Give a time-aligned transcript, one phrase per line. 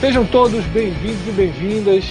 [0.00, 2.06] Sejam todos bem-vindos e bem-vindas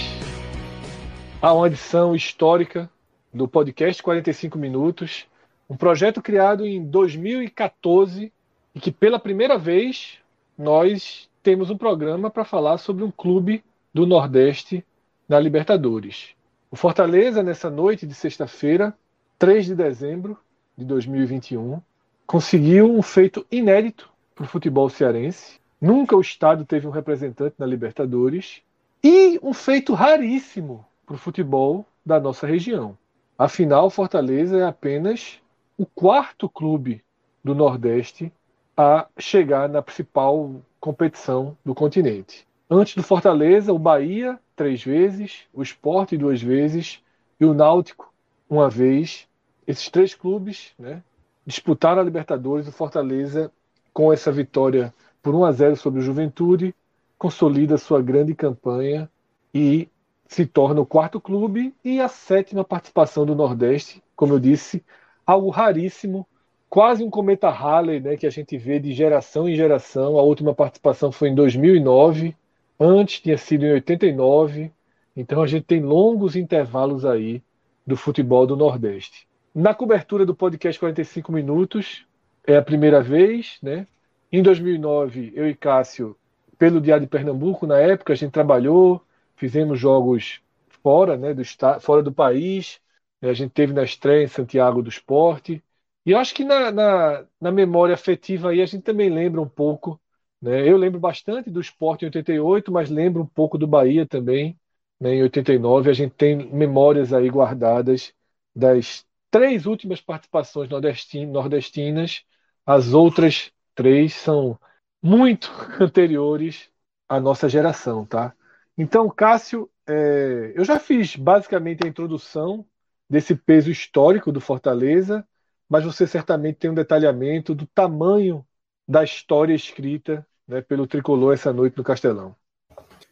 [1.41, 2.87] a uma edição histórica
[3.33, 5.25] do podcast 45 Minutos,
[5.67, 8.31] um projeto criado em 2014
[8.75, 10.19] e que pela primeira vez
[10.55, 14.85] nós temos um programa para falar sobre um clube do Nordeste
[15.27, 16.35] na Libertadores.
[16.69, 18.95] O Fortaleza, nessa noite de sexta-feira,
[19.39, 20.37] 3 de dezembro
[20.77, 21.81] de 2021,
[22.27, 27.65] conseguiu um feito inédito para o futebol cearense Nunca o Estado teve um representante na
[27.65, 28.61] Libertadores.
[29.03, 32.97] E um feito raríssimo para o futebol da nossa região.
[33.37, 35.39] Afinal, Fortaleza é apenas
[35.77, 37.01] o quarto clube
[37.41, 38.31] do Nordeste
[38.75, 42.45] a chegar na principal competição do continente.
[42.69, 47.01] Antes do Fortaleza, o Bahia, três vezes, o Esporte, duas vezes,
[47.39, 48.11] e o Náutico,
[48.49, 49.27] uma vez.
[49.65, 51.01] Esses três clubes né,
[51.45, 52.67] disputaram a Libertadores.
[52.67, 53.51] O Fortaleza,
[53.93, 56.73] com essa vitória por 1 a 0 sobre o Juventude,
[57.17, 59.09] consolida sua grande campanha
[59.53, 59.87] e
[60.25, 64.83] se torna o quarto clube e a sétima participação do Nordeste, como eu disse,
[65.25, 66.25] algo raríssimo,
[66.69, 70.17] quase um cometa Halley, né, que a gente vê de geração em geração.
[70.17, 72.35] A última participação foi em 2009,
[72.79, 74.71] antes tinha sido em 89.
[75.15, 77.41] Então a gente tem longos intervalos aí
[77.85, 79.27] do futebol do Nordeste.
[79.53, 82.05] Na cobertura do podcast 45 minutos,
[82.45, 83.87] é a primeira vez, né?
[84.31, 86.15] Em 2009, eu e Cássio,
[86.57, 89.03] pelo Diário de Pernambuco, na época, a gente trabalhou,
[89.35, 90.41] fizemos jogos
[90.83, 91.43] fora, né, do
[91.81, 92.79] fora do país.
[93.21, 95.63] A gente teve na estreia em Santiago do Esporte.
[96.05, 99.99] E acho que na, na, na, memória afetiva aí a gente também lembra um pouco.
[100.41, 100.67] Né?
[100.67, 104.57] Eu lembro bastante do esporte em 88, mas lembro um pouco do Bahia também,
[104.99, 105.89] né, em 89.
[105.89, 108.13] A gente tem memórias aí guardadas
[108.55, 112.23] das três últimas participações nordestinas,
[112.65, 114.59] as outras três são
[115.01, 116.69] muito anteriores
[117.07, 118.33] à nossa geração, tá?
[118.77, 122.65] Então, Cássio, é, eu já fiz basicamente a introdução
[123.09, 125.25] desse peso histórico do Fortaleza,
[125.69, 128.45] mas você certamente tem um detalhamento do tamanho
[128.85, 132.35] da história escrita né, pelo tricolor essa noite no Castelão.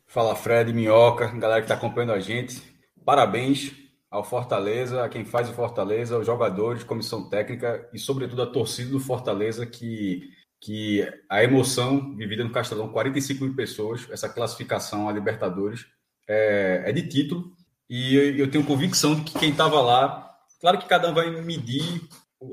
[0.06, 2.62] Fala Fred, Minhoca, galera que está acompanhando a gente.
[3.06, 3.74] Parabéns
[4.12, 8.92] ao Fortaleza, a quem faz o Fortaleza, aos jogadores, comissão técnica e, sobretudo, a torcida
[8.92, 15.14] do Fortaleza que que a emoção vivida no Castelão, 45 mil pessoas, essa classificação a
[15.14, 15.86] Libertadores
[16.28, 17.56] é, é de título.
[17.90, 20.30] E eu, tenho convicção de que quem estava lá,
[20.60, 22.02] claro que cada um vai medir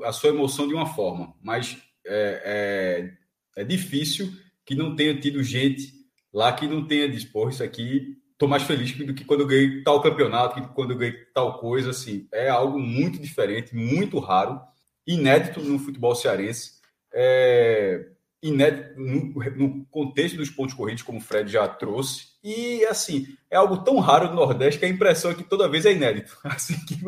[0.03, 3.11] a sua emoção de uma forma, mas é,
[3.57, 4.31] é, é difícil
[4.65, 5.93] que não tenha tido gente
[6.33, 8.17] lá que não tenha dispor isso aqui.
[8.31, 11.59] Estou mais feliz do que quando eu ganhei tal campeonato, que quando eu ganhei tal
[11.59, 11.91] coisa.
[11.91, 14.59] Assim, é algo muito diferente, muito raro,
[15.07, 16.74] inédito no futebol cearense
[17.15, 18.05] é,
[18.43, 22.35] inédito no, no, contexto dos pontos corridos, como o Fred já trouxe.
[22.43, 25.85] E, assim, é algo tão raro no Nordeste que a impressão é que toda vez
[25.85, 26.37] é inédito.
[26.43, 26.99] Assim, que,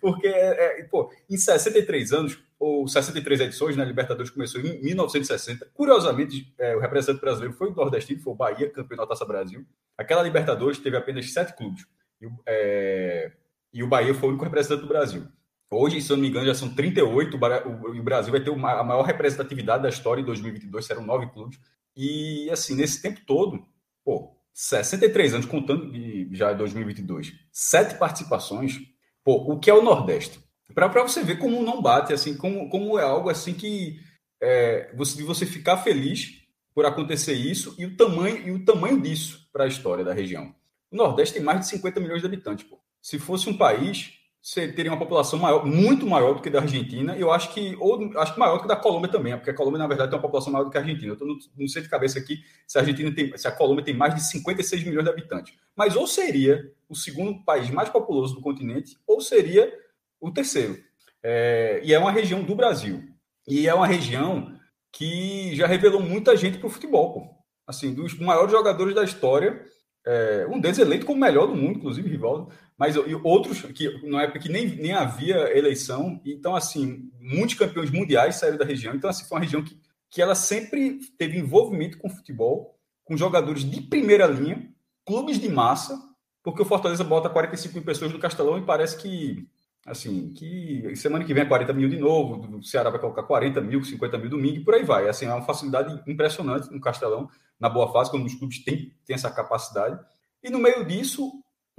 [0.00, 4.80] porque, é, é, pô, em 63 anos, ou 63 edições, na né, Libertadores começou em
[4.80, 5.68] 1960.
[5.74, 9.66] Curiosamente, é, o representante brasileiro foi o nordestino, foi o Bahia, campeão da Taça Brasil.
[9.98, 11.84] Aquela Libertadores teve apenas sete clubes.
[12.22, 13.32] E, é,
[13.72, 15.26] e o Bahia foi o único representante do Brasil.
[15.72, 17.36] Hoje, se eu não me engano, já são 38.
[17.36, 21.60] O Brasil vai ter a maior representatividade da história em 2022, serão nove clubes.
[21.96, 23.64] E, assim, nesse tempo todo,
[24.04, 28.80] pô, 63 anos, contando de já 2022, sete participações.
[29.22, 30.40] Pô, o que é o Nordeste?
[30.74, 34.00] Para você ver como não bate, assim, como, como é algo assim que
[34.40, 36.40] é, você, você ficar feliz
[36.74, 40.54] por acontecer isso e o tamanho, e o tamanho disso para a história da região.
[40.90, 42.64] O Nordeste tem mais de 50 milhões de habitantes.
[42.64, 42.80] Pô.
[43.00, 47.14] Se fosse um país você teria uma população maior, muito maior do que da Argentina,
[47.14, 49.54] e eu acho que, ou acho que maior do que da Colômbia também, porque a
[49.54, 51.12] Colômbia, na verdade, tem uma população maior do que a Argentina.
[51.12, 53.94] Eu tô, não sei de cabeça aqui se a Argentina tem, se a Colômbia tem
[53.94, 55.54] mais de 56 milhões de habitantes.
[55.76, 59.70] Mas ou seria o segundo país mais populoso do continente, ou seria
[60.18, 60.78] o terceiro.
[61.22, 63.02] É, e é uma região do Brasil.
[63.46, 64.58] E é uma região
[64.90, 67.12] que já revelou muita gente para o futebol.
[67.12, 67.34] Pô.
[67.66, 69.64] Assim, dos maiores jogadores da história,
[70.06, 72.50] é, um deles eleito como melhor do mundo, inclusive Rivaldo,
[72.80, 76.18] mas e outros que na época que nem, nem havia eleição.
[76.24, 78.94] Então, assim, muitos campeões mundiais saíram da região.
[78.94, 79.78] Então, assim, foi uma região que,
[80.08, 82.74] que ela sempre teve envolvimento com futebol,
[83.04, 84.66] com jogadores de primeira linha,
[85.04, 85.94] clubes de massa,
[86.42, 89.46] porque o Fortaleza bota 45 mil pessoas no Castelão e parece que
[89.84, 93.60] assim, que semana que vem é 40 mil de novo, o Ceará vai colocar 40
[93.60, 95.06] mil, 50 mil domingo e por aí vai.
[95.06, 97.28] Assim, é uma facilidade impressionante no Castelão,
[97.58, 100.00] na boa fase, quando os clubes têm, têm essa capacidade.
[100.42, 101.30] E no meio disso,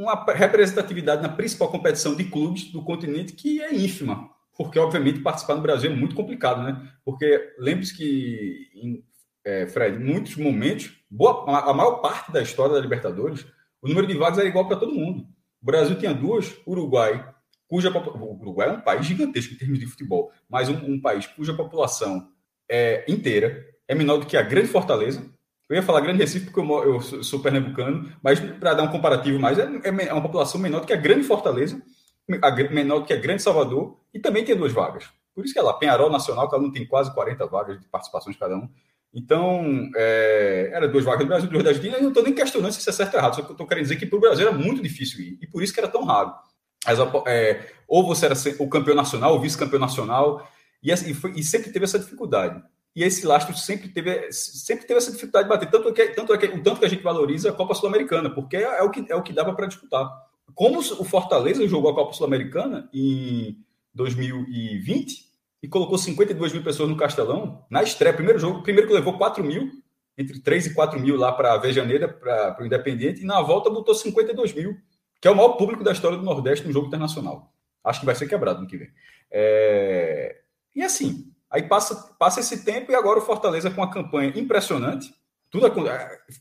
[0.04, 5.56] uma representatividade na principal competição de clubes do continente que é ínfima, porque obviamente participar
[5.56, 6.90] no Brasil é muito complicado, né?
[7.04, 9.04] Porque lembre-se que, em,
[9.46, 13.46] é, Fred, muitos momentos, boa, a maior parte da história da Libertadores,
[13.82, 15.26] o número de vagas era igual para todo mundo.
[15.62, 17.34] O Brasil tinha duas, Uruguai
[17.72, 21.26] cuja o Uruguai é um país gigantesco em termos de futebol, mas um, um país
[21.26, 22.28] cuja população
[22.70, 25.24] é inteira é menor do que a Grande Fortaleza.
[25.72, 29.40] Eu ia falar Grande Recife porque eu, eu sou, pernambucano, mas para dar um comparativo
[29.40, 31.82] mais, é, é, uma população menor do que a Grande Fortaleza,
[32.42, 35.06] a, menor do que a Grande Salvador, e também tem duas vagas.
[35.34, 38.36] Por isso que é lá, Penharol Nacional, cada um tem quase 40 vagas de participações
[38.36, 38.68] cada um.
[39.14, 42.74] Então, é, era duas vagas do Brasil, duas da Argentina, e não estou nem questionando
[42.74, 44.22] se isso é certo ou errado, só que eu estou querendo dizer que para o
[44.22, 46.34] Brasil era muito difícil ir, e por isso que era tão raro.
[46.86, 50.46] As, é, ou você era o campeão nacional, o vice-campeão nacional,
[50.84, 52.62] e, e, foi, e, sempre teve essa dificuldade.
[52.96, 55.70] E esse lastro sempre teve, sempre teve essa dificuldade de bater.
[55.70, 58.58] Tanto que, tanto é que, o tanto que a gente valoriza a Copa Sul-Americana, porque
[58.58, 60.10] é, é, o que, é o que dava para disputar.
[60.54, 63.58] Como o Fortaleza jogou a Copa Sul-Americana em
[63.94, 65.32] 2020
[65.64, 69.44] e colocou 52 mil pessoas no Castelão, na estreia, primeiro jogo, primeiro que levou 4
[69.44, 69.72] mil,
[70.18, 73.70] entre 3 e 4 mil lá para a Vejaneira, para o Independente, e na volta
[73.70, 74.78] botou 52 mil
[75.22, 77.54] que é o maior público da história do Nordeste no jogo internacional.
[77.84, 78.90] Acho que vai ser quebrado no que vem.
[79.30, 80.42] É...
[80.76, 85.14] E assim, aí passa, passa esse tempo e agora o Fortaleza com uma campanha impressionante.
[85.50, 85.68] Tudo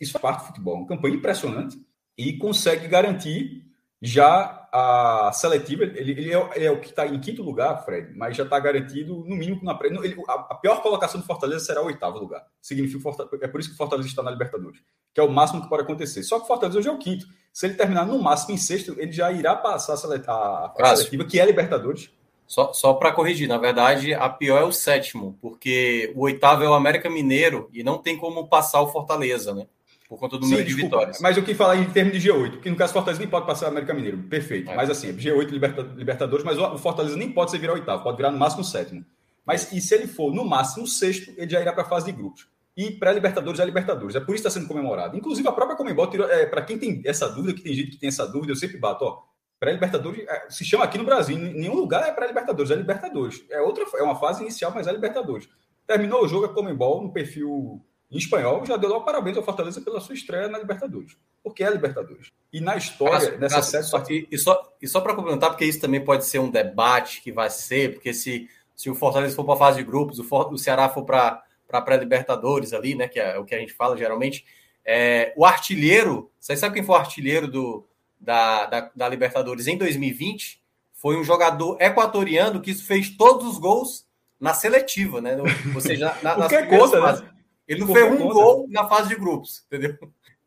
[0.00, 1.76] isso faz parte do futebol, uma campanha impressionante
[2.16, 3.68] e consegue garantir
[4.00, 8.16] já a seletiva, ele, ele, é, ele é, o que está em quinto lugar, Fred,
[8.16, 11.82] mas já está garantido, no mínimo, na ele, a, a, pior colocação do Fortaleza será
[11.82, 12.46] o oitavo lugar.
[12.62, 13.10] Significa
[13.42, 14.80] é por isso que o Fortaleza está na Libertadores,
[15.12, 16.22] que é o máximo que pode acontecer.
[16.22, 17.26] Só que o Fortaleza hoje é o quinto.
[17.52, 20.96] Se ele terminar no máximo em sexto, ele já irá passar a, seletiva, a, a
[20.96, 22.10] seletiva que é a Libertadores.
[22.50, 26.68] Só, só para corrigir, na verdade, a pior é o sétimo, porque o oitavo é
[26.68, 29.68] o América Mineiro e não tem como passar o Fortaleza, né?
[30.08, 31.20] por conta do Sim, número de desculpa, vitórias.
[31.20, 33.66] Mas eu quis falar em termos de G8, porque no caso Fortaleza nem pode passar
[33.66, 34.18] o América Mineiro.
[34.24, 34.68] Perfeito.
[34.68, 34.74] É.
[34.74, 38.32] Mas assim, G8 liberta, Libertadores, mas o Fortaleza nem pode ser virar oitavo, pode virar
[38.32, 39.06] no máximo sétimo.
[39.46, 42.12] Mas e se ele for no máximo sexto, ele já irá para a fase de
[42.12, 42.48] grupos.
[42.76, 44.16] E pré-Libertadores é Libertadores.
[44.16, 45.16] É por isso que está sendo comemorado.
[45.16, 46.10] Inclusive, a própria Comembol.
[46.28, 48.78] É, para quem tem essa dúvida, que tem gente que tem essa dúvida, eu sempre
[48.78, 49.29] bato, ó.
[49.60, 53.44] Pré-Libertadores é, se chama aqui no Brasil, em nenhum lugar é pré-Libertadores, é Libertadores.
[53.50, 55.46] É outra, é uma fase inicial, mas é Libertadores.
[55.86, 59.82] Terminou o jogo, a Comembol, no perfil em espanhol, já deu logo parabéns ao Fortaleza
[59.82, 61.14] pela sua estreia na Libertadores.
[61.44, 62.28] Porque é Libertadores.
[62.50, 64.26] E na história, nessa série.
[64.30, 67.50] E, só, e só para complementar, porque isso também pode ser um debate que vai
[67.50, 70.56] ser, porque se, se o Fortaleza for para a fase de grupos, o, For, o
[70.56, 73.06] Ceará for para a pré-Libertadores ali, né?
[73.06, 74.44] Que é o que a gente fala geralmente.
[74.84, 77.86] É, o artilheiro, vocês sabem quem foi o artilheiro do,
[78.20, 80.60] da, da, da Libertadores em 2020?
[80.94, 84.06] Foi um jogador equatoriano que fez todos os gols
[84.38, 85.36] na seletiva, né?
[85.74, 87.30] Ou seja, na, nas é conta, né?
[87.66, 89.96] Ele não fez um gol na fase de grupos, entendeu?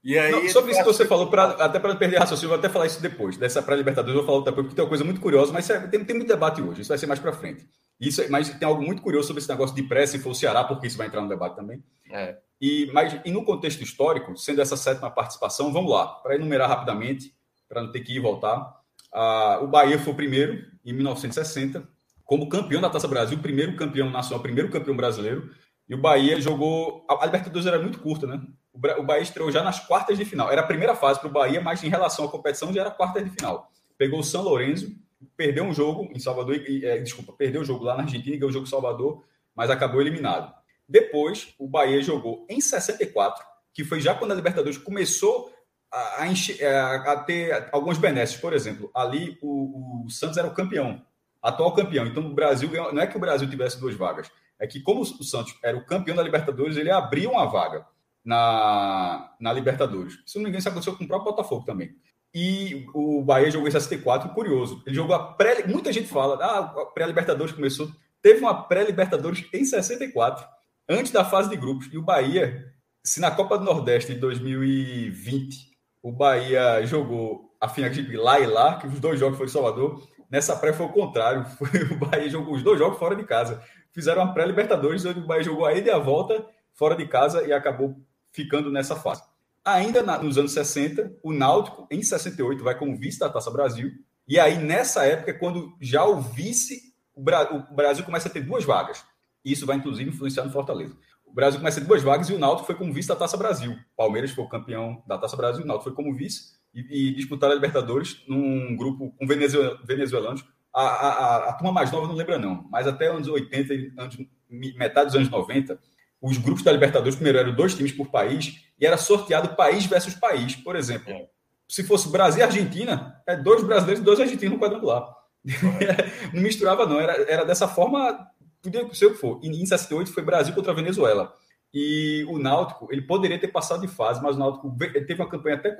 [0.03, 2.67] E aí, não, sobre isso que você falou, pra, até para perder raciocínio, vou até
[2.67, 5.53] falar isso depois, dessa pré-Libertadores, eu vou falar depois, porque tem uma coisa muito curiosa,
[5.53, 7.65] mas tem, tem muito debate hoje, isso vai ser mais para frente.
[7.97, 10.65] Isso, mas tem algo muito curioso sobre esse negócio de pré, se for o Ceará,
[10.65, 11.81] porque isso vai entrar no debate também.
[12.11, 12.35] É.
[12.59, 17.33] E, mas, e no contexto histórico, sendo essa sétima participação, vamos lá, para enumerar rapidamente,
[17.73, 18.79] para não ter que ir e voltar.
[19.11, 21.87] Ah, o Bahia foi o primeiro, em 1960,
[22.23, 25.49] como campeão da Taça Brasil, primeiro campeão nacional, primeiro campeão brasileiro.
[25.89, 27.05] E o Bahia jogou.
[27.09, 28.41] A Libertadores era muito curta, né?
[28.73, 30.49] O Bahia estreou já nas quartas de final.
[30.49, 33.23] Era a primeira fase para o Bahia, mas em relação à competição já era quartas
[33.23, 33.69] de final.
[33.97, 34.95] Pegou o São Lourenço,
[35.35, 38.53] perdeu um jogo em Salvador, é, desculpa, perdeu o jogo lá na Argentina, ganhou o
[38.53, 39.23] jogo em Salvador,
[39.55, 40.53] mas acabou eliminado.
[40.87, 45.51] Depois, o Bahia jogou em 64, que foi já quando a Libertadores começou
[45.93, 46.27] a, a,
[46.59, 48.35] é, a ter alguns benesses.
[48.35, 51.01] Por exemplo, ali o, o Santos era o campeão,
[51.41, 52.07] atual campeão.
[52.07, 55.23] Então, o Brasil, não é que o Brasil tivesse duas vagas, é que como o
[55.23, 57.85] Santos era o campeão da Libertadores, ele abriu uma vaga
[58.25, 60.17] na, na Libertadores.
[60.25, 61.95] Se não me engano, isso aconteceu com o próprio Botafogo também.
[62.33, 64.81] E o Bahia jogou em 64, curioso.
[64.87, 65.67] Ele jogou a pré...
[65.67, 67.91] Muita gente fala, ah, a pré-Libertadores começou...
[68.23, 70.47] Teve uma pré-Libertadores em 64,
[70.89, 71.89] antes da fase de grupos.
[71.91, 72.73] E o Bahia,
[73.03, 75.72] se na Copa do Nordeste de 2020,
[76.03, 79.53] o Bahia jogou a final de lá e lá, que os dois jogos foram em
[79.53, 81.45] Salvador, nessa pré foi o contrário.
[81.57, 85.25] Foi, o Bahia jogou os dois jogos fora de casa fizeram a pré-Libertadores, onde o
[85.25, 87.95] Bahia jogou a ida e a volta fora de casa e acabou
[88.31, 89.21] ficando nessa fase.
[89.63, 93.91] Ainda na, nos anos 60, o Náutico, em 68, vai como vice da Taça Brasil.
[94.27, 99.05] E aí, nessa época, quando já o vice, o Brasil começa a ter duas vagas.
[99.45, 100.97] Isso vai, inclusive, influenciar no Fortaleza.
[101.33, 103.35] O Brasil começa a ter duas vagas e o Náutico foi como vice da Taça
[103.35, 103.75] Brasil.
[103.97, 107.53] Palmeiras foi o campeão da Taça Brasil, o Náutico foi como vice e, e disputaram
[107.53, 110.45] a Libertadores num grupo com venezuelanos.
[110.71, 114.17] A, a, a, a, turma mais nova não lembra, não, mas até anos 80, anos,
[114.47, 115.79] metade dos anos 90,
[116.21, 120.13] os grupos da Libertadores, primeiro eram dois times por país, e era sorteado país versus
[120.13, 120.55] país.
[120.55, 121.27] Por exemplo, é.
[121.67, 125.03] se fosse Brasil e Argentina, é dois brasileiros e dois argentinos no quadrangular.
[126.31, 126.99] não misturava, não.
[126.99, 128.27] Era, era dessa forma,
[128.63, 129.39] podia ser o que for.
[129.43, 131.35] E em 68 foi Brasil contra a Venezuela.
[131.73, 135.55] E o Náutico, ele poderia ter passado de fase, mas o Náutico teve uma campanha
[135.55, 135.75] até,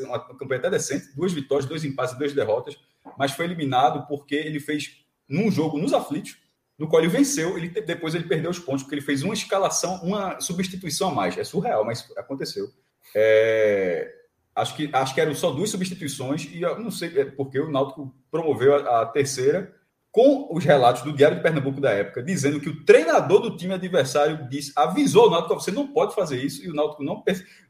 [0.00, 2.76] uma campanha até decente, duas vitórias, dois empates duas derrotas,
[3.16, 6.36] mas foi eliminado porque ele fez num jogo nos aflitos,
[6.76, 9.94] no qual ele venceu, ele depois ele perdeu os pontos, porque ele fez uma escalação,
[10.02, 11.38] uma substituição a mais.
[11.38, 12.68] É surreal, mas aconteceu.
[13.14, 14.12] É,
[14.54, 17.70] acho, que, acho que eram só duas substituições, e eu não sei é, porque o
[17.70, 19.75] Náutico promoveu a, a terceira,
[20.16, 23.74] com os relatos do Diário de Pernambuco da época, dizendo que o treinador do time
[23.74, 27.22] adversário disse, avisou o Náutico, você não pode fazer isso, e o Náutico não,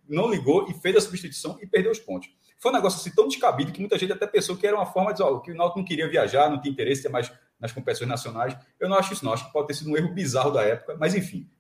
[0.09, 2.31] não ligou e fez a substituição e perdeu os pontos.
[2.61, 5.13] Foi um negócio assim tão descabido que muita gente até pensou que era uma forma
[5.13, 8.09] de dizer, que o Náutico não queria viajar, não tinha interesse ter mais nas competições
[8.09, 8.57] nacionais.
[8.79, 9.33] Eu não acho isso, não.
[9.33, 11.51] Acho que pode ter sido um erro bizarro da época, mas enfim,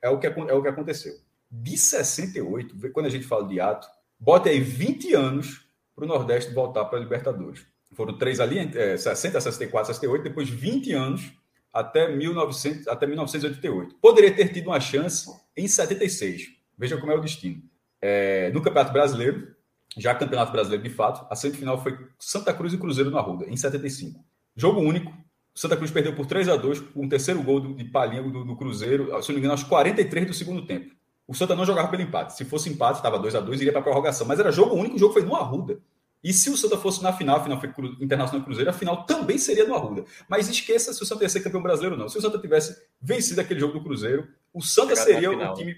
[0.00, 1.14] é o que, é o que aconteceu.
[1.50, 6.54] De 68, quando a gente fala de ato, bota aí 20 anos para o Nordeste
[6.54, 7.66] voltar para a Libertadores.
[7.96, 11.32] Foram três ali, é, 60, 64, 68, depois 20 anos
[11.72, 13.96] até, 1900, até 1988.
[14.00, 15.26] Poderia ter tido uma chance
[15.56, 16.48] em 76.
[16.76, 17.62] Veja como é o destino.
[18.00, 19.56] É, no Campeonato Brasileiro,
[19.96, 23.56] já Campeonato Brasileiro de fato, a semifinal foi Santa Cruz e Cruzeiro no Arruda, em
[23.56, 24.22] 75.
[24.54, 25.10] Jogo único,
[25.54, 28.44] Santa Cruz perdeu por 3 a 2 com um terceiro gol do, de Palhinha do,
[28.44, 30.94] do, Cruzeiro, se não me engano, aos 43 do segundo tempo.
[31.26, 32.36] O Santa não jogava pelo empate.
[32.36, 34.26] Se fosse empate, estava 2 a 2 iria para a prorrogação.
[34.26, 35.80] Mas era jogo único, o jogo foi no Arruda.
[36.24, 39.38] E se o Santa fosse na final, a final foi Internacional Cruzeiro, a final também
[39.38, 40.04] seria no Arruda.
[40.28, 42.08] Mas esqueça se o Santa ia ser campeão brasileiro ou não.
[42.08, 45.76] Se o Santa tivesse vencido aquele jogo do Cruzeiro, o Santa seria o time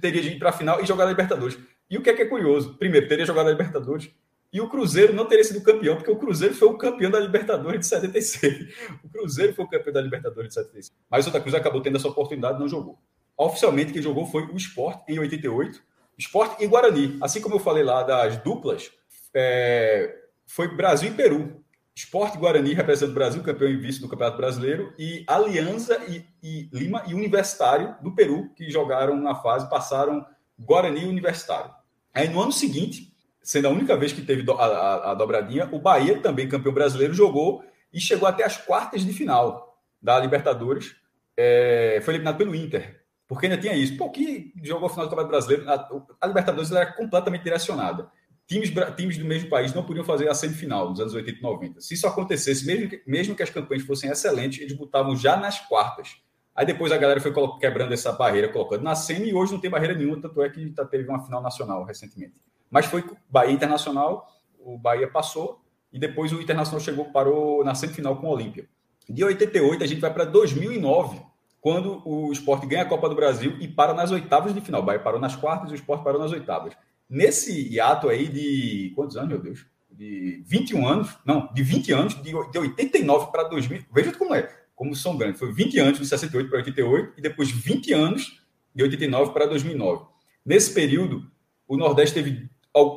[0.00, 1.58] teria de ir para a final e jogar na Libertadores.
[1.90, 2.74] E o que é que é curioso?
[2.74, 4.10] Primeiro, teria jogado na Libertadores
[4.52, 7.80] e o Cruzeiro não teria sido campeão, porque o Cruzeiro foi o campeão da Libertadores
[7.80, 8.74] de 76.
[9.04, 10.92] O Cruzeiro foi o campeão da Libertadores de 76.
[11.10, 12.98] Mas o Santa Cruz acabou tendo essa oportunidade e não jogou.
[13.36, 15.82] Oficialmente, quem jogou foi o Sport em 88.
[16.18, 17.18] Sport e Guarani.
[17.20, 18.90] Assim como eu falei lá das duplas,
[19.36, 20.16] é,
[20.46, 21.62] foi Brasil e Peru.
[21.94, 26.24] Sport e Guarani representando o Brasil, campeão e vice do Campeonato Brasileiro, e Aliança e,
[26.42, 30.24] e, Lima e Universitário do Peru, que jogaram na fase, passaram
[30.58, 31.70] Guarani e Universitário.
[32.12, 35.78] Aí no ano seguinte, sendo a única vez que teve a, a, a, dobradinha, o
[35.78, 40.96] Bahia, também campeão brasileiro, jogou e chegou até as quartas de final da Libertadores.
[41.36, 43.96] É, foi eliminado pelo Inter, porque ainda tinha isso.
[43.96, 45.88] Pô, que jogou a final do Campeonato Brasileiro, a,
[46.20, 48.10] a Libertadores era completamente direcionada.
[48.46, 51.80] Times, times do mesmo país não podiam fazer a semifinal nos anos 80 e 90.
[51.80, 55.60] Se isso acontecesse, mesmo que, mesmo que as campanhas fossem excelentes, eles botavam já nas
[55.66, 56.16] quartas.
[56.54, 59.68] Aí depois a galera foi quebrando essa barreira, colocando na semi, e hoje não tem
[59.68, 62.34] barreira nenhuma, tanto é que tá, teve uma final nacional recentemente.
[62.70, 64.26] Mas foi Bahia Internacional,
[64.58, 65.60] o Bahia passou,
[65.92, 68.68] e depois o Internacional chegou, parou na semifinal com o Olímpia.
[69.08, 71.20] De 88 a gente vai para 2009,
[71.60, 74.82] quando o esporte ganha a Copa do Brasil e para nas oitavas de final.
[74.82, 76.74] O Bahia parou nas quartas e o esporte parou nas oitavas.
[77.08, 78.92] Nesse hiato aí de.
[78.94, 79.66] Quantos anos, meu Deus?
[79.90, 83.84] De 21 anos, não, de 20 anos, de, de 89 para 2000.
[83.92, 84.42] Veja como é,
[84.74, 85.38] como são grandes.
[85.38, 88.42] Foi 20 anos, de 68 para 88, e depois 20 anos,
[88.74, 90.04] de 89 para 2009.
[90.44, 91.30] Nesse período,
[91.66, 92.50] o Nordeste teve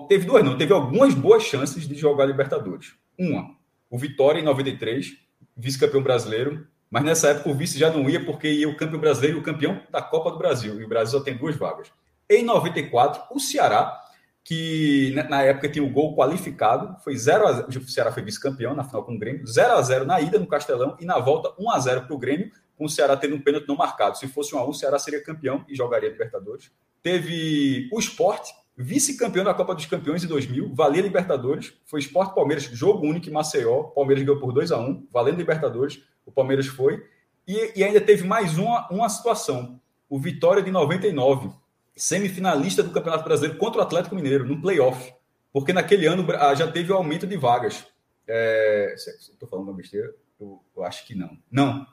[0.07, 2.93] teve duas, não, teve algumas boas chances de jogar Libertadores.
[3.17, 3.55] Uma,
[3.89, 5.17] o Vitória em 93,
[5.55, 9.37] vice-campeão brasileiro, mas nessa época o vice já não ia porque ia o campeão brasileiro
[9.37, 11.91] e o campeão da Copa do Brasil, e o Brasil só tem duas vagas.
[12.29, 13.99] Em 94, o Ceará,
[14.43, 18.75] que na época tinha o gol qualificado, foi 0 a 0, o Ceará foi vice-campeão
[18.75, 21.53] na final com o Grêmio, 0 a 0 na ida no Castelão e na volta
[21.57, 24.17] 1 a 0 para o Grêmio, com o Ceará tendo um pênalti não marcado.
[24.17, 26.71] Se fosse 1 a 1, o Ceará seria campeão e jogaria Libertadores.
[27.01, 32.63] Teve o Esporte, vice-campeão da Copa dos Campeões em 2000, valia Libertadores, foi Esporte Palmeiras,
[32.63, 37.03] jogo único em Maceió, Palmeiras ganhou por 2 a 1 valendo Libertadores, o Palmeiras foi,
[37.47, 41.49] e, e, ainda teve mais uma, uma situação, o Vitória de 99,
[41.99, 45.13] semifinalista do Campeonato Brasileiro contra o Atlético Mineiro, no playoff,
[45.51, 46.25] porque naquele ano
[46.55, 47.85] já teve o aumento de vagas.
[48.27, 50.13] É, Estou falando uma besteira?
[50.39, 51.37] Eu, eu, acho que não.
[51.51, 51.85] Não.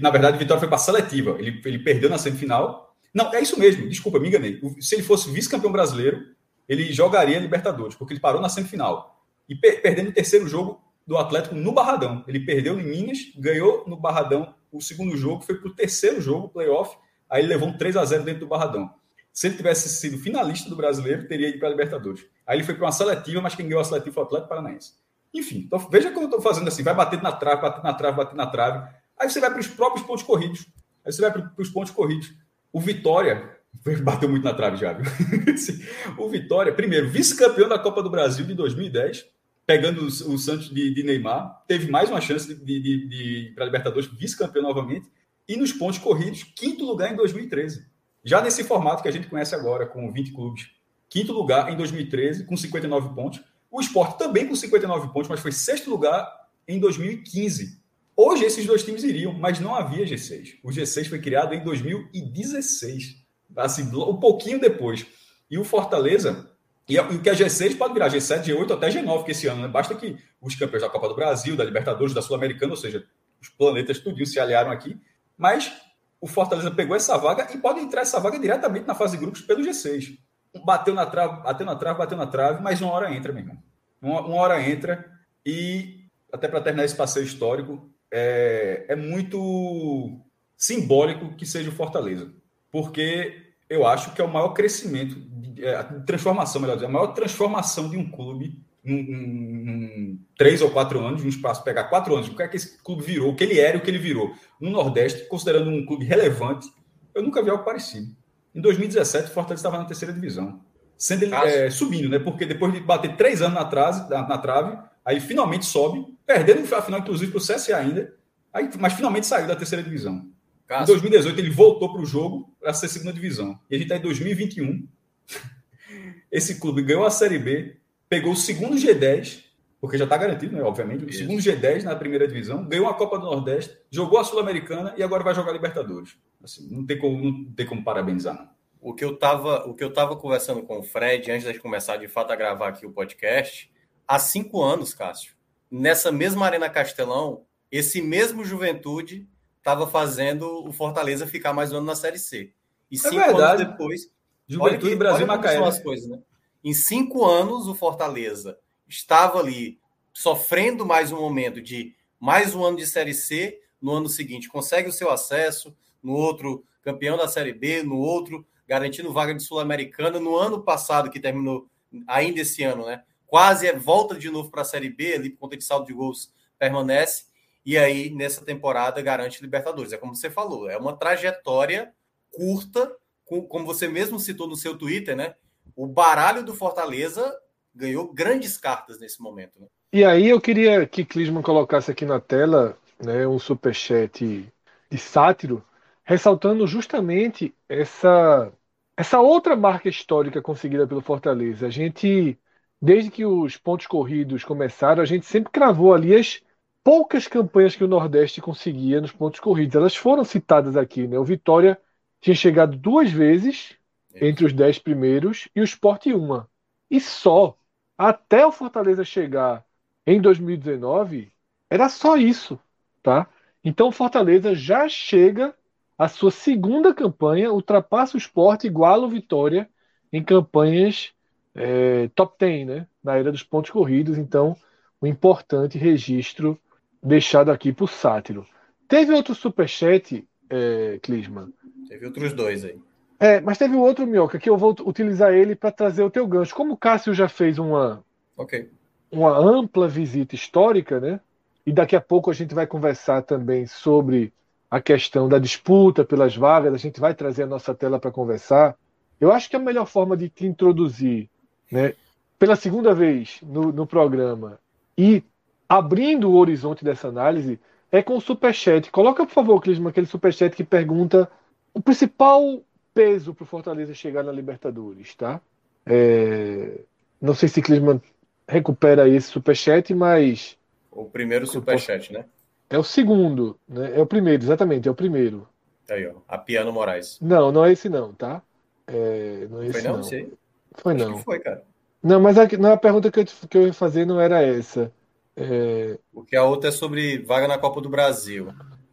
[0.00, 1.36] na verdade, o Vitória foi para a seletiva.
[1.38, 4.60] Ele, ele perdeu na semifinal, não, é isso mesmo, desculpa, me enganei.
[4.80, 6.34] Se ele fosse vice-campeão brasileiro,
[6.68, 9.24] ele jogaria Libertadores, porque ele parou na semifinal.
[9.48, 12.24] E per perdendo o terceiro jogo do Atlético no Barradão.
[12.28, 16.48] Ele perdeu em Minas, ganhou no Barradão o segundo jogo, foi para o terceiro jogo,
[16.48, 16.96] playoff,
[17.30, 18.92] aí ele levou um 3 a 0 dentro do Barradão.
[19.32, 22.26] Se ele tivesse sido finalista do brasileiro, teria ido para a Libertadores.
[22.46, 24.94] Aí ele foi para uma seletiva, mas quem ganhou a seletiva foi o Atlético Paranaense.
[25.32, 28.16] Enfim, então, veja como eu estou fazendo assim: vai batendo na trave, batendo na trave,
[28.16, 28.88] batendo na trave.
[29.18, 30.66] Aí você vai para os próprios pontos corridos.
[31.04, 32.32] Aí você vai para os pontos corridos.
[32.72, 33.56] O Vitória,
[34.02, 35.06] bateu muito na trave já, viu?
[36.18, 39.26] o Vitória, primeiro, vice-campeão da Copa do Brasil de 2010,
[39.64, 43.66] pegando o, Santos de, de, Neymar, teve mais uma chance de, de, de para a
[43.66, 45.08] Libertadores, vice-campeão novamente,
[45.48, 47.86] e nos pontos corridos, quinto lugar em 2013.
[48.24, 50.70] Já nesse formato que a gente conhece agora, com 20 clubes.
[51.08, 53.40] Quinto lugar em 2013, com 59 pontos.
[53.70, 56.28] O esporte também com 59 pontos, mas foi sexto lugar
[56.68, 57.80] em 2015.
[58.16, 60.58] Hoje esses dois times iriam, mas não havia G6.
[60.62, 63.16] O G6 foi criado em 2016,
[63.56, 65.06] assim, um pouquinho depois.
[65.50, 66.50] E o Fortaleza,
[66.88, 69.68] e o que é G6 pode virar G7, G8 até G9 que esse ano, né?
[69.68, 73.06] Basta que os campeões da Copa do Brasil, da Libertadores, da Sul-Americana, ou seja,
[73.40, 75.00] os planetas tudinho se aliaram aqui,
[75.40, 75.72] mas
[76.20, 79.40] o Fortaleza pegou essa vaga e pode entrar essa vaga diretamente na fase de grupos
[79.40, 80.18] pelo G6.
[80.66, 83.58] Bateu na trave, bateu na trave, bateu na trave, mas uma hora entra, meu irmão.
[84.02, 85.10] Uma, uma hora entra
[85.46, 90.20] e, até para terminar esse passeio histórico, é, é muito
[90.58, 92.30] simbólico que seja o Fortaleza.
[92.70, 95.16] Porque eu acho que é o maior crescimento,
[95.58, 100.70] é, transformação, melhor dizer, a maior transformação de um clube em, em, em, três ou
[100.70, 103.36] quatro anos, um espaço, pegar quatro anos, o que é que esse clube virou, o
[103.36, 106.68] que ele era e o que ele virou no Nordeste, considerando um clube relevante,
[107.14, 108.14] eu nunca vi algo parecido.
[108.54, 110.60] Em 2017, o Fortaleza estava na terceira divisão,
[110.96, 112.18] sendo ele, é, subindo, né?
[112.18, 116.74] Porque depois de bater três anos na, trase, na, na trave, aí finalmente sobe, perdendo
[116.74, 118.14] a final, inclusive, para o CSA ainda,
[118.52, 120.28] aí, mas finalmente saiu da terceira divisão.
[120.66, 120.84] Cássio.
[120.84, 123.58] Em 2018, ele voltou para o jogo para ser segunda divisão.
[123.68, 124.86] E a gente está em 2021.
[126.30, 127.76] Esse clube ganhou a Série B,
[128.10, 129.44] pegou o segundo G10,
[129.80, 133.18] porque já está garantido, né, obviamente, o segundo G10 na primeira divisão, ganhou a Copa
[133.18, 136.18] do Nordeste, jogou a Sul-Americana e agora vai jogar a Libertadores.
[136.42, 138.50] Assim, não, tem como, não tem como parabenizar, não.
[138.82, 141.98] O que eu estava o que eu tava conversando com o Fred antes de começar
[141.98, 143.70] de fato a gravar aqui o podcast,
[144.08, 145.34] há cinco anos, Cássio,
[145.70, 151.86] nessa mesma Arena Castelão, esse mesmo Juventude estava fazendo o Fortaleza ficar mais um ano
[151.86, 152.52] na Série C.
[152.90, 153.62] E é cinco verdade.
[153.62, 154.10] anos depois.
[154.48, 155.56] Juventude olha que, Brasil olha Macaé.
[155.56, 156.18] São as coisas, né?
[156.62, 159.80] Em cinco anos, o Fortaleza estava ali
[160.12, 163.58] sofrendo mais um momento de mais um ano de Série C.
[163.80, 165.74] No ano seguinte, consegue o seu acesso.
[166.02, 167.82] No outro, campeão da Série B.
[167.82, 170.20] No outro, garantindo vaga de Sul-Americana.
[170.20, 171.66] No ano passado, que terminou
[172.06, 173.04] ainda esse ano, né?
[173.26, 175.94] Quase é volta de novo para a Série B, ali por conta de saldo de
[175.94, 177.24] gols permanece.
[177.64, 179.94] E aí, nessa temporada, garante Libertadores.
[179.94, 181.94] É como você falou, é uma trajetória
[182.30, 182.94] curta,
[183.24, 185.36] como você mesmo citou no seu Twitter, né?
[185.80, 187.34] O baralho do Fortaleza
[187.74, 189.58] ganhou grandes cartas nesse momento.
[189.58, 189.66] Né?
[189.94, 194.52] E aí eu queria que Clisman colocasse aqui na tela né, um superchat
[194.90, 195.64] de sátiro,
[196.04, 198.52] ressaltando justamente essa,
[198.94, 201.66] essa outra marca histórica conseguida pelo Fortaleza.
[201.66, 202.38] A gente,
[202.78, 206.42] desde que os pontos corridos começaram, a gente sempre cravou ali as
[206.84, 209.76] poucas campanhas que o Nordeste conseguia nos pontos corridos.
[209.76, 211.18] Elas foram citadas aqui, né?
[211.18, 211.80] O Vitória
[212.20, 213.79] tinha chegado duas vezes
[214.14, 216.48] entre os dez primeiros e o Sport uma.
[216.90, 217.56] E só
[217.96, 219.64] até o Fortaleza chegar
[220.06, 221.32] em 2019
[221.68, 222.58] era só isso,
[223.02, 223.28] tá?
[223.62, 225.54] Então o Fortaleza já chega
[225.96, 229.68] a sua segunda campanha, ultrapassa o Sport, iguala o Vitória
[230.12, 231.12] em campanhas
[231.54, 232.86] é, top 10, né?
[233.04, 234.16] Na era dos pontos corridos.
[234.16, 234.56] Então,
[235.00, 236.58] um importante registro
[237.02, 238.46] deixado aqui por Sátiro.
[238.88, 241.52] Teve outro superchat, é, Clisman?
[241.88, 242.80] Teve outros dois aí.
[243.20, 246.26] É, mas teve o outro, Minhoca, que eu vou utilizar ele para trazer o teu
[246.26, 246.54] gancho.
[246.54, 248.02] Como o Cássio já fez uma,
[248.34, 248.70] okay.
[249.12, 251.20] uma ampla visita histórica, né?
[251.66, 254.32] E daqui a pouco a gente vai conversar também sobre
[254.70, 258.74] a questão da disputa pelas vagas, a gente vai trazer a nossa tela para conversar.
[259.20, 261.28] Eu acho que a melhor forma de te introduzir,
[261.70, 261.94] né,
[262.38, 264.58] pela segunda vez no, no programa
[264.96, 265.22] e
[265.68, 267.60] abrindo o horizonte dessa análise
[267.92, 268.90] é com o superchat.
[268.90, 271.30] Coloca, por favor, Clisma, aquele superchat que pergunta
[271.74, 272.62] o principal
[272.94, 275.40] peso para o Fortaleza chegar na Libertadores, tá?
[275.86, 276.80] É...
[277.20, 278.00] Não sei se Clisman
[278.48, 280.56] recupera esse superchat, mas.
[280.90, 282.24] O primeiro superchat, né?
[282.68, 283.98] É o segundo, né?
[283.98, 285.48] É o primeiro, exatamente, é o primeiro.
[285.86, 286.14] Tá aí, ó.
[286.28, 287.18] A Piano Moraes.
[287.20, 288.42] Não, não é esse não, tá?
[288.86, 289.46] É...
[289.50, 290.02] Não é esse, foi não, não.
[290.02, 290.32] Sei.
[290.76, 291.18] Foi Acho não.
[291.18, 291.64] foi, cara.
[292.02, 294.92] Não, mas a, não, a pergunta que eu, que eu ia fazer não era essa.
[295.36, 295.98] É...
[296.12, 298.48] Porque a outra é sobre vaga na Copa do Brasil.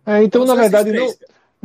[0.05, 1.07] É, então, na verdade, não,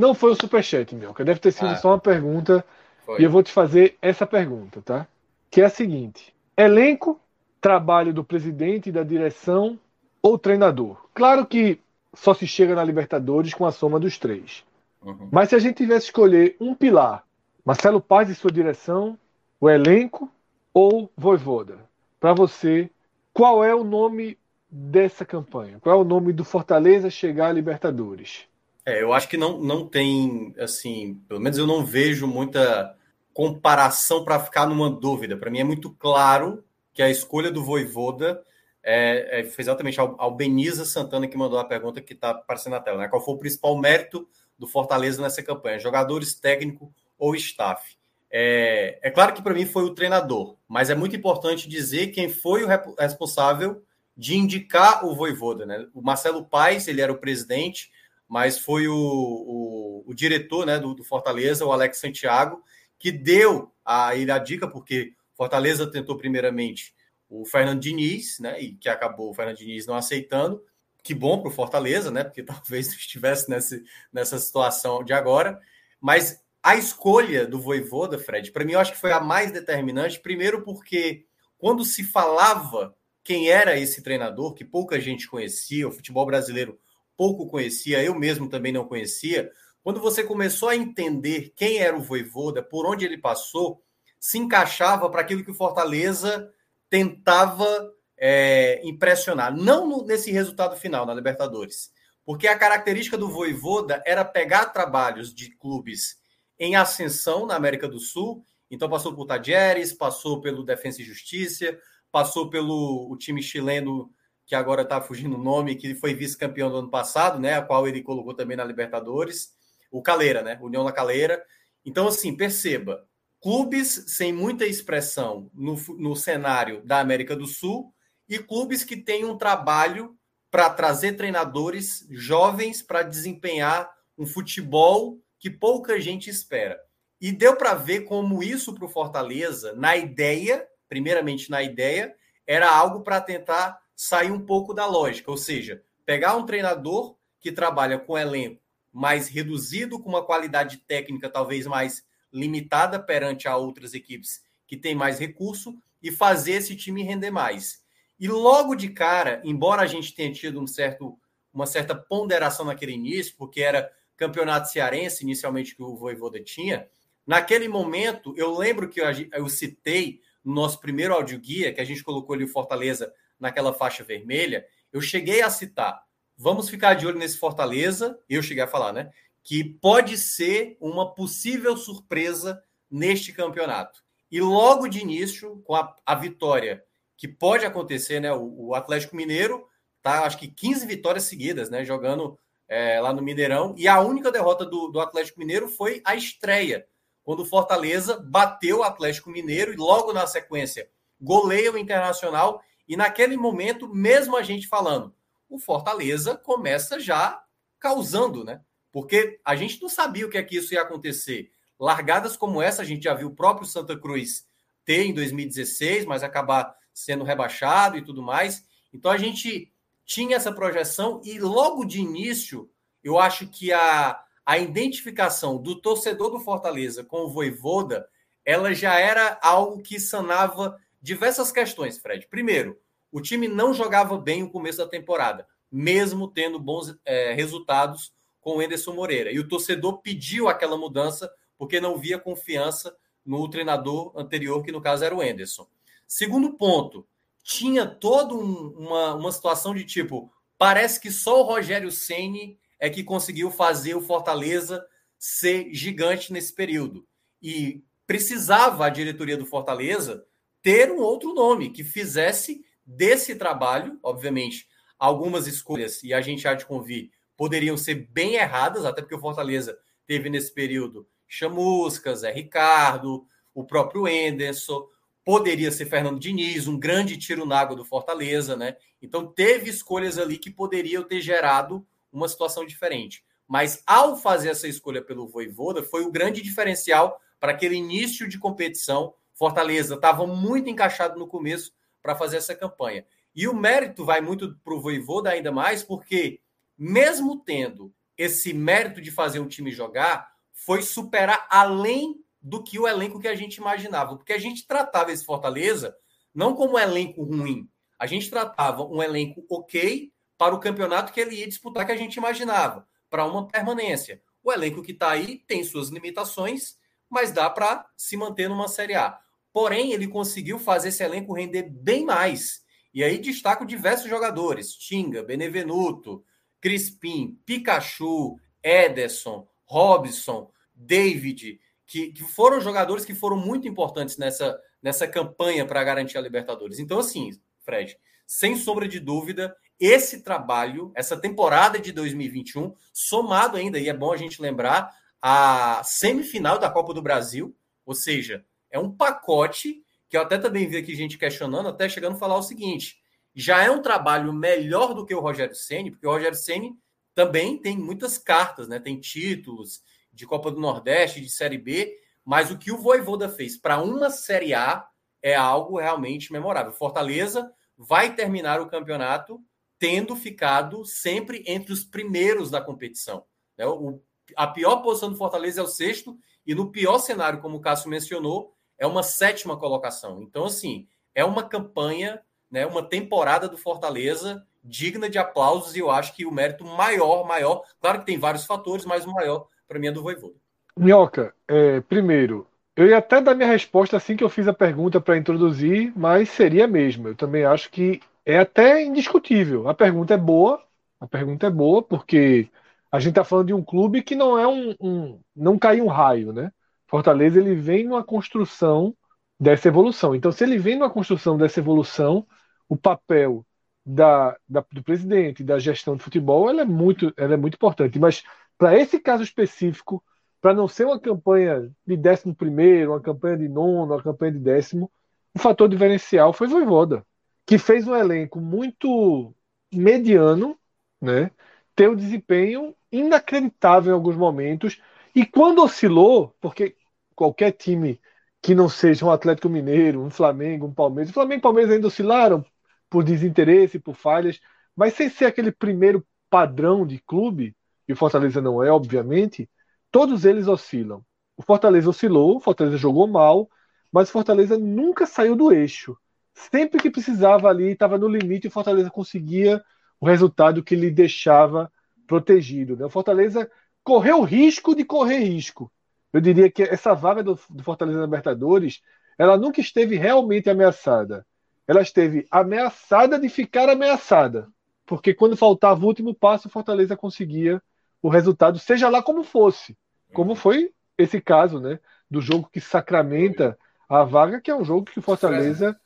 [0.03, 1.15] não foi o superchat, meu.
[1.15, 2.65] Deve ter sido ah, só uma pergunta.
[3.07, 3.21] Foi.
[3.21, 5.07] E eu vou te fazer essa pergunta, tá?
[5.49, 7.21] Que é a seguinte: elenco,
[7.61, 9.79] trabalho do presidente da direção
[10.21, 10.97] ou treinador?
[11.15, 11.79] Claro que
[12.13, 14.65] só se chega na Libertadores com a soma dos três.
[15.01, 15.29] Uhum.
[15.31, 17.25] Mas se a gente tivesse escolher um pilar,
[17.65, 19.17] Marcelo Paz e sua direção,
[19.61, 20.29] o elenco
[20.75, 21.79] ou Voivoda?
[22.19, 22.91] Para você,
[23.33, 24.37] qual é o nome
[24.69, 25.79] dessa campanha?
[25.81, 28.47] Qual é o nome do Fortaleza chegar à Libertadores?
[28.85, 32.97] É, eu acho que não, não tem, assim, pelo menos eu não vejo muita
[33.33, 35.37] comparação para ficar numa dúvida.
[35.37, 38.43] Para mim é muito claro que a escolha do Voivoda
[38.83, 42.81] é, é, foi exatamente ao, Beniza Santana que mandou a pergunta que está aparecendo na
[42.81, 42.99] tela.
[42.99, 43.09] Né?
[43.09, 45.79] Qual foi o principal mérito do Fortaleza nessa campanha?
[45.79, 47.97] Jogadores, técnico ou staff?
[48.31, 52.29] É, é claro que para mim foi o treinador, mas é muito importante dizer quem
[52.29, 52.69] foi o
[52.99, 53.83] responsável
[54.17, 55.65] de indicar o Voivoda.
[55.65, 55.87] Né?
[55.95, 57.91] O Marcelo Paes, ele era o presidente,
[58.33, 62.65] mas foi o, o, o diretor né, do, do, Fortaleza, o Alex Santiago,
[62.99, 66.95] que deu a ele a dica, porque Fortaleza tentou primeiramente
[67.29, 70.65] o Fernando Diniz, né, e que acabou o Fernando Diniz não aceitando.
[71.03, 73.79] Que bom para o Fortaleza, né, porque talvez estivesse nessa,
[74.11, 75.61] nessa situação de agora.
[76.01, 80.19] Mas a escolha do Voivoda, Fred, para mim eu acho que foi a mais determinante,
[80.19, 81.27] primeiro porque
[81.59, 86.81] quando se falava quem era esse treinador, que pouca gente conhecia, o futebol brasileiro
[87.23, 89.49] pouco conhecia, eu mesmo também não conhecia.
[89.81, 93.81] Quando você começou a entender quem era o Voivoda, por onde ele passou,
[94.19, 96.53] se encaixava para aquilo que o Fortaleza
[96.91, 99.57] tentava é, impressionar.
[99.57, 101.93] Não no, nesse resultado final na Libertadores,
[102.27, 106.17] porque a característica do Voivoda era pegar trabalhos de clubes
[106.59, 108.45] em ascensão na América do Sul.
[108.69, 111.79] Então passou por Tadieres, passou pelo Defensa e Justiça,
[112.11, 114.11] passou pelo o time chileno
[114.47, 117.55] que agora está fugindo o nome, que foi vice-campeão do ano passado, né?
[117.55, 119.53] A qual ele colocou também na Libertadores,
[119.91, 120.59] o Caleira, né?
[120.61, 121.43] União da Caleira.
[121.85, 123.07] Então, assim, perceba,
[123.41, 127.93] clubes sem muita expressão no, no cenário da América do Sul
[128.29, 130.17] e clubes que têm um trabalho
[130.51, 136.79] para trazer treinadores jovens para desempenhar um futebol que pouca gente espera.
[137.21, 142.15] E deu para ver como isso para o Fortaleza, na ideia, primeiramente na ideia,
[142.47, 147.53] era algo para tentar sair um pouco da lógica, ou seja, pegar um treinador que
[147.53, 148.61] trabalha com elenco
[148.93, 154.93] mais reduzido, com uma qualidade técnica talvez mais limitada perante a outras equipes que têm
[154.93, 157.81] mais recurso e fazer esse time render mais.
[158.19, 161.17] E logo de cara, embora a gente tenha tido um certo,
[161.55, 166.89] uma certa ponderação naquele início, porque era campeonato cearense inicialmente que o Voivoda tinha,
[167.25, 171.85] naquele momento eu lembro que eu, eu citei no nosso primeiro áudio guia, que a
[171.85, 176.03] gente colocou ali o Fortaleza naquela faixa vermelha, eu cheguei a citar.
[176.37, 179.11] Vamos ficar de olho nesse Fortaleza, eu cheguei a falar, né?
[179.43, 184.03] Que pode ser uma possível surpresa neste campeonato.
[184.31, 186.85] E logo de início, com a, a vitória
[187.17, 188.33] que pode acontecer, né?
[188.33, 189.67] O, o, Atlético Mineiro
[190.01, 191.85] tá, acho que 15 vitórias seguidas, né?
[191.85, 193.75] Jogando é, lá no Mineirão.
[193.77, 196.87] E a única derrota do, do Atlético Mineiro foi a estreia,
[197.25, 200.89] quando o Fortaleza bateu o Atlético Mineiro e logo na sequência
[201.21, 205.15] goleia o Internacional e naquele momento, mesmo a gente falando,
[205.49, 207.43] o Fortaleza começa já
[207.81, 208.61] causando, né?
[208.93, 211.51] Porque a gente não sabia o que é que isso ia acontecer.
[211.81, 214.47] Largadas como essa, a gente já viu o próprio Santa Cruz
[214.85, 218.63] ter em 2016, mas acabar sendo rebaixado e tudo mais.
[218.93, 219.73] Então a gente
[220.05, 222.71] tinha essa projeção e logo de início,
[223.03, 228.07] eu acho que a, a identificação do torcedor do Fortaleza com o Voivoda,
[228.45, 232.29] ela já era algo que sanava diversas questões, Fred.
[232.29, 232.79] Primeiro,
[233.13, 238.57] o time não jogava bem o começo da temporada, mesmo tendo bons é, resultados com
[238.57, 239.31] o Enderson Moreira.
[239.31, 244.81] E o torcedor pediu aquela mudança porque não via confiança no treinador anterior, que no
[244.81, 245.69] caso era o Enderson.
[246.09, 247.07] Segundo ponto,
[247.43, 252.91] tinha toda um, uma, uma situação de tipo, parece que só o Rogério Ceni é
[252.91, 254.85] que conseguiu fazer o Fortaleza
[255.19, 257.07] ser gigante nesse período.
[257.41, 260.27] E precisava a diretoria do Fortaleza
[260.61, 264.69] ter um outro nome que fizesse desse trabalho, obviamente,
[264.99, 269.21] algumas escolhas, e a gente há de convir, poderiam ser bem erradas, até porque o
[269.21, 274.87] Fortaleza teve nesse período Chamusca, Zé Ricardo, o próprio Enderson,
[275.25, 278.77] poderia ser Fernando Diniz, um grande tiro na água do Fortaleza, né?
[279.01, 283.25] Então teve escolhas ali que poderiam ter gerado uma situação diferente.
[283.47, 288.39] Mas ao fazer essa escolha pelo Voivoda, foi o grande diferencial para aquele início de
[288.39, 293.07] competição Fortaleza estava muito encaixado no começo para fazer essa campanha.
[293.35, 296.41] E o mérito vai muito para o Voivoda ainda mais, porque
[296.77, 302.87] mesmo tendo esse mérito de fazer um time jogar, foi superar além do que o
[302.87, 304.17] elenco que a gente imaginava.
[304.17, 305.97] Porque a gente tratava esse Fortaleza
[306.35, 307.69] não como um elenco ruim.
[307.99, 311.97] a gente tratava um elenco ok para o campeonato que ele ia disputar que a
[311.97, 314.21] gente imaginava, para uma permanência.
[314.43, 316.77] O elenco que está aí tem suas limitações,
[317.09, 319.21] mas dá para se manter numa Série A.
[319.53, 322.63] Porém, ele conseguiu fazer esse elenco render bem mais.
[322.95, 326.25] E aí destaco diversos jogadores: Tinga, Benevenuto,
[326.61, 335.07] Crispim, Pikachu, Ederson, Robson, David, que, que foram jogadores que foram muito importantes nessa, nessa
[335.07, 336.79] campanha para garantir a Libertadores.
[336.79, 343.79] Então, assim, Fred, sem sombra de dúvida, esse trabalho, essa temporada de 2021, somado ainda,
[343.79, 348.79] e é bom a gente lembrar, a semifinal da Copa do Brasil, ou seja, é
[348.79, 352.43] um pacote que eu até também vi aqui gente questionando, até chegando a falar o
[352.43, 352.97] seguinte:
[353.35, 356.73] já é um trabalho melhor do que o Rogério Ceni, porque o Rogério Ceni
[357.15, 358.81] também tem muitas cartas, né?
[358.81, 359.83] Tem títulos
[360.13, 364.11] de Copa do Nordeste, de Série B, mas o que o Voivoda fez para uma
[364.11, 364.87] Série A
[365.23, 366.73] é algo realmente memorável.
[366.73, 369.41] Fortaleza vai terminar o campeonato
[369.79, 373.25] tendo ficado sempre entre os primeiros da competição.
[373.59, 373.67] Né?
[373.67, 374.01] O,
[374.37, 377.91] a pior posição do Fortaleza é o sexto, e no pior cenário, como o Cássio
[377.91, 380.21] mencionou, é uma sétima colocação.
[380.21, 385.89] Então, assim, é uma campanha, né, uma temporada do Fortaleza digna de aplausos, e eu
[385.89, 389.79] acho que o mérito maior, maior, claro que tem vários fatores, mas o maior, para
[389.79, 390.35] mim, é do Voivoda.
[390.77, 395.01] Minhoca, é, primeiro, eu ia até dar minha resposta assim que eu fiz a pergunta
[395.01, 397.07] para introduzir, mas seria mesmo.
[397.07, 399.69] Eu também acho que é até indiscutível.
[399.69, 400.61] A pergunta é boa,
[400.99, 402.49] a pergunta é boa, porque
[402.91, 405.89] a gente está falando de um clube que não é um, um, não caiu um
[405.89, 406.51] raio, né?
[406.93, 408.95] Fortaleza ele vem numa construção
[409.41, 410.15] dessa evolução.
[410.15, 412.27] Então, se ele vem numa construção dessa evolução,
[412.69, 413.47] o papel
[413.85, 417.99] da, da do presidente, da gestão de futebol, ela é muito, ela é muito importante.
[417.99, 418.23] Mas
[418.59, 420.05] para esse caso específico,
[420.39, 424.41] para não ser uma campanha de décimo primeiro, uma campanha de nono, uma campanha de
[424.41, 424.93] décimo,
[425.35, 427.07] o fator diferencial foi Voivoda,
[427.47, 429.35] que fez um elenco muito
[429.73, 430.59] mediano,
[431.01, 431.31] né?
[431.75, 434.79] Ter um desempenho inacreditável em alguns momentos.
[435.15, 436.77] E quando oscilou, porque
[437.15, 438.01] qualquer time
[438.41, 441.87] que não seja um Atlético Mineiro, um Flamengo, um Palmeiras, o Flamengo e Palmeiras ainda
[441.87, 442.45] oscilaram
[442.91, 444.41] por desinteresse, por falhas,
[444.77, 447.55] mas sem ser aquele primeiro padrão de clube,
[447.89, 449.49] e o Fortaleza não é, obviamente,
[449.93, 451.05] Todos eles oscilam.
[451.37, 453.49] O Fortaleza oscilou, o Fortaleza jogou mal,
[453.93, 455.95] mas o Fortaleza nunca saiu do eixo.
[456.33, 459.63] Sempre que precisava ali, estava no limite, o Fortaleza conseguia
[460.01, 461.71] o resultado que lhe deixava
[462.07, 462.75] protegido.
[462.75, 462.87] Né?
[462.87, 463.51] O Fortaleza
[463.85, 465.71] correu risco de correr risco.
[466.13, 468.83] Eu diria que essa vaga do, do Fortaleza na Libertadores,
[469.19, 471.27] ela nunca esteve realmente ameaçada.
[471.67, 474.49] Ela esteve ameaçada de ficar ameaçada.
[474.85, 477.63] Porque quando faltava o último passo, o Fortaleza conseguia
[478.03, 479.77] o resultado, seja lá como fosse
[480.13, 481.81] como foi esse caso, né?
[482.11, 485.77] Do jogo que sacramenta a vaga, que é um jogo que o Fortaleza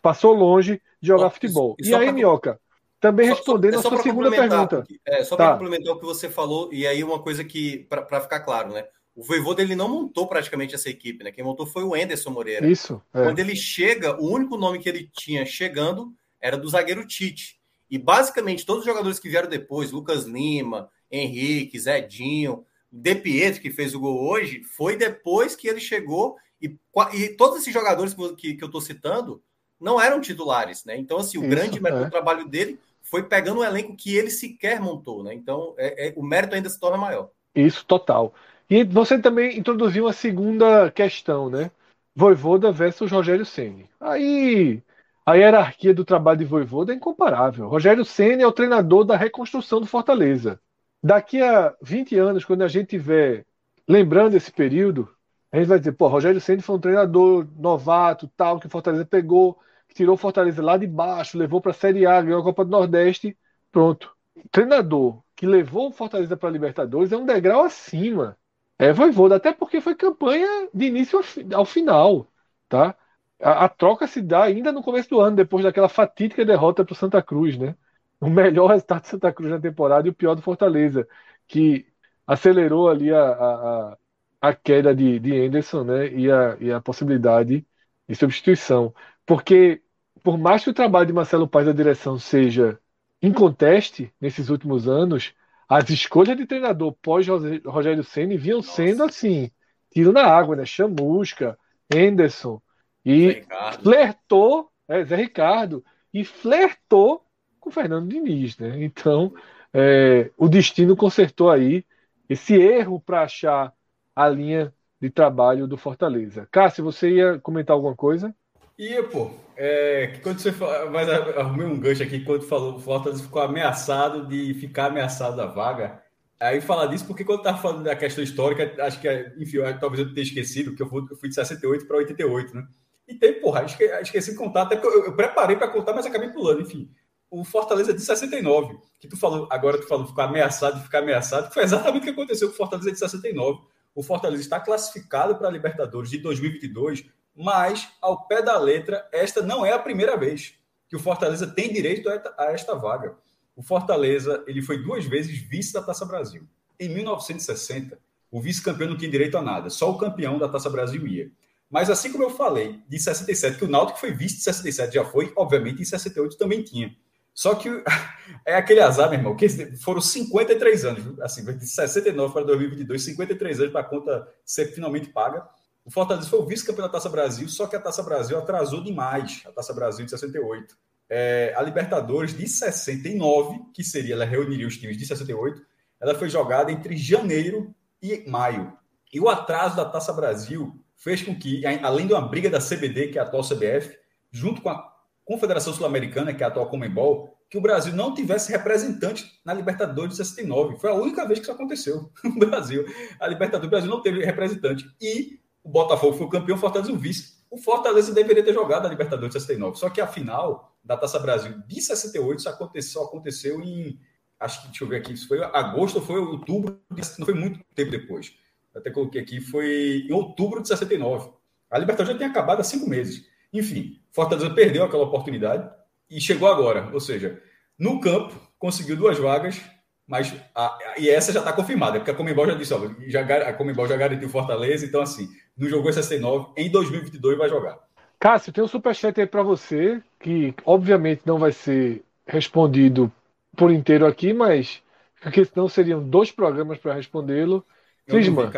[0.00, 1.76] passou longe de jogar futebol.
[1.78, 2.12] E, e aí, pra...
[2.12, 2.60] Minhoca,
[3.00, 4.84] também só, respondendo só, é a sua segunda pergunta.
[5.04, 5.48] É, só tá.
[5.48, 8.84] para complementar o que você falou, e aí uma coisa que, para ficar claro, né?
[9.14, 11.30] O Voivoda ele não montou praticamente essa equipe, né?
[11.30, 12.66] Quem montou foi o Enderson Moreira.
[12.66, 13.00] Isso.
[13.12, 13.22] É.
[13.22, 17.60] Quando ele chega, o único nome que ele tinha chegando era do zagueiro Tite.
[17.90, 23.70] E basicamente todos os jogadores que vieram depois, Lucas Lima, Henrique, Zedinho, de Pietro, que
[23.70, 26.78] fez o gol hoje, foi depois que ele chegou e,
[27.14, 29.42] e todos esses jogadores que, que eu estou citando
[29.80, 30.96] não eram titulares, né?
[30.96, 32.04] Então, assim, o Isso, grande mérito é.
[32.04, 35.34] do trabalho dele foi pegando um elenco que ele sequer montou, né?
[35.34, 37.30] Então, é, é, o mérito ainda se torna maior.
[37.54, 38.32] Isso, total.
[38.68, 41.70] E você também introduziu uma segunda questão, né?
[42.14, 43.88] Voivoda versus Rogério Ceni.
[44.00, 44.82] Aí
[45.24, 47.68] a hierarquia do trabalho de Voivoda é incomparável.
[47.68, 50.60] Rogério Ceni é o treinador da reconstrução do Fortaleza.
[51.02, 53.44] Daqui a 20 anos, quando a gente tiver
[53.88, 55.08] lembrando esse período,
[55.50, 59.04] a gente vai dizer, pô, Rogério Ceni foi um treinador novato, tal, que o Fortaleza
[59.04, 62.44] pegou, que tirou o Fortaleza lá de baixo, levou para a Série A, ganhou a
[62.44, 63.36] Copa do Nordeste,
[63.70, 64.10] pronto.
[64.50, 68.36] Treinador que levou o Fortaleza para a Libertadores é um degrau acima.
[68.82, 71.20] É voivoda, até porque foi campanha de início
[71.54, 72.26] ao final,
[72.68, 72.96] tá?
[73.40, 76.92] A, a, troca se dá ainda no começo do ano, depois daquela fatídica derrota para
[76.92, 77.76] o Santa Cruz, né?
[78.20, 81.08] o melhor resultado do Santa Cruz na temporada e o pior do Fortaleza,
[81.46, 81.86] que
[82.26, 83.98] acelerou ali a, a,
[84.40, 87.66] a queda de, de Anderson né, e, a, e a possibilidade
[88.08, 88.94] de substituição.
[89.26, 89.82] Porque,
[90.24, 92.80] por mais que o trabalho de Marcelo Paes da direção seja
[93.22, 95.34] inconteste nesses últimos anos,
[95.72, 97.26] as escolhas de treinador pós
[97.64, 98.72] Rogério Senna vinham Nossa.
[98.72, 99.50] sendo assim,
[99.90, 100.66] tiro na água, né?
[100.66, 101.58] Chamusca,
[101.94, 102.60] Anderson.
[103.02, 103.42] E
[103.82, 105.82] flertou, é, Zé Ricardo,
[106.12, 107.24] e flertou
[107.58, 108.84] com o Fernando Diniz, né?
[108.84, 109.32] Então,
[109.72, 111.86] é, o destino consertou aí
[112.28, 113.72] esse erro para achar
[114.14, 116.46] a linha de trabalho do Fortaleza.
[116.52, 118.34] Cássio, você ia comentar alguma coisa?
[118.78, 123.22] E, pô, é, quando você fala, mas arrumei um gancho aqui quando falou o Fortaleza
[123.22, 126.02] ficou ameaçado de ficar ameaçado da vaga.
[126.40, 129.08] Aí falar disso, porque quando estava falando da questão histórica, acho que,
[129.38, 132.66] enfim, talvez eu tenha esquecido, que eu fui, de 68 para 88, né?
[133.06, 136.04] E tem, porra, esque, esqueci de contar, até porque eu, eu preparei para contar, mas
[136.04, 136.90] acabei pulando, enfim.
[137.30, 141.54] O Fortaleza de 69, que tu falou, agora tu falou ficar ameaçado, ficar ameaçado, que
[141.54, 143.60] foi exatamente o que aconteceu com o Fortaleza de 69.
[143.94, 149.42] O Fortaleza está classificado para a Libertadores de 2022, mas, ao pé da letra, esta
[149.42, 150.54] não é a primeira vez
[150.88, 153.16] que o Fortaleza tem direito a esta vaga.
[153.56, 156.46] O Fortaleza ele foi duas vezes vice da Taça Brasil.
[156.78, 157.98] Em 1960,
[158.30, 161.30] o vice-campeão não tinha direito a nada, só o campeão da Taça Brasil ia.
[161.70, 165.04] Mas assim como eu falei de 67, que o Náutico foi vice de 67, já
[165.04, 166.94] foi, obviamente em 68 também tinha.
[167.34, 167.68] Só que
[168.44, 173.60] é aquele azar, meu irmão, que foram 53 anos, assim, de 69 para 2022, 53
[173.60, 175.48] anos para a conta ser finalmente paga.
[175.84, 179.42] O Fortaleza foi o vice-campeão da Taça Brasil, só que a Taça Brasil atrasou demais,
[179.46, 180.76] a Taça Brasil de 68
[181.14, 185.60] é, a Libertadores de 69, que seria, ela reuniria os times de 68,
[186.00, 188.72] ela foi jogada entre janeiro e maio.
[189.12, 193.08] E o atraso da Taça Brasil fez com que, além de uma briga da CBD,
[193.08, 193.94] que é a atual CBF,
[194.30, 194.90] junto com a
[195.22, 200.12] Confederação Sul-Americana, que é a atual Comembol, que o Brasil não tivesse representante na Libertadores
[200.12, 200.78] de 69.
[200.78, 202.86] Foi a única vez que isso aconteceu no Brasil.
[203.20, 204.86] A Libertadores do Brasil não teve representante.
[204.98, 207.42] E o Botafogo foi o campeão, o Fortaleza o vice.
[207.50, 209.78] O Fortaleza deveria ter jogado a Libertadores de 69.
[209.78, 214.00] Só que a final da Taça Brasil de 68, isso aconteceu, aconteceu em.
[214.40, 216.80] Acho que, deixa eu ver aqui, se foi agosto ou foi outubro,
[217.18, 218.34] não foi muito tempo depois.
[218.74, 221.30] Até coloquei aqui, foi em outubro de 69.
[221.70, 223.24] A Libertadores já tinha acabado há cinco meses.
[223.52, 225.70] Enfim, Fortaleza perdeu aquela oportunidade
[226.10, 226.90] e chegou agora.
[226.92, 227.40] Ou seja,
[227.78, 229.60] no campo, conseguiu duas vagas,
[230.06, 233.52] mas a, e essa já está confirmada, porque a Comembol já disse, ó, já, a
[233.52, 237.78] Comembol já garantiu Fortaleza, então assim, não jogou em 69, em 2022 vai jogar.
[238.18, 243.10] Cássio, tem um superchat aí para você, que obviamente não vai ser respondido
[243.56, 244.82] por inteiro aqui, mas
[245.20, 247.64] porque senão seriam dois programas para respondê-lo.
[248.08, 248.50] Clisman,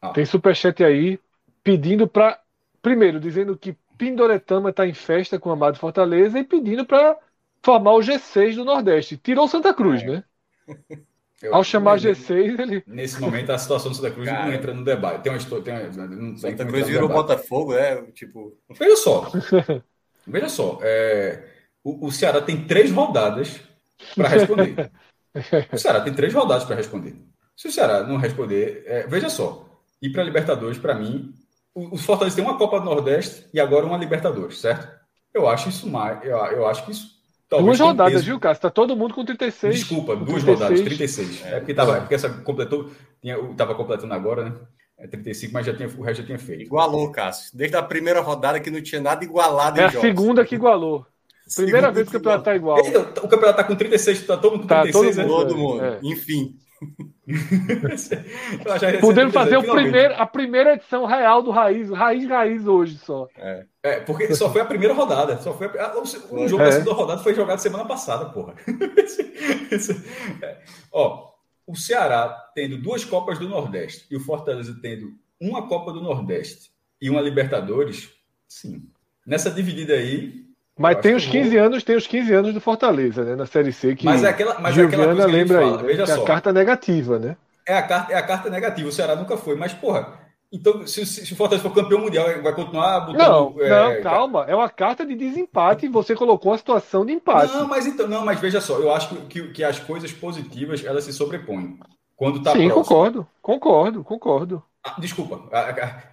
[0.00, 0.10] ah.
[0.10, 1.18] tem superchat aí
[1.62, 2.40] pedindo para.
[2.80, 7.16] Primeiro, dizendo que Pindoretama está em festa com o Amado Fortaleza e pedindo para
[7.62, 9.16] formar o G6 do Nordeste.
[9.16, 10.06] Tirou Santa Cruz, é.
[10.06, 10.24] né?
[11.42, 12.84] Eu, Ao chamar G6, ele.
[12.86, 15.22] Nesse momento, a situação do Santa Cruz Cara, não entra no debate.
[15.22, 15.64] Tem uma história.
[15.64, 18.00] Tem uma, não, Santa Cruz virou Botafogo, é?
[18.12, 18.56] Tipo.
[18.70, 19.32] Veja só.
[20.24, 20.78] veja só.
[20.82, 21.42] É,
[21.82, 23.60] o, o Ceará tem três rodadas
[24.14, 24.92] para responder.
[25.72, 27.16] o Ceará tem três rodadas para responder.
[27.56, 29.68] Se o Ceará não responder, é, veja só.
[30.00, 31.34] Ir para Libertadores, para mim,
[31.74, 34.88] o, o Fortaleza tem uma Copa do Nordeste e agora uma Libertadores, certo?
[35.34, 36.24] Eu acho isso mais.
[36.24, 37.21] Eu, eu acho que isso
[37.52, 38.24] Talvez duas rodadas, peso.
[38.24, 38.62] viu, Cássio?
[38.62, 39.74] Tá todo mundo com 36.
[39.74, 40.58] Desculpa, com duas 36.
[40.58, 41.44] rodadas, 36.
[41.44, 44.56] É, porque, tava, é porque essa completou, tinha, tava completando agora, né?
[44.98, 46.62] É 35, mas já tinha, o resto já tinha feito.
[46.62, 47.50] Igualou, Cássio.
[47.54, 50.00] Desde a primeira rodada que não tinha nada igualado É a jogos.
[50.00, 51.04] segunda que igualou.
[51.54, 52.78] Primeira segunda vez que o campeonato tá igual.
[52.78, 55.44] O campeonato tá com 36, tá todo mundo com tá, 36, todo mundo, né?
[55.44, 55.84] Todo mundo.
[55.84, 55.98] É.
[56.02, 56.56] Enfim.
[59.00, 63.28] Podendo fazer o primeiro, a primeira edição real do Raiz, Raiz Raiz hoje só.
[63.36, 63.64] É.
[63.82, 65.38] é porque só foi a primeira rodada.
[65.38, 66.66] Só foi a, o, jogo é.
[66.66, 68.54] da segunda rodada foi jogado semana passada, porra.
[70.42, 70.58] é.
[70.90, 71.32] Ó,
[71.64, 76.72] o Ceará tendo duas Copas do Nordeste e o Fortaleza tendo uma Copa do Nordeste
[77.00, 78.10] e uma Libertadores,
[78.48, 78.88] sim.
[79.24, 80.41] Nessa dividida aí,
[80.78, 81.66] mas tem os 15 vou...
[81.66, 83.36] anos, tem os 15 anos do Fortaleza, né?
[83.36, 85.88] Na Série C que Mas é aquela, mas é aquela coisa lembra fala, aí, né?
[85.88, 86.12] Veja só.
[86.12, 87.36] É a carta negativa, né?
[87.66, 88.88] É a carta, é a carta negativa.
[88.88, 90.18] O Ceará nunca foi, mas porra,
[90.52, 94.44] então se, se o Fortaleza for campeão mundial, vai continuar botando Não, é, não, calma,
[94.48, 97.54] é uma carta de desempate você colocou a situação de empate.
[97.54, 101.04] Não, mas então, não, mas veja só, eu acho que, que as coisas positivas, elas
[101.04, 101.78] se sobrepõem.
[102.16, 102.84] Quando tá Sim, próximo.
[102.84, 104.62] concordo, concordo, concordo.
[104.84, 105.48] Ah, desculpa,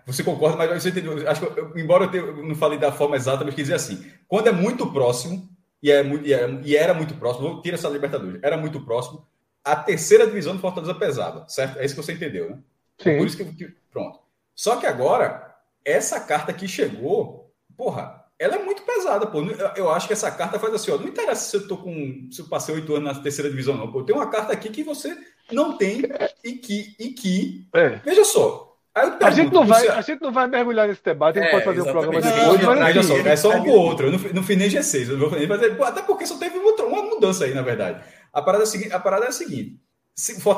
[0.05, 1.27] você concorda, mas você entendeu.
[1.27, 4.05] Acho que, embora eu, tenha, eu, não falei da forma exata, mas quis dizer assim:
[4.27, 5.49] quando é muito próximo,
[5.81, 8.81] e, é muito, e, é, e era muito próximo, vou tirar essa Libertadores, era muito
[8.81, 9.25] próximo,
[9.63, 11.79] a terceira divisão do Fortaleza pesava, certo?
[11.79, 12.59] É isso que você entendeu, né?
[12.99, 13.17] É Sim.
[13.17, 13.75] Por isso que, que.
[13.91, 14.19] Pronto.
[14.53, 19.43] Só que agora, essa carta que chegou, porra, ela é muito pesada, pô.
[19.43, 20.97] Eu, eu acho que essa carta faz assim, ó.
[20.97, 22.27] Não interessa se eu tô com.
[22.31, 23.91] Se eu passei oito anos na terceira divisão, não.
[23.91, 25.15] Pô, tem uma carta aqui que você
[25.51, 26.03] não tem
[26.43, 26.95] e que.
[26.97, 27.89] E que é.
[27.97, 28.69] Veja só.
[28.93, 31.51] Pergunto, a, gente não vai, a gente não vai mergulhar nesse debate, a gente é,
[31.51, 32.61] pode fazer um programa depois.
[32.61, 34.07] Não, mas, é só um pro outro.
[34.07, 35.09] Eu não, não fiz nem G6.
[35.09, 38.03] Eu não vou fazer, até porque só teve uma mudança aí, na verdade.
[38.33, 39.79] A parada, é a parada é a seguinte: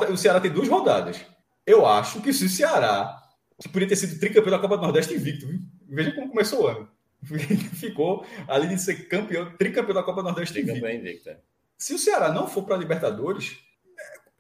[0.10, 1.20] o Ceará tem duas rodadas.
[1.66, 3.18] Eu acho que se o Ceará,
[3.62, 5.60] que podia ter sido tricampeão da Copa do Nordeste invicto, viu?
[5.90, 6.88] veja como começou o ano.
[7.76, 10.88] Ficou ali de ser campeão, tricampeão da Copa do Nordeste invicto.
[10.88, 11.38] invicto é.
[11.78, 13.58] Se o Ceará não for para a Libertadores,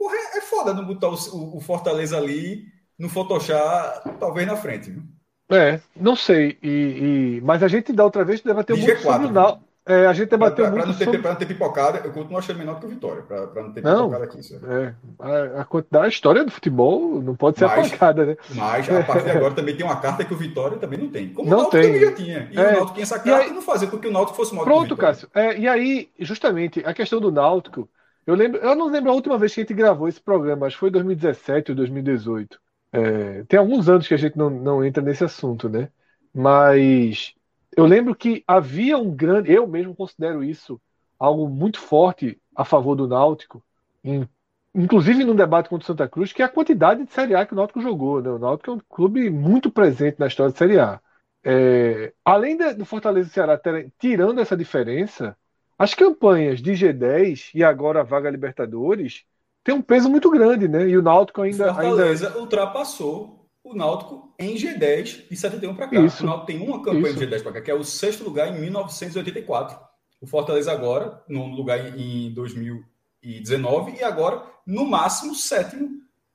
[0.01, 2.65] Porra, é foda não botar o, o Fortaleza ali
[2.97, 4.89] no Photoshop, talvez na frente.
[4.89, 5.03] Viu?
[5.51, 6.57] É, não sei.
[6.63, 9.63] E, e, mas a gente da outra vez debateu muito G4, sobre o Náutico.
[9.83, 11.29] É, a gente debateu pra, pra, muito pra não, ter, sobre...
[11.29, 14.25] não ter pipocada, eu continuo achando menor que o Vitória, para não ter não, pipocada
[14.25, 14.39] aqui.
[14.63, 18.37] É, a, a, quantidade, a história do futebol não pode ser mas, apagada, né?
[18.51, 21.29] Mas, a partir de agora, também tem uma carta que o Vitória também não tem.
[21.29, 21.93] Como não o Náutico tem.
[21.93, 22.49] também já tinha.
[22.51, 24.53] E é, o Náutico tinha essa carta e, não fazia com que o Náutico fosse
[24.53, 25.27] maior Pronto, Cássio.
[25.33, 27.89] É, e aí, justamente, a questão do Náutico,
[28.27, 30.75] eu, lembro, eu não lembro a última vez que a gente gravou esse programa, acho
[30.75, 32.59] que foi 2017 ou 2018.
[32.93, 35.89] É, tem alguns anos que a gente não, não entra nesse assunto, né?
[36.31, 37.33] Mas
[37.75, 39.51] eu lembro que havia um grande.
[39.51, 40.79] Eu mesmo considero isso
[41.19, 43.63] algo muito forte a favor do Náutico,
[44.03, 44.27] em,
[44.73, 47.53] inclusive no debate contra o Santa Cruz, que é a quantidade de Série A que
[47.53, 48.21] o Náutico jogou.
[48.21, 48.29] Né?
[48.29, 50.99] O Náutico é um clube muito presente na história de Série A.
[51.43, 55.35] É, além do Fortaleza e Ceará terem, tirando essa diferença,
[55.77, 59.23] as campanhas de G10 e agora a vaga Libertadores
[59.63, 60.87] tem um peso muito grande, né?
[60.87, 61.73] E o Náutico ainda.
[61.73, 62.39] Fortaleza ainda...
[62.39, 65.99] ultrapassou o Náutico em G10 de 71 para cá.
[66.01, 66.23] Isso.
[66.23, 67.19] O Náutico tem uma campanha Isso.
[67.19, 69.77] de G10 para cá, que é o sexto lugar em 1984.
[70.19, 75.89] O Fortaleza agora, no lugar em 2019, e agora, no máximo, sétimo.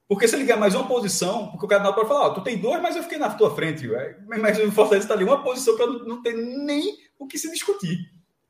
[0.09, 2.41] Porque se ele ganhar mais uma posição, porque o cara não pode falar, oh, tu
[2.41, 3.87] tem dois, mas eu fiquei na tua frente.
[3.87, 4.17] Véio.
[4.27, 7.99] Mas o Fortaleza está ali, uma posição para não ter nem o que se discutir.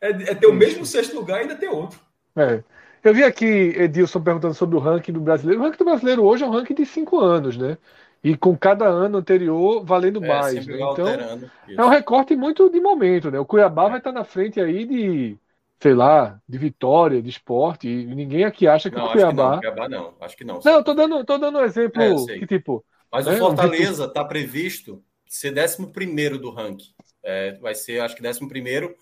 [0.00, 1.98] É, é ter o mesmo sexto lugar e ainda ter outro.
[2.36, 2.62] É.
[3.02, 5.60] Eu vi aqui Edilson perguntando sobre o ranking do brasileiro.
[5.60, 7.78] O ranking do brasileiro hoje é um ranking de cinco anos, né?
[8.22, 10.66] E com cada ano anterior valendo é, mais.
[10.66, 10.76] Né?
[10.76, 11.06] Então,
[11.68, 13.38] é um recorte muito de momento, né?
[13.38, 13.90] O Cuiabá é.
[13.90, 15.36] vai estar na frente aí de,
[15.80, 19.32] sei lá, de vitória, de esporte, e ninguém aqui acha que não, o Cuiabá.
[19.60, 20.60] Que não, Cuiabá não, acho que não.
[20.64, 22.84] Não, tô dando, tô dando um exemplo é, que tipo.
[23.12, 23.34] Mas né?
[23.34, 26.94] o Fortaleza está previsto ser 11 do ranking.
[27.22, 28.40] É, vai ser, acho que 11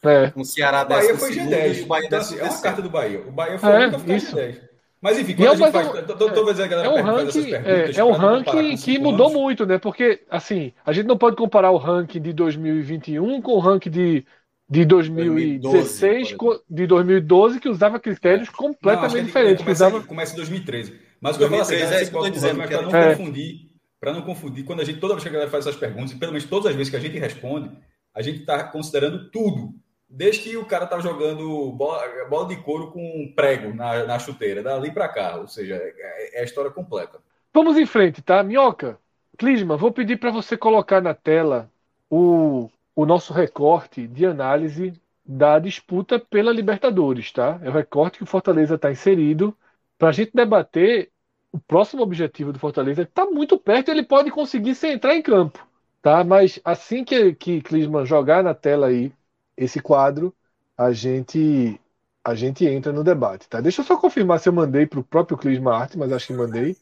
[0.03, 0.31] é.
[0.31, 1.83] com o Ceará 10 Bahia foi G10.
[1.83, 3.21] O Bahia então, assim, é uma carta do Bahia.
[3.21, 4.35] O Bahia foi é, isso.
[4.35, 4.74] G10.
[5.05, 6.07] Mas enfim, quando a gente faz.
[6.07, 9.39] tô, tô, a galera é um ranking, é, é um ranking que mudou anos.
[9.39, 9.77] muito, né?
[9.77, 14.25] Porque, assim, a gente não pode comparar o ranking de 2021 com o ranking de,
[14.67, 18.53] de 2016, 2012, com, de 2012, que usava critérios é.
[18.53, 19.63] completamente não, diferentes.
[19.63, 20.07] Começa, usava...
[20.07, 20.99] começa em 2013.
[21.21, 23.15] Mas o que eu falo assim, é isso que eu tô dizendo, para não é.
[23.15, 23.55] confundir,
[24.01, 26.17] para não confundir, quando a gente, toda vez que a galera faz essas perguntas, e
[26.17, 27.71] pelo menos todas as vezes que a gente responde,
[28.15, 29.75] a gente está considerando tudo
[30.17, 34.63] desde que o cara tá jogando bola, bola de couro com prego na, na chuteira,
[34.63, 37.19] dali para cá, ou seja, é, é, a história completa.
[37.53, 38.43] Vamos em frente, tá?
[38.43, 38.99] Minhoca,
[39.37, 41.69] Clisma, vou pedir para você colocar na tela
[42.09, 44.93] o, o nosso recorte de análise
[45.27, 47.59] da disputa pela Libertadores, tá?
[47.63, 49.57] É o recorte que o Fortaleza está inserido
[49.99, 51.11] para a gente debater
[51.51, 53.03] o próximo objetivo do Fortaleza.
[53.03, 55.67] Está muito perto, ele pode conseguir sem entrar em campo,
[56.01, 56.23] tá?
[56.23, 57.63] Mas assim que que
[58.05, 59.13] jogar na tela aí
[59.57, 60.35] esse quadro,
[60.77, 61.81] a gente
[62.27, 63.61] a gente entra no debate, tá?
[63.61, 66.33] Deixa eu só confirmar se eu mandei para o próprio Clisma Arte, mas acho que
[66.33, 66.75] mandei.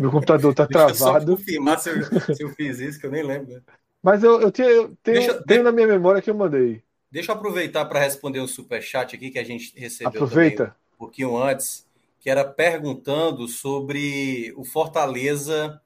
[0.00, 1.36] Meu computador está travado.
[1.36, 3.62] Deixa eu confirmar se eu, se eu, fiz isso, que eu nem lembro.
[4.02, 6.82] Mas eu, eu, tinha, eu tenho, deixa, tenho na minha memória que eu mandei.
[7.08, 10.74] Deixa eu aproveitar para responder o super chat aqui que a gente recebeu Aproveita.
[10.94, 11.86] um pouquinho antes,
[12.20, 15.80] que era perguntando sobre o Fortaleza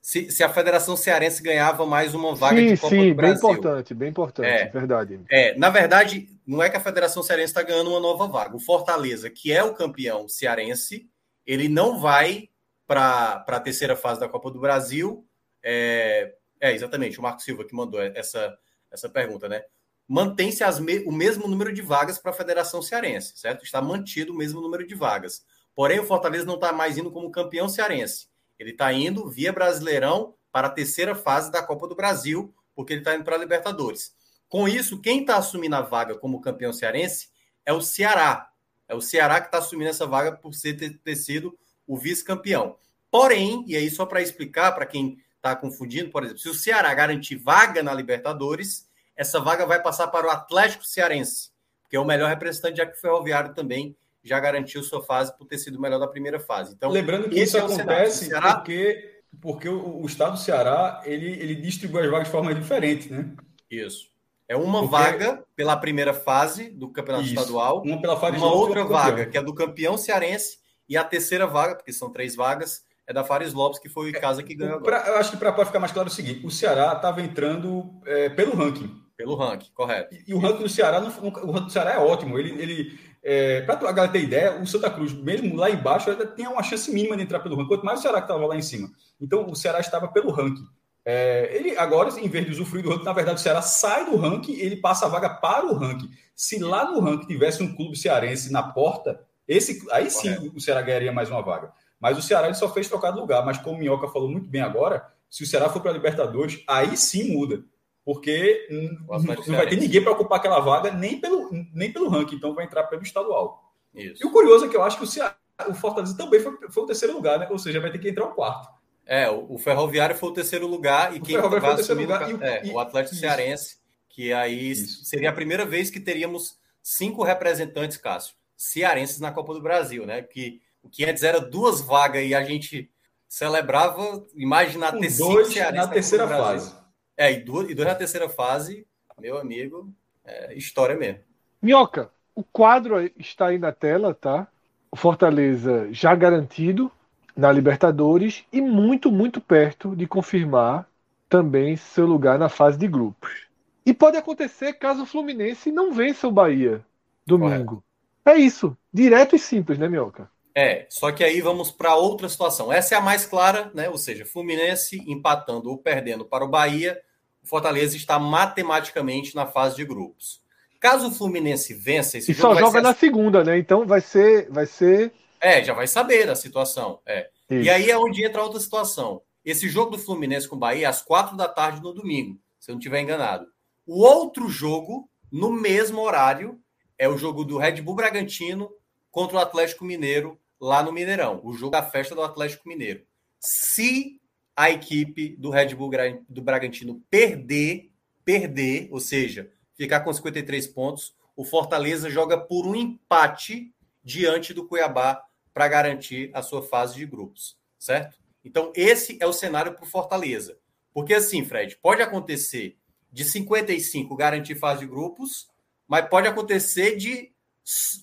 [0.00, 3.42] se, se, a Federação Cearense ganhava mais uma vaga sim, de Copa sim, do Brasil.
[3.42, 5.20] Bem importante, bem importante, é, verdade.
[5.30, 8.56] É, na verdade, não é que a Federação Cearense está ganhando uma nova vaga.
[8.56, 11.08] O Fortaleza, que é o campeão cearense,
[11.46, 12.48] ele não vai
[12.86, 15.26] para a terceira fase da Copa do Brasil.
[15.62, 18.56] É, é, exatamente, o Marco Silva que mandou essa,
[18.90, 19.62] essa pergunta, né?
[20.06, 23.62] Mantém-se me, o mesmo número de vagas para a Federação Cearense, certo?
[23.62, 25.44] Está mantido o mesmo número de vagas.
[25.74, 28.26] Porém, o Fortaleza não está mais indo como campeão cearense
[28.58, 33.00] ele está indo via Brasileirão para a terceira fase da Copa do Brasil, porque ele
[33.00, 34.14] está indo para a Libertadores.
[34.48, 37.28] Com isso, quem está assumindo a vaga como campeão cearense
[37.64, 38.50] é o Ceará.
[38.88, 41.56] É o Ceará que está assumindo essa vaga por ser, ter, ter sido
[41.86, 42.76] o vice-campeão.
[43.10, 46.92] Porém, e aí só para explicar para quem está confundindo, por exemplo, se o Ceará
[46.94, 51.50] garantir vaga na Libertadores, essa vaga vai passar para o Atlético Cearense,
[51.88, 53.96] que é o melhor representante, já que o Ferroviário também
[54.28, 56.74] já garantiu sua fase por ter sido o melhor da primeira fase.
[56.74, 58.54] Então, lembrando que isso é acontece Ceará...
[58.54, 63.12] porque porque o, o, estado do Ceará ele, ele distribui as vagas de forma diferente,
[63.12, 63.30] né?
[63.70, 64.08] Isso.
[64.48, 64.90] É uma porque...
[64.90, 67.34] vaga pela primeira fase do campeonato isso.
[67.34, 70.58] estadual, uma pela fase uma outra vaga que é do campeão cearense
[70.88, 74.20] e a terceira vaga, porque são três vagas, é da Fares Lopes, que foi o
[74.20, 74.80] casa que ganhou.
[74.80, 78.00] Pra, eu acho que para ficar mais claro é o seguinte: o Ceará estava entrando
[78.06, 79.02] é, pelo ranking.
[79.16, 80.14] Pelo ranking, correto.
[80.14, 82.38] E, e o ranking do Ceará, não, o ranking do Ceará é ótimo.
[82.38, 82.98] Ele, ele,
[83.30, 86.62] é, para a galera ter ideia, o Santa Cruz, mesmo lá embaixo, ainda tinha uma
[86.62, 88.90] chance mínima de entrar pelo ranking, quanto mais o Ceará que estava lá em cima.
[89.20, 90.66] Então, o Ceará estava pelo ranking.
[91.04, 94.16] É, ele agora, em vez de usufruir do ranking, na verdade, o Ceará sai do
[94.16, 96.10] ranking, ele passa a vaga para o ranking.
[96.34, 100.56] Se lá no ranking tivesse um clube cearense na porta, esse, aí sim Correto.
[100.56, 101.70] o Ceará ganharia mais uma vaga.
[102.00, 103.44] Mas o Ceará ele só fez trocar de lugar.
[103.44, 106.62] Mas como o Minhoca falou muito bem agora, Se o Ceará for para a Libertadores,
[106.66, 107.62] aí sim muda.
[108.08, 109.06] Porque não
[109.54, 112.84] vai ter ninguém para ocupar aquela vaga nem pelo, nem pelo ranking, então vai entrar
[112.84, 113.70] pelo estadual.
[113.94, 114.24] Isso.
[114.24, 115.36] E o curioso é que eu acho que o, Ceará,
[115.68, 117.46] o Fortaleza também foi, foi o terceiro lugar, né?
[117.50, 118.66] Ou seja, vai ter que entrar o quarto.
[119.04, 122.32] É, o, o Ferroviário foi o terceiro lugar e o quem vai terceiro lugar.
[122.32, 123.20] O, é, e, o Atlético isso.
[123.20, 123.76] Cearense,
[124.08, 125.04] que aí isso.
[125.04, 130.22] seria a primeira vez que teríamos cinco representantes, Cássio, cearenses na Copa do Brasil, né?
[130.22, 132.90] Que o que antes era duas vagas e a gente
[133.28, 136.77] celebrava, imagina ter dois na, na terceira fase.
[137.18, 138.86] É, e dois, e dois na terceira fase,
[139.20, 139.92] meu amigo,
[140.24, 141.20] é história mesmo.
[141.60, 144.46] Minhoca, o quadro está aí na tela, tá?
[144.92, 146.90] O Fortaleza já garantido
[147.36, 150.88] na Libertadores e muito, muito perto de confirmar
[151.28, 153.48] também seu lugar na fase de grupos.
[153.84, 156.84] E pode acontecer caso o Fluminense não vença o Bahia
[157.26, 157.82] domingo.
[157.82, 157.84] Correto.
[158.24, 160.30] É isso, direto e simples, né, Minhoca?
[160.54, 162.72] É, só que aí vamos para outra situação.
[162.72, 163.88] Essa é a mais clara, né?
[163.88, 167.00] Ou seja, Fluminense empatando ou perdendo para o Bahia,
[167.48, 170.42] o Fortaleza está matematicamente na fase de grupos.
[170.78, 173.58] Caso o Fluminense vença esse e jogo, só joga na segunda, né?
[173.58, 175.12] Então vai ser, vai ser.
[175.40, 177.00] É, já vai saber da situação.
[177.06, 177.30] É.
[177.50, 179.22] E aí é onde entra outra situação.
[179.42, 182.70] Esse jogo do Fluminense com o Bahia é às quatro da tarde no domingo, se
[182.70, 183.46] eu não estiver enganado.
[183.86, 186.60] O outro jogo, no mesmo horário,
[186.98, 188.70] é o jogo do Red Bull Bragantino
[189.10, 193.04] contra o Atlético Mineiro lá no Mineirão, o jogo da festa do Atlético Mineiro.
[193.40, 194.20] Se
[194.58, 195.88] a equipe do Red Bull
[196.28, 197.92] do Bragantino perder,
[198.24, 204.66] perder, ou seja, ficar com 53 pontos, o Fortaleza joga por um empate diante do
[204.66, 205.22] Cuiabá
[205.54, 208.18] para garantir a sua fase de grupos, certo?
[208.44, 210.58] Então, esse é o cenário para o Fortaleza.
[210.92, 212.76] Porque assim, Fred, pode acontecer
[213.12, 215.48] de 55 garantir fase de grupos,
[215.86, 217.30] mas pode acontecer de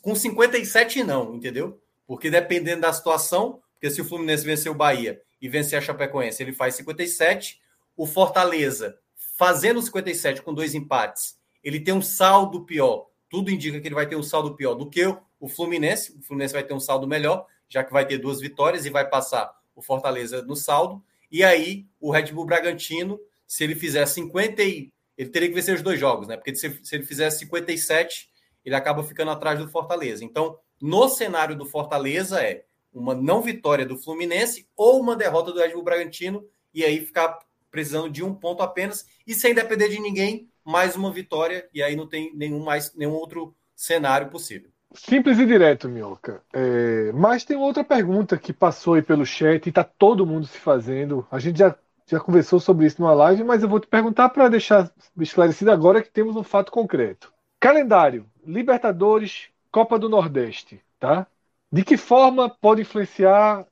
[0.01, 1.81] com 57 não, entendeu?
[2.07, 6.41] Porque dependendo da situação, porque se o Fluminense vencer o Bahia e vencer a Chapecoense,
[6.41, 7.59] ele faz 57.
[7.95, 8.97] O Fortaleza,
[9.37, 13.07] fazendo 57 com dois empates, ele tem um saldo pior.
[13.29, 15.03] Tudo indica que ele vai ter um saldo pior do que
[15.39, 16.17] o Fluminense.
[16.17, 19.09] O Fluminense vai ter um saldo melhor, já que vai ter duas vitórias e vai
[19.09, 21.03] passar o Fortaleza no saldo.
[21.31, 24.93] E aí, o Red Bull Bragantino, se ele fizer 50 e...
[25.17, 26.35] Ele teria que vencer os dois jogos, né?
[26.35, 28.29] Porque se, se ele fizer 57,
[28.65, 30.25] ele acaba ficando atrás do Fortaleza.
[30.25, 32.65] Então, no cenário do Fortaleza é
[32.99, 37.39] uma não vitória do Fluminense ou uma derrota do Red Bull Bragantino e aí ficar
[37.69, 41.95] precisando de um ponto apenas e sem depender de ninguém, mais uma vitória e aí
[41.95, 44.69] não tem nenhum mais nenhum outro cenário possível.
[44.93, 46.41] Simples e direto, Minhoca.
[46.53, 50.57] É, mas tem outra pergunta que passou aí pelo chat e está todo mundo se
[50.57, 51.27] fazendo.
[51.29, 51.75] A gente já,
[52.07, 54.89] já conversou sobre isso numa live, mas eu vou te perguntar para deixar
[55.19, 57.33] esclarecido agora que temos um fato concreto.
[57.59, 61.27] Calendário: Libertadores, Copa do Nordeste, tá?
[61.75, 63.67] De que forma pode influenciar?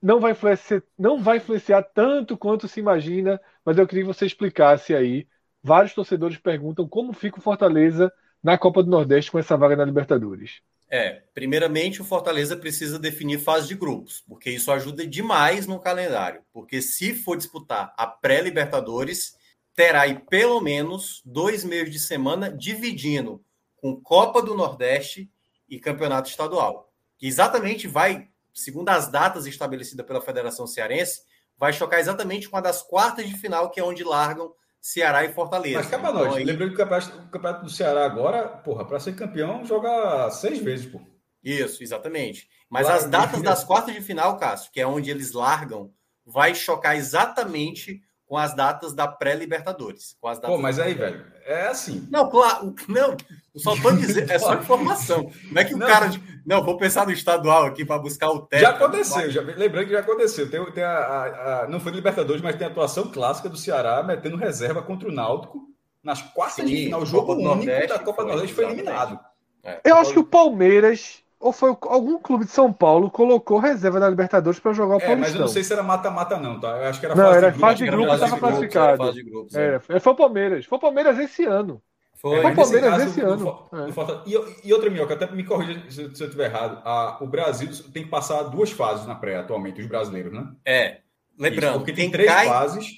[0.00, 4.24] Não vai influenciar, não vai influenciar tanto quanto se imagina, mas eu queria que você
[4.24, 5.28] explicasse aí.
[5.62, 8.10] Vários torcedores perguntam como fica o Fortaleza
[8.42, 10.62] na Copa do Nordeste com essa vaga na Libertadores.
[10.88, 16.40] É, primeiramente o Fortaleza precisa definir fase de grupos, porque isso ajuda demais no calendário.
[16.50, 19.36] Porque se for disputar a pré-Libertadores,
[19.74, 23.44] terá aí pelo menos dois meios de semana dividindo
[23.76, 25.30] com Copa do Nordeste
[25.68, 26.87] e Campeonato Estadual.
[27.18, 31.20] Que exatamente vai, segundo as datas estabelecidas pela Federação Cearense,
[31.58, 35.32] vai chocar exatamente com a das quartas de final, que é onde largam Ceará e
[35.32, 35.78] Fortaleza.
[35.78, 36.44] Mas cá pra nós, então, aí...
[36.44, 41.00] lembrando que o campeonato, do Ceará agora, porra, para ser campeão, joga seis vezes, pô.
[41.42, 42.48] Isso, exatamente.
[42.70, 45.92] Mas as datas das quartas de final, Cássio, que é onde eles largam,
[46.24, 50.14] vai chocar exatamente com as datas da pré-Libertadores.
[50.20, 52.06] Com as datas Pô, mas aí, velho, é assim.
[52.10, 53.16] Não, claro, não,
[53.56, 55.30] só tô dizendo, é só informação.
[55.50, 56.10] Não é que o não, cara.
[56.44, 58.60] Não, vou pensar no estadual aqui para buscar o teto.
[58.60, 60.50] Já aconteceu, já, lembrando que já aconteceu.
[60.50, 64.02] Tem, tem a, a, a, não foi Libertadores, mas tem a atuação clássica do Ceará
[64.02, 65.66] metendo reserva contra o Náutico
[66.02, 67.02] nas quartas Sim, de final.
[67.02, 69.18] O jogo único Nordeste, da Copa do Nordeste foi eliminado.
[69.64, 74.00] É, eu acho que o Palmeiras ou foi algum clube de São Paulo colocou reserva
[74.00, 76.68] na Libertadores para jogar o é, Mas eu não sei se era mata-mata, não, tá?
[76.68, 78.98] Eu acho que era não, fase era de fase de grupo, estava classificado.
[78.98, 79.80] Fase de grupos, é.
[79.88, 80.00] é.
[80.00, 80.64] Foi o Palmeiras.
[80.66, 81.80] Foi o Palmeiras esse ano.
[82.14, 83.68] Foi, foi o Palmeiras caso, esse ano.
[83.72, 84.28] é.
[84.28, 86.82] e, e, outra, Minhoca, até me corrija se, se eu estiver errado.
[86.84, 90.48] A, o Brasil tem que passar duas fases na pré atualmente, os brasileiros, né?
[90.64, 90.98] É.
[91.38, 92.48] Lembrando, Isso, porque tem três cai...
[92.48, 92.88] fases,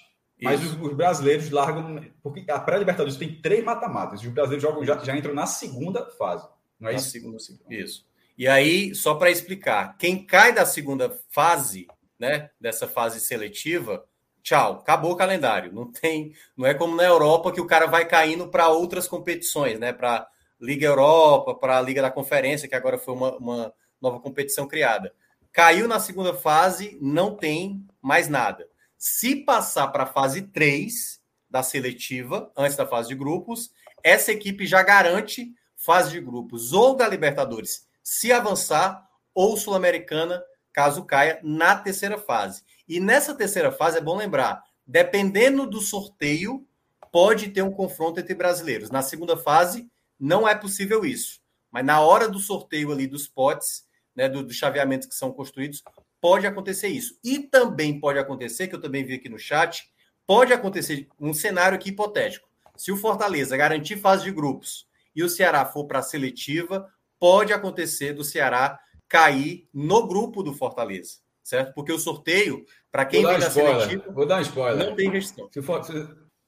[0.41, 2.01] mas os, os, brasileiros largam.
[2.23, 4.23] Porque a pré-Libertadores tem três mata-matas.
[4.23, 6.49] Os brasileiros jogam, já, já entram na segunda fase.
[6.81, 7.11] Não é na isso?
[7.11, 7.37] Segunda,
[7.69, 8.10] isso.
[8.41, 11.87] E aí, só para explicar, quem cai da segunda fase,
[12.19, 14.03] né, dessa fase seletiva,
[14.43, 15.71] tchau, acabou o calendário.
[15.75, 19.79] Não tem, não é como na Europa que o cara vai caindo para outras competições,
[19.79, 20.27] né, para
[20.59, 25.13] Liga Europa, para a Liga da Conferência, que agora foi uma, uma nova competição criada.
[25.53, 28.67] Caiu na segunda fase, não tem mais nada.
[28.97, 31.21] Se passar para a fase 3
[31.51, 33.71] da seletiva, antes da fase de grupos,
[34.03, 40.43] essa equipe já garante fase de grupos ou da Libertadores, se avançar, ou Sul-Americana,
[40.73, 42.65] caso caia, na terceira fase.
[42.89, 46.67] E nessa terceira fase, é bom lembrar, dependendo do sorteio,
[47.13, 48.91] pode ter um confronto entre brasileiros.
[48.91, 49.89] Na segunda fase,
[50.19, 51.41] não é possível isso.
[51.71, 55.81] Mas na hora do sorteio ali dos potes, né, do, do que são construídos,
[56.21, 57.17] pode acontecer isso.
[57.23, 59.89] E também pode acontecer, que eu também vi aqui no chat,
[60.27, 62.49] pode acontecer um cenário aqui hipotético.
[62.77, 67.53] Se o Fortaleza garantir fase de grupos e o Ceará for para a seletiva, pode
[67.53, 71.75] acontecer do Ceará cair no grupo do Fortaleza, certo?
[71.75, 74.89] Porque o sorteio, para quem vem da seletiva, vou dar um spoiler.
[74.89, 75.49] Não tem restrição.
[75.53, 75.93] Se for, se,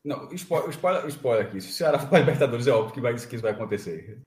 [0.04, 1.60] não, spoiler, spoiler, spoiler aqui.
[1.60, 4.18] Se o Ceará for para Libertadores, é óbvio que, vai, que isso vai acontecer.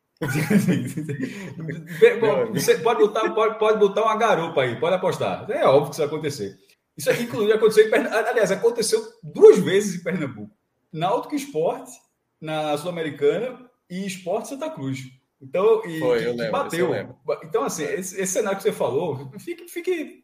[2.54, 5.50] Você pode botar, pode, pode botar uma garupa aí, pode apostar.
[5.52, 6.58] É óbvio que isso vai acontecer.
[6.98, 8.30] Isso aqui, inclusive, aconteceu em Pernambuco.
[8.30, 10.56] Aliás, aconteceu duas vezes em Pernambuco.
[10.93, 11.91] Náutico Esporte,
[12.39, 15.00] na Sul-Americana, e Esporte Santa Cruz.
[15.42, 17.18] Então, e Foi, que, lembro, bateu.
[17.44, 19.68] Então, assim, esse, esse, cenário que você falou, fique.
[19.68, 20.24] fique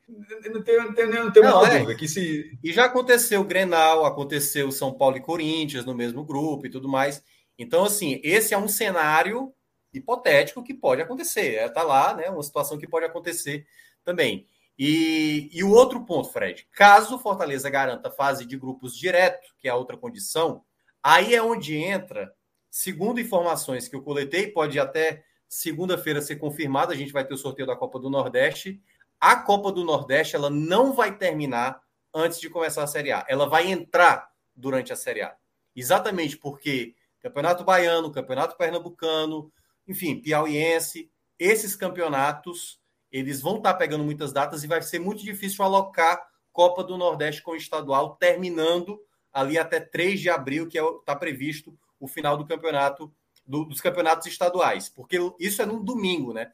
[0.49, 1.79] não tem, não tem, não tem não, é.
[1.79, 2.57] dúvida que se.
[2.63, 6.87] E já aconteceu o Grenal, aconteceu São Paulo e Corinthians no mesmo grupo e tudo
[6.87, 7.21] mais.
[7.57, 9.53] Então, assim, esse é um cenário
[9.93, 11.55] hipotético que pode acontecer.
[11.55, 12.29] É, tá lá, né?
[12.29, 13.65] Uma situação que pode acontecer
[14.03, 14.47] também.
[14.79, 19.67] E, e o outro ponto, Fred, caso o Fortaleza garanta fase de grupos direto, que
[19.67, 20.63] é a outra condição,
[21.03, 22.33] aí é onde entra,
[22.71, 27.37] segundo informações que eu coletei, pode até segunda-feira ser confirmado, a gente vai ter o
[27.37, 28.81] sorteio da Copa do Nordeste.
[29.19, 33.25] A Copa do Nordeste ela não vai terminar antes de começar a Série A.
[33.27, 35.35] Ela vai entrar durante a Série A.
[35.75, 39.51] Exatamente porque Campeonato Baiano, Campeonato Pernambucano,
[39.87, 42.79] enfim, piauiense, esses campeonatos,
[43.11, 47.41] eles vão estar pegando muitas datas e vai ser muito difícil alocar Copa do Nordeste
[47.41, 49.01] com o estadual, terminando
[49.33, 53.13] ali até 3 de abril, que está é, previsto o final do campeonato,
[53.45, 56.51] do, dos campeonatos estaduais, porque isso é no domingo, né?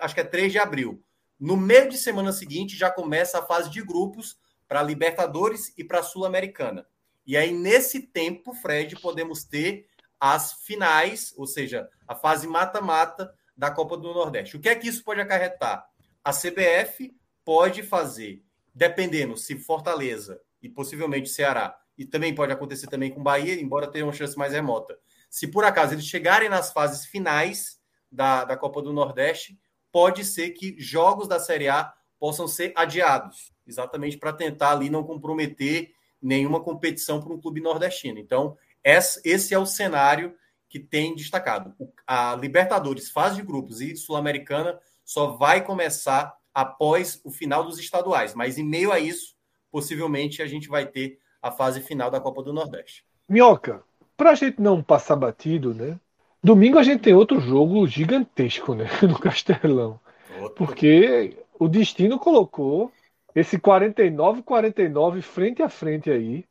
[0.00, 1.02] acho que é 3 de abril.
[1.38, 4.38] No meio de semana seguinte já começa a fase de grupos
[4.68, 6.86] para Libertadores e para Sul-Americana.
[7.26, 9.88] E aí, nesse tempo, Fred, podemos ter
[10.20, 14.56] as finais, ou seja, a fase mata-mata da Copa do Nordeste.
[14.56, 15.86] O que é que isso pode acarretar?
[16.22, 17.14] A CBF
[17.44, 18.42] pode fazer,
[18.74, 24.04] dependendo se Fortaleza e possivelmente Ceará, e também pode acontecer também com Bahia, embora tenha
[24.04, 24.98] uma chance mais remota.
[25.30, 27.78] Se por acaso eles chegarem nas fases finais
[28.10, 29.58] da, da Copa do Nordeste,
[29.92, 35.04] pode ser que jogos da Série A possam ser adiados, exatamente para tentar ali não
[35.04, 38.18] comprometer nenhuma competição para um clube nordestino.
[38.18, 40.34] Então, esse é o cenário
[40.68, 41.74] que tem destacado.
[42.06, 48.34] A Libertadores, fase de grupos e Sul-Americana só vai começar após o final dos estaduais,
[48.34, 49.36] mas em meio a isso,
[49.70, 53.04] possivelmente a gente vai ter a fase final da Copa do Nordeste.
[53.28, 53.82] Minhoca,
[54.16, 56.00] para a gente não passar batido, né?
[56.42, 58.86] Domingo a gente tem outro jogo gigantesco, né?
[59.02, 60.00] No Castelão.
[60.40, 60.54] Outro.
[60.54, 62.90] Porque o destino colocou
[63.34, 66.46] esse 49-49 frente a frente aí,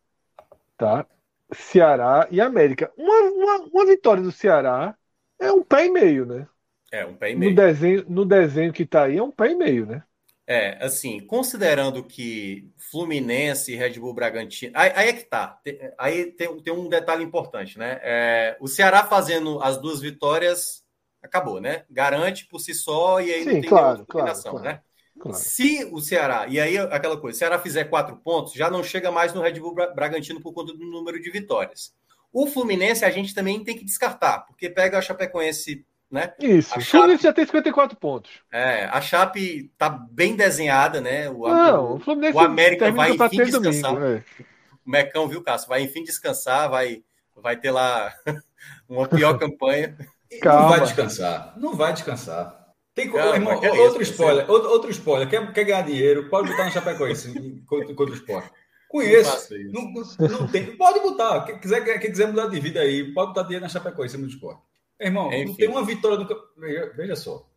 [0.78, 1.08] tá?
[1.52, 2.92] Ceará e América.
[2.96, 4.96] Uma, uma, uma, vitória do Ceará
[5.40, 6.48] é um pé e meio, né?
[6.92, 7.50] É, um pé e meio.
[7.50, 10.04] No desenho, no desenho que tá aí, é um pé e meio, né?
[10.46, 14.74] É, assim, considerando que Fluminense e Red Bull Bragantino.
[14.76, 15.60] Aí, aí é que tá.
[15.98, 18.00] Aí tem, tem um detalhe importante, né?
[18.04, 20.84] É, o Ceará fazendo as duas vitórias
[21.22, 21.86] acabou, né?
[21.90, 24.60] Garante por si só e aí Sim, não tem claro, claro, claro.
[24.60, 24.82] né?
[25.18, 25.38] Claro.
[25.38, 28.84] Se o Ceará, e aí aquela coisa, se o Ceará fizer quatro pontos, já não
[28.84, 31.94] chega mais no Red Bull Bragantino por conta do número de vitórias.
[32.32, 36.32] O Fluminense a gente também tem que descartar, porque pega a Chapecoense, né?
[36.40, 38.32] Isso, a o Chape, Fluminense já tem 54 pontos.
[38.52, 41.28] É, a Chape tá bem desenhada, né?
[41.28, 43.96] O, não, o, Fluminense o América vai enfim descansar.
[43.96, 44.44] Domingo, é.
[44.86, 45.70] O Mecão, viu, Cássio?
[45.70, 47.04] Vai enfim descansar, vai,
[47.36, 48.14] vai ter lá
[48.88, 49.98] uma pior campanha.
[50.40, 50.62] Calma.
[50.62, 52.64] Não vai descansar, não vai descansar.
[52.94, 56.48] Tem Calma, irmão, é outro, isso, spoiler, outro, outro, spoiler, quer, quer ganhar dinheiro, pode
[56.52, 57.34] botar no Chapecoense
[57.66, 58.52] contra, contra o esporte.
[58.88, 59.52] Conheço.
[59.72, 60.78] Não, não, não, tem.
[60.78, 61.42] Pode botar.
[61.46, 64.62] Quem quiser, quem quiser mudar de vida aí, pode botar dinheiro na Chapecoense no esporte.
[65.00, 65.46] Irmão, Enfim.
[65.46, 66.28] não tem uma vitória do
[66.58, 67.48] veja, veja só.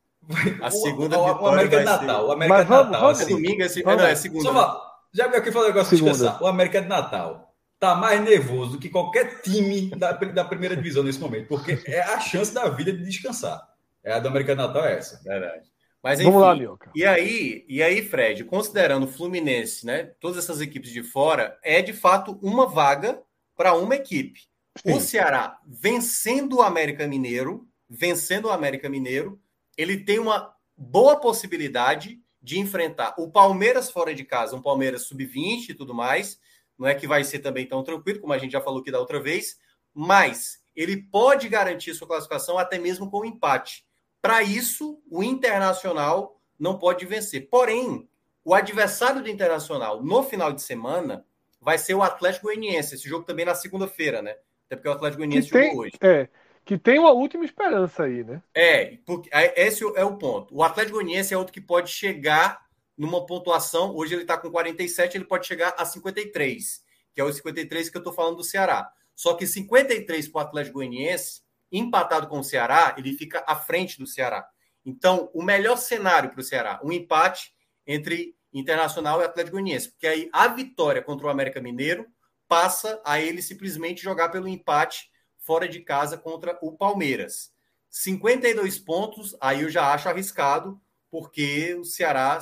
[0.60, 1.42] A segunda o, vitória.
[1.42, 2.26] O América é Natal.
[2.26, 3.00] O América Mas vamos, Natal.
[3.00, 4.42] Vamos, assim, domingo é, segunda, não, é segunda.
[4.42, 6.42] Só já viu aqui falar negócio de descansar?
[6.42, 11.02] O América de Natal tá mais nervoso do que qualquer time da, da primeira divisão
[11.02, 13.66] nesse momento, porque é a chance da vida de descansar.
[14.04, 15.20] É a do Americano Natal é essa.
[15.22, 15.64] Verdade.
[16.02, 16.90] Mas enfim, Vamos lá, Mioca.
[16.94, 21.82] E aí, e aí, Fred, considerando o Fluminense, né, todas essas equipes de fora, é
[21.82, 23.20] de fato uma vaga
[23.56, 24.40] para uma equipe.
[24.76, 24.92] Sim.
[24.94, 29.40] O Ceará vencendo o América Mineiro, vencendo o América Mineiro,
[29.76, 35.70] ele tem uma boa possibilidade de enfrentar o Palmeiras fora de casa, um Palmeiras sub-20
[35.70, 36.38] e tudo mais,
[36.78, 39.00] não é que vai ser também tão tranquilo, como a gente já falou aqui da
[39.00, 39.58] outra vez,
[39.92, 43.84] mas ele pode garantir sua classificação até mesmo com empate.
[44.20, 47.48] Para isso, o Internacional não pode vencer.
[47.48, 48.08] Porém,
[48.44, 51.24] o adversário do Internacional no final de semana
[51.60, 52.94] vai ser o Atlético Goianiense.
[52.94, 54.36] Esse jogo também na segunda-feira, né?
[54.66, 55.92] Até porque o Atlético Goianiense tem, jogou hoje.
[56.00, 56.28] É,
[56.64, 58.42] que tem uma última esperança aí, né?
[58.52, 60.54] É, porque esse é o ponto.
[60.54, 62.66] O Atlético Goianiense é outro que pode chegar
[62.98, 63.94] numa pontuação.
[63.94, 66.82] Hoje ele está com 47, ele pode chegar a 53,
[67.14, 68.90] que é o 53 que eu estou falando do Ceará.
[69.14, 73.98] Só que 53 para o Atlético Goianiense, empatado com o Ceará, ele fica à frente
[73.98, 74.46] do Ceará.
[74.84, 77.52] Então, o melhor cenário para o Ceará, um empate
[77.86, 82.06] entre Internacional e Atlético Goianiense, porque aí a vitória contra o América Mineiro
[82.48, 87.52] passa a ele simplesmente jogar pelo empate fora de casa contra o Palmeiras.
[87.90, 90.80] 52 pontos, aí eu já acho arriscado,
[91.10, 92.38] porque o Ceará,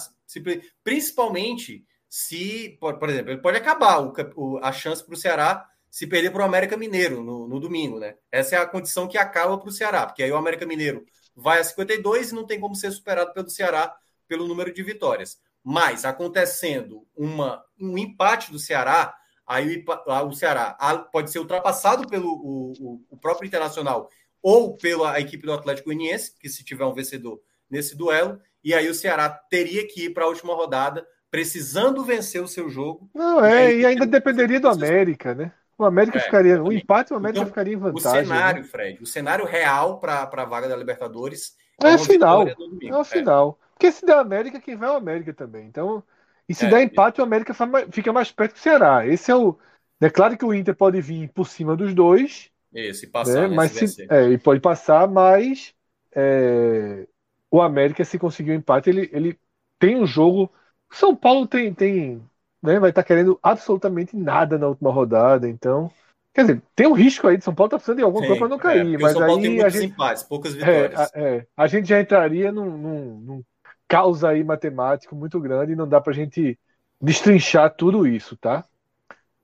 [0.82, 4.00] principalmente se, por, exemplo, ele pode acabar
[4.36, 8.00] o, a chance para o Ceará se perder para o América Mineiro no, no, domingo,
[8.00, 8.16] né?
[8.32, 11.04] Essa é a condição que acaba para o Ceará, porque aí o América Mineiro
[11.36, 13.96] vai a 52 e não tem como ser superado pelo Ceará
[14.26, 15.38] pelo número de vitórias.
[15.62, 19.14] Mas acontecendo uma, um empate do Ceará,
[19.46, 20.76] aí o, o Ceará
[21.12, 24.08] pode ser ultrapassado pelo o, o, próprio Internacional
[24.42, 27.40] ou pela equipe do Atlético Goianiense, que se tiver um vencedor
[27.70, 32.42] nesse duelo, e aí o Ceará teria que ir para a última rodada precisando vencer
[32.42, 33.10] o seu jogo.
[33.12, 35.52] Não, é, e, aí, e ainda dependeria do América, né?
[35.76, 36.62] O América é, ficaria.
[36.62, 38.22] O empate, o América então, ficaria em vantagem.
[38.22, 38.68] O cenário, né?
[38.68, 42.46] Fred, o cenário real para a vaga da Libertadores é, é final.
[42.46, 43.04] É o é.
[43.04, 43.58] final.
[43.72, 45.66] Porque se der América, quem vai é o América também.
[45.66, 46.02] Então,
[46.48, 47.54] e se é, der empate, o América
[47.90, 49.06] fica mais perto que o Ceará.
[49.06, 49.58] Esse é o.
[50.00, 52.50] É claro que o Inter pode vir por cima dos dois.
[52.72, 53.48] Isso, e passar, né?
[53.48, 55.72] né mas se, é, e pode passar, mas
[56.14, 57.06] é,
[57.50, 59.38] o América, se conseguir o um empate, ele, ele
[59.78, 60.52] tem um jogo.
[60.90, 62.22] São Paulo tem, tem
[62.64, 65.90] né, vai estar tá querendo absolutamente nada na última rodada, então.
[66.32, 68.48] Quer dizer, tem um risco aí de São Paulo tá precisando de alguma coisa para
[68.48, 71.12] não cair, é, mas aí a gente, empates, poucas é, vitórias.
[71.14, 73.44] É, a, a, gente já entraria num, num, num
[73.88, 76.58] caos aí matemático muito grande e não dá para a gente
[77.00, 78.64] destrinchar tudo isso, tá?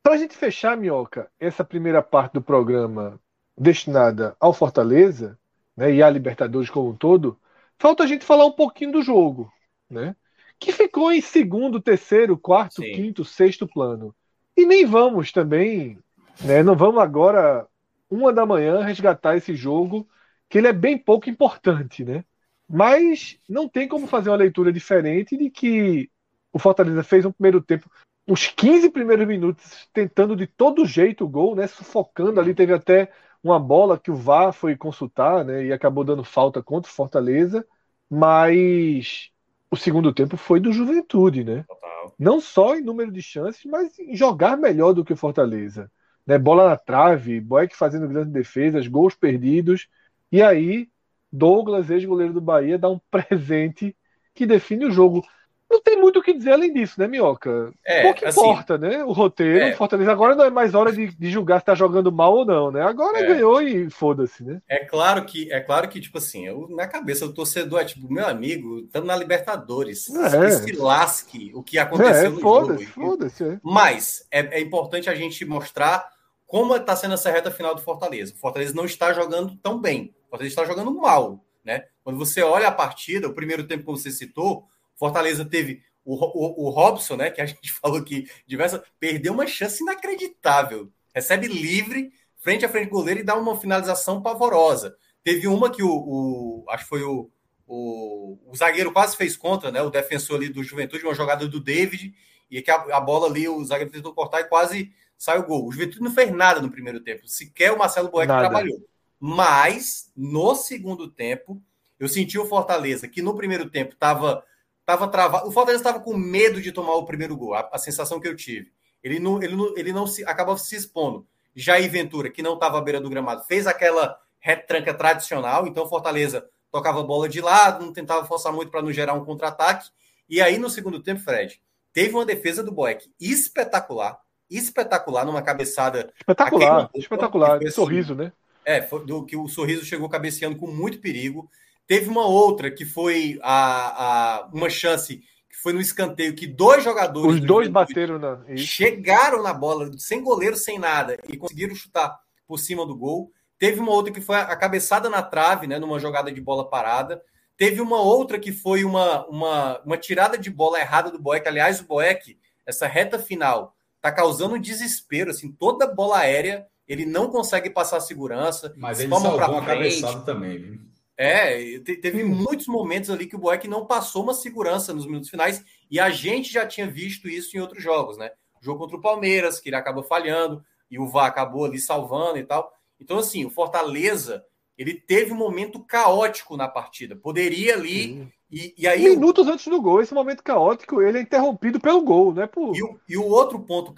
[0.03, 3.21] Para a gente fechar, Minhoca, essa primeira parte do programa
[3.57, 5.39] destinada ao Fortaleza
[5.77, 7.39] né, e à Libertadores como um todo,
[7.79, 9.53] falta a gente falar um pouquinho do jogo,
[9.89, 10.17] né?
[10.59, 12.93] Que ficou em segundo, terceiro, quarto, Sim.
[12.93, 14.15] quinto, sexto plano.
[14.57, 15.99] E nem vamos também,
[16.43, 16.63] né?
[16.63, 17.67] Não vamos agora,
[18.11, 20.09] uma da manhã, resgatar esse jogo,
[20.49, 22.25] que ele é bem pouco importante, né?
[22.73, 26.09] Mas não tem como fazer uma leitura diferente de que
[26.53, 27.91] o Fortaleza fez um primeiro tempo,
[28.29, 31.67] os 15 primeiros minutos, tentando de todo jeito o gol, né?
[31.67, 33.11] Sufocando ali, teve até
[33.43, 35.65] uma bola que o VAR foi consultar, né?
[35.65, 37.67] E acabou dando falta contra o Fortaleza.
[38.09, 39.31] Mas
[39.69, 41.65] o segundo tempo foi do Juventude, né?
[41.67, 42.15] Total.
[42.19, 45.91] Não só em número de chances, mas em jogar melhor do que o Fortaleza.
[46.25, 46.39] Né?
[46.39, 49.89] Bola na trave, Boeck fazendo grandes defesas, gols perdidos.
[50.31, 50.89] E aí
[51.33, 53.95] Douglas, ex-goleiro do Bahia, dá um presente
[54.35, 55.25] que define o jogo.
[55.71, 57.73] Não tem muito o que dizer além disso, né, Minhoca?
[57.87, 59.05] É, Pouco assim, importa, né?
[59.05, 60.11] O roteiro, é, Fortaleza.
[60.11, 62.83] Agora não é mais hora de, de julgar se tá jogando mal ou não, né?
[62.83, 64.61] Agora é, ganhou e foda-se, né?
[64.69, 68.13] É claro que, é claro que, tipo assim, eu, na cabeça do torcedor é tipo,
[68.13, 70.13] meu amigo, estamos na Libertadores.
[70.13, 70.47] É.
[70.47, 72.91] Que se lasque o que aconteceu é, no foda jogo.
[72.91, 73.61] Foda-se, é.
[73.63, 76.05] Mas é, é importante a gente mostrar
[76.51, 78.35] como está sendo essa reta final do Fortaleza.
[78.35, 80.13] O Fortaleza não está jogando tão bem.
[80.27, 81.45] O Fortaleza está jogando mal.
[81.65, 81.87] Né?
[82.03, 86.67] Quando você olha a partida, o primeiro tempo que você citou, Fortaleza teve o, o,
[86.67, 90.91] o Robson, né, que a gente falou que diversa, perdeu uma chance inacreditável.
[91.15, 94.97] Recebe livre, frente a frente goleiro e dá uma finalização pavorosa.
[95.23, 97.31] Teve uma que o, o acho que foi o,
[97.65, 99.81] o, o, zagueiro quase fez contra, né?
[99.83, 102.13] O defensor ali do Juventude, uma jogada do David,
[102.51, 105.69] e que a, a bola ali, o zagueiro tentou cortar e quase saiu o gol.
[105.69, 107.29] O Juventude não fez nada no primeiro tempo.
[107.29, 108.79] Sequer o Marcelo Boeck trabalhou.
[109.21, 111.63] Mas, no segundo tempo,
[111.99, 114.43] eu senti o Fortaleza, que no primeiro tempo estava
[114.87, 115.47] tava travado.
[115.47, 118.35] O Fortaleza estava com medo de tomar o primeiro gol, a, a, sensação que eu
[118.35, 118.73] tive.
[119.05, 121.27] Ele não, ele não, ele não se acabava se expondo.
[121.55, 125.67] Jair Ventura, que não estava à beira do gramado, fez aquela retranca tradicional.
[125.67, 129.25] Então, Fortaleza tocava a bola de lado, não tentava forçar muito para não gerar um
[129.25, 129.91] contra-ataque.
[130.31, 131.61] E aí, no segundo tempo, Fred,
[131.93, 134.19] teve uma defesa do Boeck espetacular
[134.51, 136.13] espetacular numa cabeçada.
[136.19, 137.57] Espetacular, espetacular.
[137.59, 138.33] Assim, sorriso, né?
[138.65, 141.49] É, foi, do que o sorriso chegou cabeceando com muito perigo.
[141.87, 146.85] Teve uma outra que foi a, a uma chance que foi no escanteio que dois
[146.85, 147.35] jogadores.
[147.35, 148.41] Os dois bateram na.
[148.57, 153.33] Chegaram na bola, sem goleiro, sem nada, e conseguiram chutar por cima do gol.
[153.59, 155.79] Teve uma outra que foi a cabeçada na trave, né?
[155.79, 157.23] Numa jogada de bola parada.
[157.57, 161.47] Teve uma outra que foi uma, uma, uma tirada de bola errada do Boeck.
[161.47, 167.31] Aliás, o Boeck, essa reta final, tá causando desespero, assim, toda bola aérea, ele não
[167.31, 168.73] consegue passar segurança.
[168.77, 170.81] Mas ele salvou uma cabeçada também, viu?
[171.17, 175.63] É, teve muitos momentos ali que o Boeck não passou uma segurança nos minutos finais,
[175.91, 178.31] e a gente já tinha visto isso em outros jogos, né?
[178.61, 182.39] O jogo contra o Palmeiras, que ele acabou falhando, e o VAR acabou ali salvando
[182.39, 182.73] e tal.
[182.99, 184.45] Então, assim, o Fortaleza,
[184.81, 187.15] ele teve um momento caótico na partida.
[187.15, 191.79] Poderia ali e, e aí, Minutos antes do gol, esse momento caótico, ele é interrompido
[191.79, 192.47] pelo gol, né?
[192.47, 192.75] Por...
[192.75, 193.95] E, o, e o outro ponto,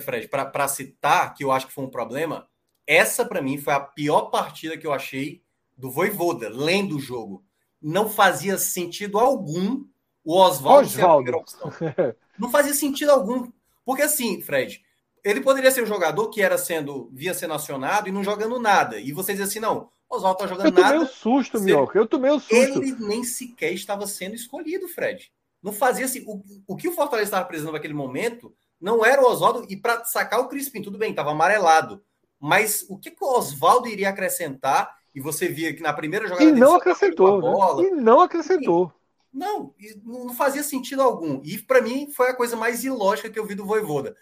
[0.00, 2.48] Fred, para citar, que eu acho que foi um problema,
[2.84, 5.40] essa para mim foi a pior partida que eu achei
[5.76, 7.44] do Voivoda, lendo o jogo.
[7.80, 9.84] Não fazia sentido algum
[10.24, 11.70] o Oswaldo ser a primeira opção.
[12.36, 13.52] Não fazia sentido algum.
[13.84, 14.82] Porque assim, Fred,
[15.22, 18.98] ele poderia ser um jogador que era sendo, via ser nacionado e não jogando nada.
[18.98, 21.04] E você diz assim, não, Oswaldo tá jogando eu tomei nada.
[21.04, 21.98] Um susto, Minhoca.
[21.98, 22.54] Eu tomei um susto.
[22.54, 25.32] Ele nem sequer estava sendo escolhido, Fred.
[25.62, 26.24] Não fazia assim.
[26.26, 29.66] O, o que o Fortaleza estava apresentando naquele momento não era o Oswaldo.
[29.68, 32.02] E para sacar o Crispim, tudo bem, estava amarelado.
[32.38, 34.94] Mas o que, que o Oswaldo iria acrescentar?
[35.14, 36.44] E você via que na primeira jogada.
[36.44, 37.40] E não acrescentou.
[37.40, 37.50] Né?
[37.50, 38.92] Bola, e não acrescentou.
[39.32, 41.40] E, não, não fazia sentido algum.
[41.42, 44.14] E para mim foi a coisa mais ilógica que eu vi do Voivoda.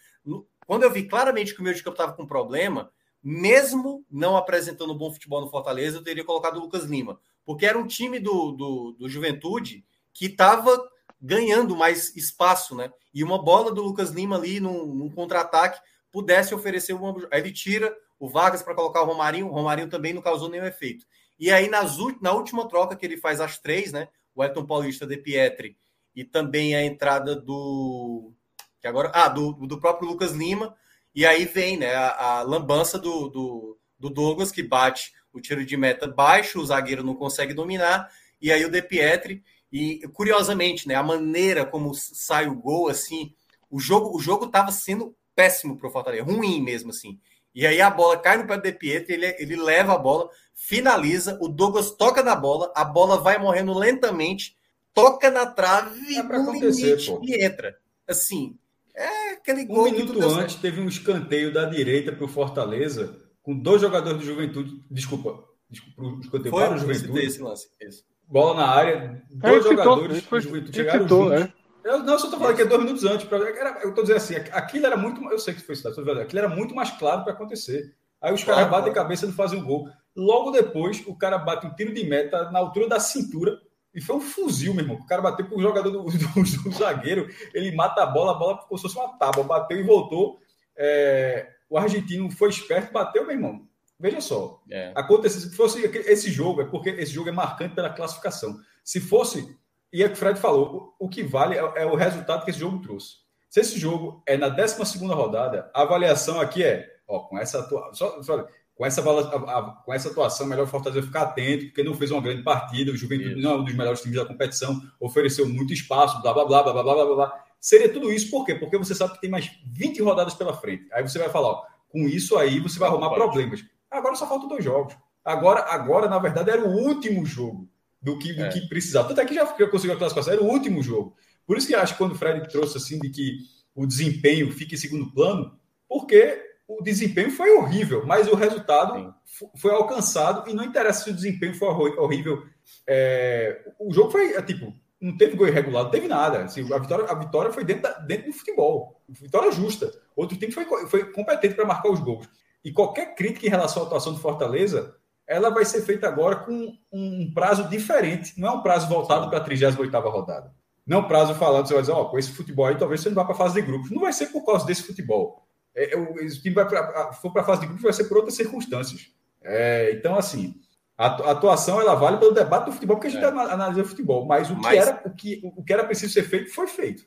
[0.66, 2.90] Quando eu vi claramente que o meu de campo estava com problema,
[3.22, 7.78] mesmo não apresentando bom futebol no Fortaleza, eu teria colocado o Lucas Lima, porque era
[7.78, 12.92] um time do, do, do Juventude que estava ganhando mais espaço, né?
[13.14, 17.14] E uma bola do Lucas Lima ali num, num contra-ataque pudesse oferecer uma.
[17.30, 20.64] Aí ele tira o Vargas para colocar o Romarinho, o Romarinho também não causou nenhum
[20.64, 21.06] efeito.
[21.38, 24.08] E aí, nas, na última troca que ele faz as três, né?
[24.34, 25.76] O Elton Paulista de Pietri
[26.14, 28.32] e também a entrada do.
[28.80, 30.74] Que agora, ah, do, do próprio Lucas Lima
[31.14, 35.64] e aí vem né, a, a lambança do, do, do, Douglas, que bate o tiro
[35.64, 38.10] de meta baixo, o zagueiro não consegue dominar,
[38.40, 39.42] e aí o De Pietri.
[39.70, 43.34] E curiosamente, né, a maneira como sai o gol, assim,
[43.70, 47.18] o jogo o jogo estava sendo péssimo para o Fortaleza, ruim mesmo, assim.
[47.54, 50.30] E aí a bola cai no pé do De Pietri, ele, ele leva a bola,
[50.54, 54.56] finaliza, o Douglas toca na bola, a bola vai morrendo lentamente,
[54.94, 57.20] toca na trave é no limite pô.
[57.22, 57.78] e entra.
[58.06, 58.58] Assim,
[58.94, 59.86] é aquele gol.
[59.86, 64.24] Um minuto antes teve um escanteio da direita para o Fortaleza, com dois jogadores do
[64.24, 64.82] Juventude.
[64.90, 67.20] Desculpa, desculpa o escanteio foi, para o Juventude.
[67.20, 68.04] Esse lance, esse.
[68.28, 71.42] Bola na área, dois é, jogadores do Juventude chegaram fitou, juntos.
[71.42, 71.62] É.
[71.84, 73.26] Eu, não, eu só estou falando que é dois minutos antes.
[73.26, 75.22] Pra, era, eu estou dizendo assim, aquilo era muito.
[75.30, 77.94] Eu sei que foi isso, aquilo era muito mais claro para acontecer.
[78.20, 79.88] Aí os caras batem a cabeça e não fazem um gol.
[80.14, 83.58] Logo depois, o cara bate um tiro de meta na altura da cintura
[83.94, 84.96] e foi um fuzil, meu irmão.
[84.96, 88.62] O cara bateu pro jogador do, do, do, zagueiro, ele mata a bola, a bola
[88.62, 90.38] ficou se fosse uma tábua, bateu e voltou.
[90.76, 93.66] É, o argentino foi esperto, bateu, meu irmão.
[93.98, 94.60] Veja só.
[94.70, 94.92] É.
[94.94, 98.58] Aconteceu, se fosse esse jogo, é porque esse jogo é marcante pela classificação.
[98.82, 99.56] Se fosse,
[99.92, 102.44] e é o que o Fred falou, o, o que vale é, é, o resultado
[102.44, 103.22] que esse jogo trouxe.
[103.48, 108.22] Se esse jogo é na 12 rodada, a avaliação aqui é, ó, com essa atuação.
[108.22, 108.48] Só,
[108.82, 112.42] com essa, com essa atuação, melhor o Fortaleza ficar atento, porque não fez uma grande
[112.42, 116.34] partida, o Juventude não é um dos melhores times da competição, ofereceu muito espaço, blá,
[116.34, 117.44] blá, blá, blá, blá, blá, blá.
[117.60, 118.56] Seria tudo isso por quê?
[118.56, 120.88] Porque você sabe que tem mais 20 rodadas pela frente.
[120.92, 123.64] Aí você vai falar, ó, com isso aí você vai arrumar problemas.
[123.88, 124.96] Agora só faltam dois jogos.
[125.24, 127.68] Agora, agora na verdade, era o último jogo
[128.02, 128.48] do que, do é.
[128.48, 129.06] que precisava.
[129.06, 131.14] Tanto é que já conseguiu a classificação, era o último jogo.
[131.46, 133.36] Por isso que acho que quando o Fred trouxe assim de que
[133.76, 135.56] o desempenho fica em segundo plano,
[135.88, 139.46] porque o desempenho foi horrível, mas o resultado Sim.
[139.56, 142.44] foi alcançado e não interessa se o desempenho foi horrível.
[142.86, 146.44] É, o jogo foi, é, tipo, não teve gol irregular, não teve nada.
[146.44, 149.02] Assim, a, vitória, a vitória foi dentro, da, dentro do futebol.
[149.08, 149.92] Vitória justa.
[150.14, 152.28] Outro time foi, foi competente para marcar os gols.
[152.64, 154.94] E qualquer crítica em relação à atuação do Fortaleza,
[155.26, 158.38] ela vai ser feita agora com um prazo diferente.
[158.38, 160.54] Não é um prazo voltado para a 38 rodada.
[160.86, 163.00] Não é um prazo falando, você vai dizer, ó, oh, com esse futebol aí, talvez
[163.00, 163.90] você não vá para a fase de grupos.
[163.90, 165.46] Não vai ser por causa desse futebol.
[165.74, 168.18] É, é o, time vai pra, for para a fase de grupos vai ser por
[168.18, 169.10] outras circunstâncias.
[169.42, 170.54] É, então, assim,
[170.96, 173.28] a atuação ela vale pelo debate do futebol, porque a gente é.
[173.28, 174.72] analisando futebol, mas o, mas...
[174.72, 177.04] Que era, o, que, o que era preciso ser feito foi feito.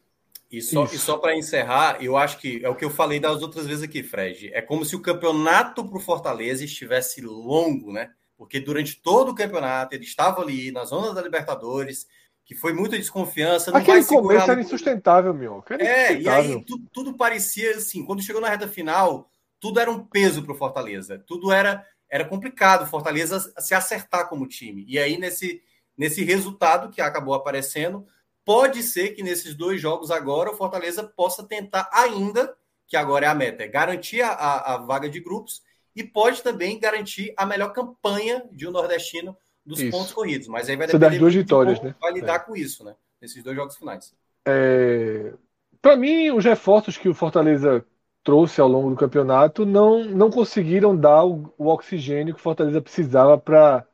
[0.52, 3.66] E só, só para encerrar, eu acho que é o que eu falei das outras
[3.66, 4.52] vezes aqui, Fred.
[4.54, 8.12] É como se o campeonato para o Fortaleza estivesse longo, né?
[8.38, 12.08] Porque durante todo o campeonato ele estava ali na zona da Libertadores,
[12.46, 13.72] que foi muita desconfiança.
[13.72, 15.64] Não Aquele começo era insustentável, meu.
[15.68, 16.52] Era é, insustentável.
[16.52, 19.30] e aí tudo, tudo, parecia assim, quando chegou na reta final,
[19.60, 21.18] tudo era um peso para o Fortaleza.
[21.26, 24.86] Tudo era, era complicado, Fortaleza se acertar como time.
[24.88, 25.60] E aí, nesse,
[25.98, 28.06] nesse resultado que acabou aparecendo,
[28.46, 32.56] pode ser que nesses dois jogos agora o Fortaleza possa tentar ainda,
[32.88, 35.64] que agora é a meta, é garantir a, a vaga de grupos
[35.96, 39.36] e pode também garantir a melhor campanha de um nordestino
[39.66, 39.92] dos isso.
[39.92, 40.48] pontos corridos.
[40.48, 41.96] Mas aí vai depender das duas vitórias, né?
[42.00, 42.40] Vai lidar é.
[42.40, 42.94] com isso, né?
[43.22, 44.14] Nesses dois jogos finais.
[44.46, 45.34] É...
[45.82, 47.86] Para mim, os reforços que o Fortaleza
[48.24, 52.82] trouxe ao longo do campeonato não, não conseguiram dar o, o oxigênio que o Fortaleza
[52.82, 53.86] precisava para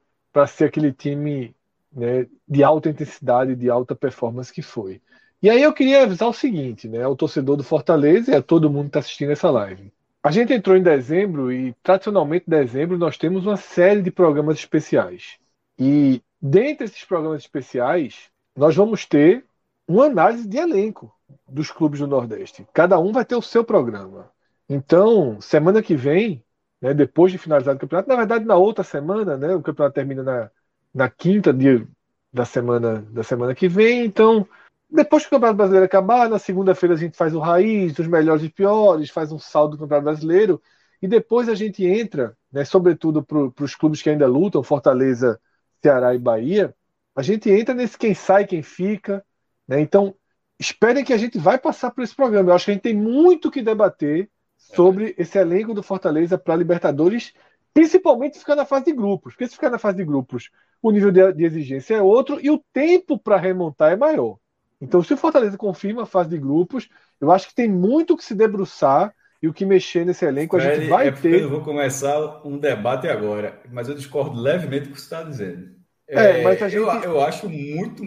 [0.48, 1.54] ser aquele time
[1.92, 5.02] né, de alta intensidade, de alta performance que foi.
[5.44, 8.70] E aí eu queria avisar o seguinte, né, o torcedor do Fortaleza e a todo
[8.70, 9.92] mundo que está assistindo essa live.
[10.24, 14.58] A gente entrou em dezembro e, tradicionalmente, em dezembro nós temos uma série de programas
[14.58, 15.41] especiais.
[15.80, 19.46] E, dentre esses programas especiais, nós vamos ter
[19.88, 21.14] uma análise de elenco
[21.48, 22.68] dos clubes do Nordeste.
[22.74, 24.32] Cada um vai ter o seu programa.
[24.70, 26.44] Então, semana que vem,
[26.82, 30.24] né, depois de finalizar o campeonato, na verdade, na outra semana, né, o campeonato termina
[30.24, 30.52] na,
[30.94, 31.86] na quinta de,
[32.32, 34.06] da, semana, da semana que vem.
[34.06, 34.48] Então,
[34.90, 38.44] depois que o Campeonato Brasileiro acabar, na segunda-feira a gente faz o raiz, dos melhores
[38.44, 40.62] e piores, faz um saldo do Campeonato Brasileiro,
[41.02, 45.40] e depois a gente entra, né, sobretudo para os clubes que ainda lutam, Fortaleza,
[45.82, 46.76] Ceará e Bahia,
[47.16, 49.26] a gente entra nesse quem sai, quem fica.
[49.68, 49.82] Né?
[49.82, 50.16] Então,
[50.60, 52.52] esperem que a gente vai passar por esse programa.
[52.52, 56.56] Eu acho que a gente tem muito que debater sobre esse elenco do Fortaleza para
[56.56, 57.34] Libertadores,
[57.74, 59.34] principalmente ficar na fase de grupos.
[59.34, 60.52] Porque se ficar na fase de grupos,
[60.82, 64.38] o nível de, exigência é outro e o tempo para remontar é maior.
[64.80, 68.24] Então, se o Fortaleza confirma a fase de grupos, eu acho que tem muito que
[68.24, 70.56] se debruçar e o que mexer nesse elenco.
[70.56, 71.42] A gente vai é ter.
[71.42, 75.72] Eu vou começar um debate agora, mas eu discordo levemente do que você está dizendo.
[76.08, 76.78] É, é, mas a gente...
[76.82, 78.04] eu, eu acho muito,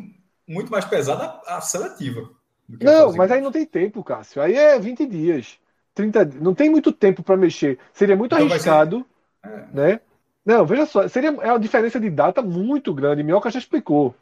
[0.46, 2.30] muito mais pesada a, a seletiva.
[2.68, 4.40] Não, mas aí não tem tempo, Cássio.
[4.40, 5.58] Aí é 20 dias.
[5.94, 7.78] 30 Não tem muito tempo para mexer.
[7.92, 9.06] Seria muito então arriscado.
[9.42, 9.50] Ser...
[9.50, 9.66] É.
[9.72, 10.00] Né?
[10.44, 13.22] Não, veja só, seria é uma diferença de data muito grande.
[13.22, 14.14] Minhoca já explicou.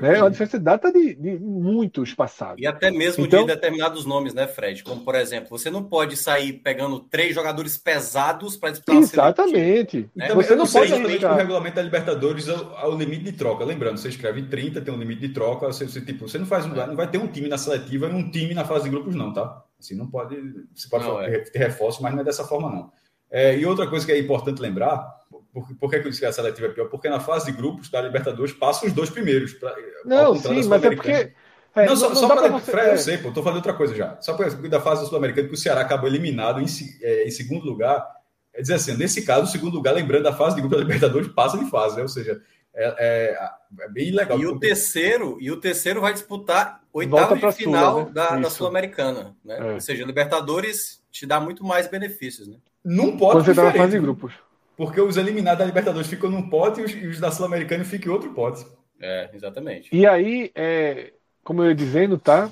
[0.00, 0.18] Né?
[0.18, 2.60] É uma diferença de data de, de muito espaçado.
[2.60, 4.84] E até mesmo então, de determinados nomes, né, Fred?
[4.84, 10.08] Como, por exemplo, você não pode sair pegando três jogadores pesados para disputar Exatamente.
[10.14, 10.26] Né?
[10.26, 10.92] Então, você não pode.
[10.92, 13.64] O regulamento da Libertadores ao, limite de troca.
[13.64, 15.66] Lembrando, você escreve 30, tem um limite de troca.
[15.66, 18.30] Você, você, tipo, você não faz não vai ter um time na seletiva e um
[18.30, 19.64] time na fase de grupos, não, tá?
[19.78, 20.36] Assim, não pode.
[20.74, 21.38] Você pode não, é.
[21.40, 22.92] ter reforço, mas não é dessa forma, não.
[23.30, 25.19] É, e outra coisa que é importante lembrar
[25.52, 26.88] por, por que, eu disse que a seletiva é pior?
[26.88, 29.52] Porque na fase de grupos da Libertadores passam os dois primeiros.
[29.54, 29.74] Pra,
[30.04, 31.32] não, sim, mas é porque.
[31.74, 32.70] É, não, só, não só para você...
[32.70, 32.96] Fred, eu é.
[32.96, 34.20] sei, pô, tô falando outra coisa já.
[34.20, 36.66] Só para da fase do Sul-Americano, que o Ceará acabou eliminado em,
[37.02, 38.04] é, em, segundo lugar.
[38.52, 41.28] É dizer assim, nesse caso, o segundo lugar, lembrando da fase de grupo da Libertadores,
[41.28, 42.02] passa de fase, né?
[42.02, 42.40] Ou seja,
[42.74, 44.38] é, é, é bem legal.
[44.38, 48.12] E o terceiro, e o terceiro vai disputar oitavo de final Sul, né?
[48.12, 49.58] da, da Sul-Americana, né?
[49.58, 49.74] É.
[49.74, 52.56] Ou seja, Libertadores te dá muito mais benefícios, né?
[52.84, 53.38] Não pode.
[53.38, 54.32] Quando você tá na fase de grupos.
[54.80, 58.10] Porque os eliminados da Libertadores ficam num pote e os, e os da Sul-Americana ficam
[58.10, 58.64] em outro pote.
[58.98, 59.94] É, exatamente.
[59.94, 61.12] E aí, é,
[61.44, 62.50] como eu ia dizendo, tá?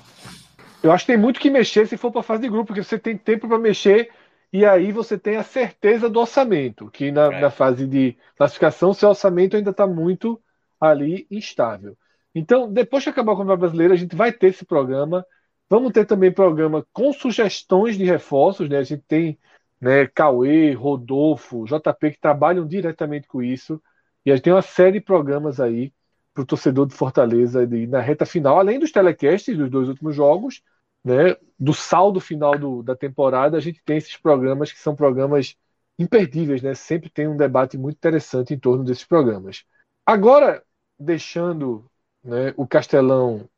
[0.83, 2.99] Eu acho que tem muito que mexer se for para fase de grupo, porque você
[2.99, 4.11] tem tempo para mexer
[4.53, 7.41] e aí você tem a certeza do orçamento, que na, é.
[7.41, 10.39] na fase de classificação, seu orçamento ainda está muito
[10.79, 11.97] ali instável.
[12.35, 15.25] Então, depois que acabar o Campeonato Brasileiro, a gente vai ter esse programa.
[15.67, 18.77] Vamos ter também programa com sugestões de reforços, né?
[18.77, 19.35] A gente tem
[19.79, 23.81] né, Cauê, Rodolfo, JP, que trabalham diretamente com isso.
[24.25, 25.93] E a gente tem uma série de programas aí
[26.33, 30.15] para o torcedor de Fortaleza de, na reta final, além dos telecasts dos dois últimos
[30.15, 30.61] jogos,
[31.03, 35.55] né, do saldo final do, da temporada, a gente tem esses programas que são programas
[35.97, 36.73] imperdíveis, né?
[36.73, 39.65] Sempre tem um debate muito interessante em torno desses programas.
[40.05, 40.63] Agora,
[40.97, 41.89] deixando
[42.23, 43.49] né, o Castelão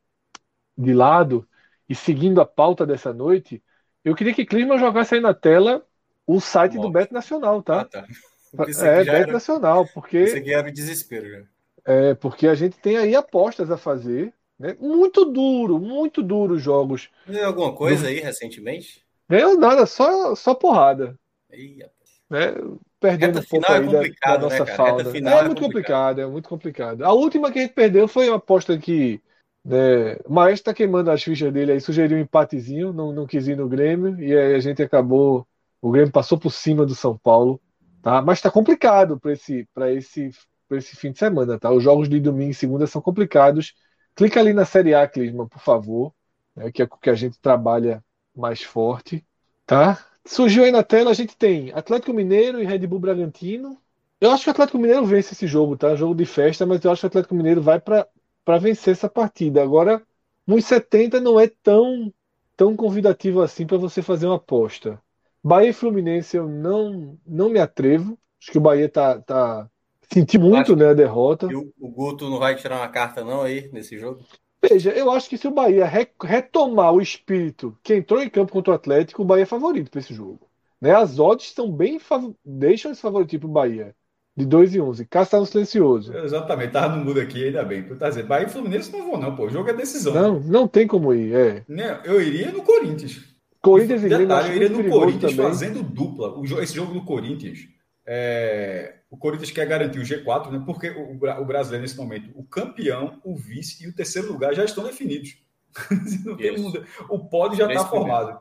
[0.76, 1.48] de lado
[1.88, 3.62] e seguindo a pauta dessa noite,
[4.04, 5.86] eu queria que Clima jogasse aí na tela
[6.26, 7.80] o site do Beto Nacional, tá?
[7.80, 8.06] Ah, tá.
[8.54, 9.32] É, Beto era...
[9.32, 10.18] Nacional, porque.
[10.18, 11.42] Isso era o desespero, já.
[11.84, 14.32] É, porque a gente tem aí apostas a fazer.
[14.58, 14.76] Né?
[14.78, 17.10] Muito duro, muito duro os jogos.
[17.26, 18.08] Ganhou alguma coisa do...
[18.08, 19.04] aí recentemente?
[19.28, 21.18] Ganhou nada, só, só porrada.
[21.52, 21.84] Ih,
[22.30, 22.54] né?
[23.00, 25.02] Perdendo um pouco é aí da, da, né, nossa né, falta.
[25.02, 25.60] É, é, muito complicado.
[25.60, 27.02] complicado, é muito complicado.
[27.02, 29.20] A última que a gente perdeu foi uma aposta que
[29.64, 33.48] né, o Maestro tá queimando as fichas dele aí, sugeriu um empatezinho, não, não quis
[33.48, 35.46] ir no Grêmio, e aí a gente acabou
[35.82, 37.60] o Grêmio passou por cima do São Paulo,
[38.00, 38.22] tá?
[38.22, 40.30] Mas está complicado para esse, esse,
[40.70, 41.72] esse fim de semana, tá?
[41.72, 43.74] Os jogos de domingo e segunda são complicados.
[44.14, 46.14] Clica ali na Série A, Clisman, por favor,
[46.54, 48.02] né, que é o que a gente trabalha
[48.34, 49.26] mais forte,
[49.66, 49.98] tá?
[50.24, 53.76] Surgiu aí na tela, a gente tem Atlético Mineiro e Red Bull Bragantino.
[54.20, 55.96] Eu acho que o Atlético Mineiro vence esse jogo, tá?
[55.96, 59.60] Jogo de festa, mas eu acho que o Atlético Mineiro vai para vencer essa partida.
[59.60, 60.00] Agora,
[60.46, 62.12] 1,70 não é tão,
[62.56, 65.02] tão convidativo assim para você fazer uma aposta.
[65.42, 68.18] Bahia e Fluminense eu não, não me atrevo.
[68.40, 69.68] Acho que o Bahia tá, tá
[70.12, 71.48] senti muito né, a derrota.
[71.50, 74.24] E o, o Guto não vai tirar uma carta não aí nesse jogo?
[74.62, 78.52] Veja, eu acho que se o Bahia re, retomar o espírito que entrou em campo
[78.52, 80.48] contra o Atlético, o Bahia é favorito para esse jogo.
[80.80, 80.94] Né?
[80.94, 81.98] As odds estão bem
[82.44, 83.94] deixam esse favorito para o Bahia.
[84.34, 85.04] De 2 e 11.
[85.06, 86.16] Cássio tá no silencioso.
[86.16, 87.82] Exatamente, tava no mudo aqui, ainda bem.
[87.82, 89.44] Tu tá dizendo, Bahia e Fluminense não vou, não, pô.
[89.44, 90.14] O jogo é decisão.
[90.14, 91.34] Não, não tem como ir.
[91.34, 91.64] É.
[92.04, 93.31] Eu iria no Corinthians.
[93.62, 94.26] Corinthians e Grêmio.
[94.26, 95.50] Detalhe, eu iria no Corinthians também.
[95.50, 96.34] fazendo dupla.
[96.62, 97.60] esse jogo do Corinthians,
[98.04, 100.62] é, o Corinthians quer garantir o G4, né?
[100.66, 104.64] Porque o, o brasileiro, nesse momento, o campeão, o vice e o terceiro lugar já
[104.64, 105.36] estão definidos.
[106.24, 106.84] Não tem mundo.
[107.08, 108.40] O pódio já está formado.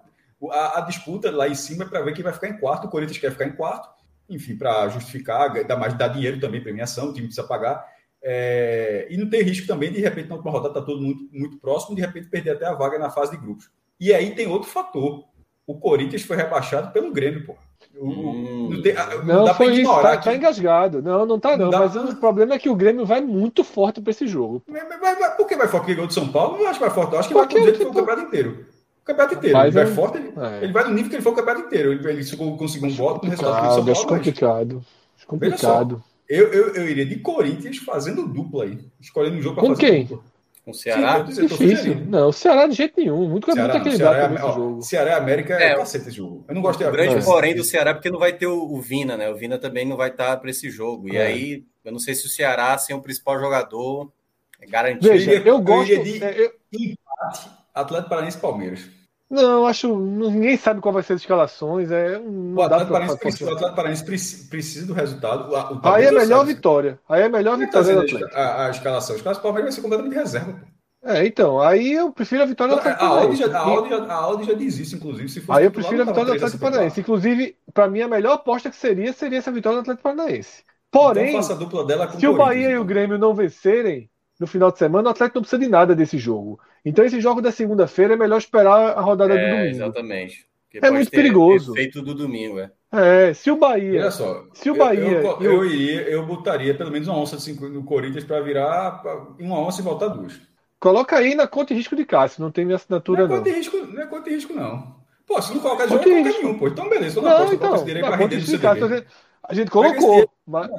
[0.50, 2.88] A, a, disputa lá em cima é para ver quem vai ficar em quarto.
[2.88, 3.90] O Corinthians quer ficar em quarto,
[4.28, 7.86] enfim, para justificar, dar mais dar dinheiro também, premiação, o time precisa pagar.
[8.24, 11.30] É, e não tem risco também de, de repente, na última rodada está todo muito,
[11.32, 13.70] muito próximo, de repente perder até a vaga na fase de grupos.
[14.02, 15.24] E aí tem outro fator.
[15.68, 17.56] O Corinthians foi rebaixado pelo Grêmio, pô.
[17.96, 18.70] Hum.
[18.72, 21.04] Não, tem, não, não foi isso, tá, tá, engasgado.
[21.04, 21.70] Não, não tá não.
[21.70, 24.64] não mas o problema é que o Grêmio vai muito forte para esse jogo.
[24.68, 25.84] Mas, mas, mas, por que vai forte?
[25.84, 26.58] Porque ganhou de São Paulo?
[26.58, 27.14] Não acho que vai forte.
[27.14, 28.66] Eu acho que Porque vai do jeito que foi o campeonato inteiro.
[29.02, 29.58] O campeonato inteiro.
[29.60, 29.88] Ele vai é...
[29.88, 30.64] forte, ele, é.
[30.64, 31.92] ele, vai no nível que ele foi o campeonato inteiro.
[31.92, 33.92] Ele, ele conseguiu um voto no resultado de São Paulo.
[33.92, 34.86] Acho complicado.
[35.16, 36.04] Acho complicado.
[36.28, 38.80] Eu, eu, eu iria de Corinthians fazendo dupla aí.
[39.00, 40.06] Escolhendo um jogo para fazer quem?
[40.06, 40.24] dupla.
[40.64, 41.26] Com o Ceará?
[41.26, 42.06] Sim, difícil.
[42.06, 43.28] Não, o Ceará de jeito nenhum.
[43.28, 44.82] Muito, Ceará, muito equilibrado Ceará, é, ó, jogo.
[44.84, 46.46] Ceará e América é, é cacete esse jogo.
[46.48, 46.88] Eu não gostei.
[46.88, 49.30] O grande porém do Ceará é porque não vai ter o, o, Vina, né?
[49.30, 51.10] O Vina também não vai estar para esse jogo.
[51.10, 51.26] E é.
[51.26, 54.12] aí, eu não sei se o Ceará, sem o principal jogador,
[54.60, 55.08] é garantido.
[55.12, 56.04] Veja, eu, eu gosto...
[56.04, 56.54] de é, eu...
[56.72, 59.01] empate Atlético Paranaense Palmeiras.
[59.32, 59.98] Não, acho.
[59.98, 61.90] Ninguém sabe qual vai ser as escalações.
[61.90, 65.50] É, o Atlético Paranaense, precisa, Paranaense precisa do resultado.
[65.50, 67.00] O, o Aí é melhor vitória.
[67.08, 68.36] Aí é melhor vitória do Atlético.
[68.36, 69.16] A, a escalação.
[69.16, 70.60] A escalação do Palmeiras vai ser completamente reserva.
[71.02, 71.62] É, então.
[71.62, 73.44] Aí eu prefiro a vitória do Atlético Paranaense.
[73.46, 75.30] A Audi já, a Audi já diz isso, inclusive.
[75.30, 77.00] Se Aí eu prefiro a vitória do Atlético Paranaense.
[77.00, 80.62] Inclusive, para mim, a melhor aposta que seria seria essa vitória do Atlético Paranaense.
[80.92, 82.76] Porém, então, se o Bahia então.
[82.76, 85.96] e o Grêmio não vencerem, no final de semana, o Atlético não precisa de nada
[85.96, 86.60] desse jogo.
[86.84, 89.76] Então, esse jogo da segunda-feira é melhor esperar a rodada é, do domingo.
[89.76, 90.46] Exatamente.
[90.72, 91.74] Porque é muito perigoso.
[91.74, 92.72] Feito do domingo, é.
[92.94, 94.02] É, se o Bahia.
[94.02, 95.22] Olha só, se o Bahia.
[95.22, 97.38] Eu, eu, eu, iria, eu botaria pelo menos uma onça
[97.70, 99.02] no Corinthians para virar
[99.40, 100.40] uma onça e voltar duas.
[100.80, 103.36] Coloca aí na conta de risco de Cássio, não tem minha assinatura, não.
[103.36, 103.38] É não.
[103.38, 104.96] Conta de risco, não é conta de risco, não.
[105.28, 106.68] Pô, se não colocar de jogo, não nenhum, pô.
[106.68, 107.20] Então, beleza.
[107.20, 109.06] Eu não, não aposto então, esse direito para render no CDB.
[109.44, 110.30] A gente colocou.
[110.46, 110.70] Mas...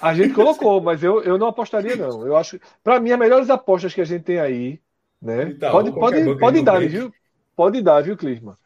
[0.00, 2.26] A gente colocou, mas eu, eu não apostaria, não.
[2.26, 2.58] Eu acho.
[2.82, 4.80] Para mim, as melhores apostas que a gente tem aí,
[5.24, 5.44] né?
[5.50, 7.12] Então, pode pode, pode dar, viu?
[7.56, 8.58] Pode dar, viu, Clisma?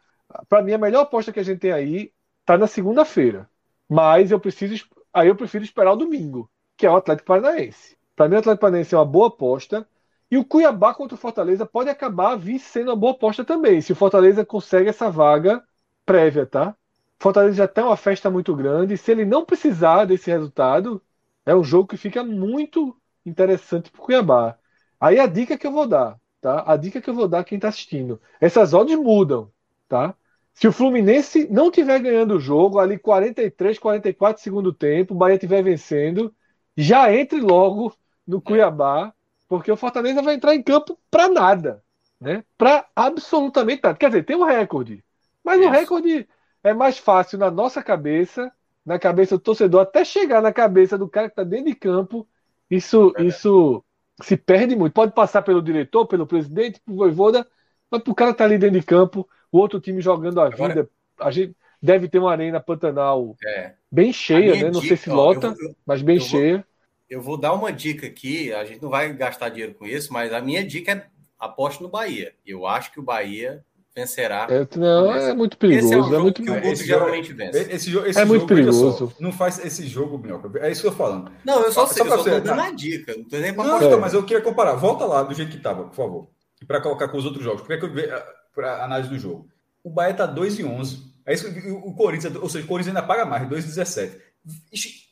[0.47, 2.11] Para mim, a melhor aposta que a gente tem aí
[2.45, 3.49] tá na segunda-feira.
[3.87, 4.85] Mas eu preciso.
[5.13, 7.97] Aí eu prefiro esperar o domingo, que é o Atlético Paranaense.
[8.15, 9.87] Para mim, o Atlético Paranaense é uma boa aposta.
[10.29, 13.91] E o Cuiabá contra o Fortaleza pode acabar vir sendo uma boa aposta também, se
[13.91, 15.63] o Fortaleza consegue essa vaga
[16.05, 16.75] prévia, tá?
[17.19, 18.95] Fortaleza já tem uma festa muito grande.
[18.95, 21.01] Se ele não precisar desse resultado,
[21.45, 22.95] é um jogo que fica muito
[23.25, 24.55] interessante para o Cuiabá.
[24.99, 26.63] Aí a dica que eu vou dar, tá?
[26.65, 28.21] A dica que eu vou dar a quem está assistindo.
[28.39, 29.51] Essas odds mudam,
[29.87, 30.15] tá?
[30.53, 35.35] Se o Fluminense não tiver ganhando o jogo, ali 43, 44 segundo tempo, o Bahia
[35.35, 36.33] estiver vencendo,
[36.75, 37.95] já entre logo
[38.27, 39.13] no Cuiabá,
[39.47, 41.83] porque o Fortaleza vai entrar em campo para nada,
[42.19, 42.43] né?
[42.57, 43.97] Para absolutamente nada.
[43.97, 45.03] Quer dizer, tem um recorde,
[45.43, 45.69] mas Isso.
[45.69, 46.27] o recorde
[46.63, 48.51] é mais fácil na nossa cabeça,
[48.85, 52.27] na cabeça do torcedor, até chegar na cabeça do cara que está dentro de campo.
[52.69, 53.83] Isso, é isso
[54.21, 54.93] se perde muito.
[54.93, 57.47] Pode passar pelo diretor, pelo presidente, pelo voivoda,
[57.89, 60.89] mas o cara tá ali dentro de campo, o outro time jogando a Agora, vida,
[61.19, 63.73] a gente deve ter uma arena Pantanal é.
[63.91, 64.71] bem cheia, né?
[64.71, 66.55] Não dica, sei se lota, ó, eu, eu, mas bem cheia.
[66.55, 66.65] Vou,
[67.09, 70.31] eu vou dar uma dica aqui, a gente não vai gastar dinheiro com isso, mas
[70.33, 71.05] a minha dica é
[71.39, 72.35] aposte no Bahia.
[72.45, 73.63] Eu acho que o Bahia
[73.95, 74.47] vencerá.
[74.49, 75.87] É, não, é muito perigoso.
[75.87, 77.59] Esse é, um é muito que o Guto geralmente vence.
[77.59, 78.97] Esse, esse, esse é muito perigoso.
[78.97, 80.49] Só, não faz esse jogo, Minhoca.
[80.59, 81.31] É isso que eu tô falando.
[81.43, 83.15] Não, eu só, sei, só eu só tô dando a dica.
[83.15, 84.75] Não, tô nem não então, mas eu queria comparar.
[84.75, 86.29] Volta lá do jeito que estava, por favor.
[86.67, 87.61] Para colocar com os outros jogos.
[87.61, 88.13] Porque é que eu vejo
[88.53, 89.47] para análise do jogo.
[89.83, 91.09] O Bahia tá 2 e 11.
[91.25, 94.17] É isso que o Corinthians, ou seja, o Corinthians ainda paga mais, 2 e 17.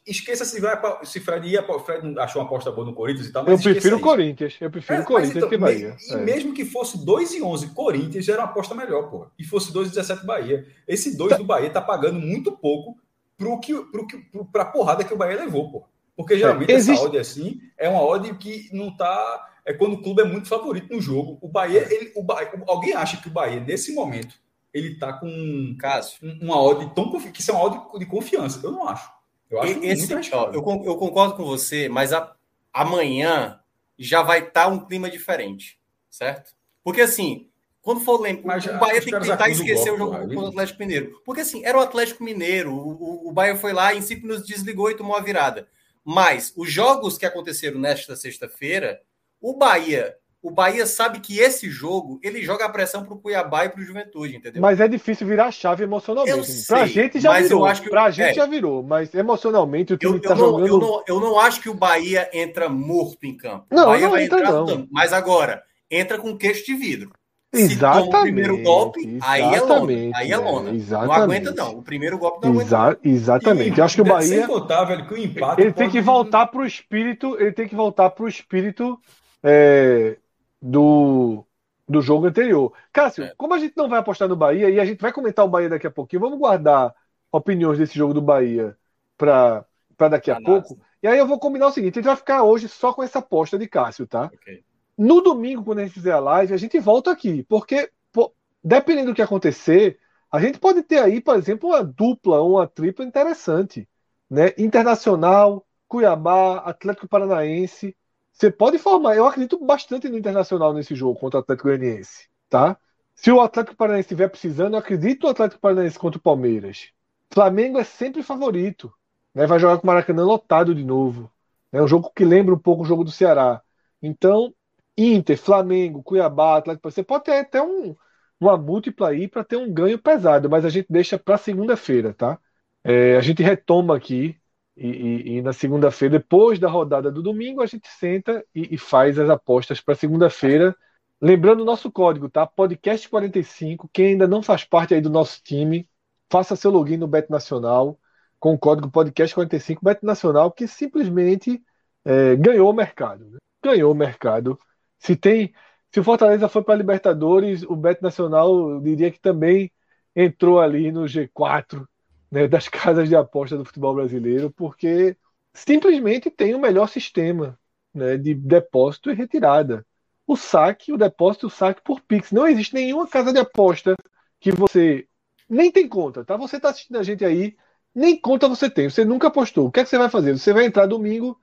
[0.07, 3.45] Esqueça se vai se Fred ia, Fred achou uma aposta boa no Corinthians e tal.
[3.45, 4.55] eu prefiro o Corinthians.
[4.61, 5.97] Eu prefiro o é, Corinthians então, que Bahia.
[6.09, 6.17] E é.
[6.17, 9.27] mesmo que fosse 2 e 11 Corinthians, já era uma aposta melhor, pô.
[9.37, 10.65] E fosse 2 e 17 Bahia.
[10.87, 11.37] Esse 2 tá.
[11.37, 12.97] do Bahia tá pagando muito pouco
[13.37, 15.83] pro que, pro que, pro, pra porrada que o Bahia levou, pô.
[16.15, 16.93] Porque é, geralmente é, existe...
[16.93, 19.45] essa odd assim é uma odd que não tá.
[19.65, 21.37] É quando o clube é muito favorito no jogo.
[21.41, 24.35] O Bahia, ele, o Bahia, alguém acha que o Bahia, nesse momento,
[24.73, 26.19] ele tá com Cássio.
[26.41, 28.61] uma odd tão que isso é uma odd de confiança.
[28.63, 29.16] Eu não acho.
[29.49, 32.35] Eu acho Esse, ó, eu, eu, concordo com você, mas a,
[32.73, 33.59] amanhã
[33.97, 35.79] já vai estar tá um clima diferente,
[36.09, 36.53] certo?
[36.83, 37.49] Porque assim,
[37.81, 41.21] quando for lembrar, o Bahia tem que tentar esquecer o jogo contra o Atlético Mineiro.
[41.25, 44.45] Porque assim, era o Atlético Mineiro, o, o, o Bahia foi lá, em si nos
[44.45, 45.67] desligou e tomou a virada.
[46.03, 49.01] Mas os jogos que aconteceram nesta sexta-feira,
[49.41, 50.17] o Bahia
[50.47, 53.81] o Bahia sabe que esse jogo ele joga a pressão para o Cuiabá e para
[53.81, 54.61] o Juventude, entendeu?
[54.61, 56.65] Mas é difícil virar a chave emocionalmente.
[56.65, 57.61] Para a gente já virou.
[57.61, 57.95] Para que...
[57.97, 58.33] a gente é.
[58.33, 60.65] já virou, mas emocionalmente o time está jogando.
[60.65, 63.65] Eu não, eu não acho que o Bahia entra morto em campo.
[63.69, 64.87] Não, o Bahia não vai entra, não.
[64.89, 65.61] Mas agora
[65.91, 67.11] entra com queixo de vidro.
[67.51, 67.73] Exatamente.
[67.73, 69.93] Se toma o primeiro golpe, aí é lona.
[70.15, 70.69] Aí é lona.
[70.69, 71.17] Exatamente.
[71.17, 71.77] Não aguenta, não.
[71.79, 72.99] O primeiro golpe não Exa aguenta.
[73.03, 73.79] Exatamente.
[73.79, 74.27] Eu acho que o Bahia.
[74.27, 75.61] Sem contar, velho, que o empate.
[75.61, 77.35] Ele tem que voltar pro espírito.
[77.37, 78.97] Ele tem que voltar pro espírito
[79.43, 80.17] é,
[80.61, 81.45] do,
[81.87, 82.73] do jogo anterior.
[82.91, 83.33] Cássio, é.
[83.37, 85.69] como a gente não vai apostar no Bahia, e a gente vai comentar o Bahia
[85.69, 86.93] daqui a pouquinho, vamos guardar
[87.31, 88.75] opiniões desse jogo do Bahia
[89.17, 89.65] para
[90.09, 90.79] daqui a pouco.
[91.01, 93.19] E aí eu vou combinar o seguinte: a gente vai ficar hoje só com essa
[93.19, 94.25] aposta de Cássio, tá?
[94.33, 94.63] Okay.
[94.97, 99.11] No domingo, quando a gente fizer a live, a gente volta aqui, porque pô, dependendo
[99.11, 99.99] do que acontecer,
[100.31, 103.87] a gente pode ter aí, por exemplo, uma dupla ou uma tripla interessante.
[104.29, 104.53] Né?
[104.57, 107.95] Internacional, Cuiabá, Atlético Paranaense.
[108.37, 109.15] Você pode formar.
[109.15, 112.29] Eu acredito bastante no Internacional nesse jogo contra o Atlético Goianiense.
[112.47, 112.77] Tá?
[113.15, 116.91] Se o Atlético Paranaense estiver precisando, eu acredito no Atlético Paranaense contra o Palmeiras.
[117.33, 118.93] Flamengo é sempre favorito.
[119.33, 119.47] Né?
[119.47, 121.31] Vai jogar com o Maracanã lotado de novo.
[121.71, 123.61] É um jogo que lembra um pouco o jogo do Ceará.
[124.01, 124.53] Então,
[124.95, 127.95] Inter, Flamengo, Cuiabá, Atlético, você pode ter até um,
[128.39, 132.39] uma múltipla aí para ter um ganho pesado, mas a gente deixa para segunda-feira, tá?
[132.83, 134.39] É, a gente retoma aqui
[134.77, 138.77] e, e, e na segunda-feira, depois da rodada do domingo, a gente senta e, e
[138.77, 140.75] faz as apostas para segunda-feira.
[141.19, 142.45] Lembrando o nosso código, tá?
[142.45, 143.89] Podcast 45.
[143.91, 145.89] Quem ainda não faz parte aí do nosso time,
[146.31, 147.99] faça seu login no Bet Nacional
[148.39, 151.59] com o código Podcast 45 Bet Nacional, que simplesmente
[152.05, 153.25] é, ganhou o mercado.
[153.31, 153.37] Né?
[153.63, 154.59] Ganhou o mercado
[154.99, 155.53] se tem,
[155.91, 159.71] se o Fortaleza for para Libertadores, o Bet Nacional eu diria que também
[160.15, 161.85] entrou ali no G4
[162.31, 165.17] né, das casas de aposta do futebol brasileiro, porque
[165.53, 167.59] simplesmente tem o melhor sistema
[167.93, 169.85] né, de depósito e retirada.
[170.25, 172.31] O saque, o depósito e o saque por Pix.
[172.31, 173.95] Não existe nenhuma casa de aposta
[174.39, 175.07] que você
[175.49, 176.35] nem tem conta, tá?
[176.37, 177.55] Você está assistindo a gente aí,
[177.95, 179.67] nem conta você tem, você nunca apostou.
[179.67, 180.37] O que é que você vai fazer?
[180.37, 181.39] Você vai entrar domingo,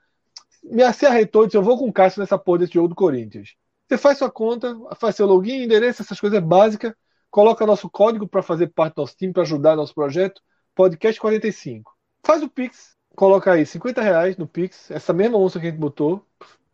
[0.62, 3.54] me se e disse: Eu vou com o Cássio nessa porra desse jogo do Corinthians.
[3.88, 6.94] Você faz sua conta, faz seu login, endereço, essas coisas básicas,
[7.30, 10.40] coloca nosso código para fazer parte do nosso time, para ajudar nosso projeto,
[10.74, 11.96] podcast 45.
[12.24, 15.78] Faz o Pix, coloca aí 50 reais no Pix, essa mesma onça que a gente
[15.78, 16.26] botou,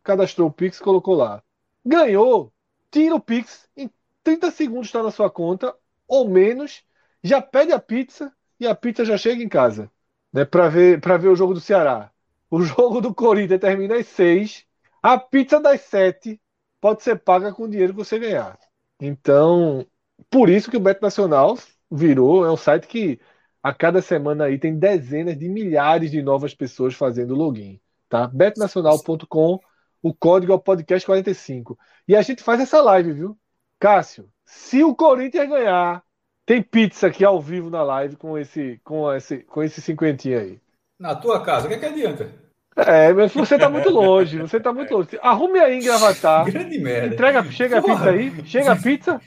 [0.03, 1.43] cadastrou o Pix, colocou lá.
[1.85, 2.51] Ganhou,
[2.89, 3.89] tira o Pix, em
[4.23, 5.75] 30 segundos está na sua conta,
[6.07, 6.83] ou menos,
[7.23, 9.89] já pede a pizza e a pizza já chega em casa,
[10.33, 12.11] né, para ver, ver o jogo do Ceará.
[12.49, 14.65] O jogo do Corinthians termina às seis.
[15.01, 16.39] A pizza das sete
[16.79, 18.59] pode ser paga com o dinheiro que você ganhar.
[18.99, 19.85] Então,
[20.29, 21.57] por isso que o Beto Nacional
[21.89, 23.19] virou, é um site que
[23.63, 27.79] a cada semana aí tem dezenas de milhares de novas pessoas fazendo login,
[28.09, 28.27] tá?
[28.27, 29.59] betonacional.com,
[30.01, 31.77] o código é o podcast 45.
[32.07, 33.37] E a gente faz essa live, viu?
[33.79, 36.03] Cássio, se o Corinthians ganhar,
[36.45, 40.59] tem pizza aqui ao vivo na live com esse com esse com esse cinquentinho aí.
[40.99, 42.29] Na tua casa, o que, é que adianta?
[42.75, 45.09] É, mas você tá muito longe, você tá muito longe.
[45.21, 46.45] Arrume aí em Gravatar.
[46.51, 47.13] Grande merda.
[47.13, 47.93] Entrega, chega Porra.
[47.93, 48.45] a pizza aí.
[48.45, 49.21] Chega a pizza.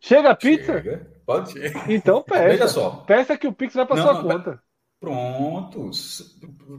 [0.00, 0.72] Chega a pizza.
[0.72, 1.10] Chega.
[1.24, 1.72] Pode ser.
[1.88, 2.48] Então peça.
[2.48, 2.90] Veja só.
[3.06, 4.62] Peça que o Pix vai para sua conta.
[4.98, 5.90] Pronto.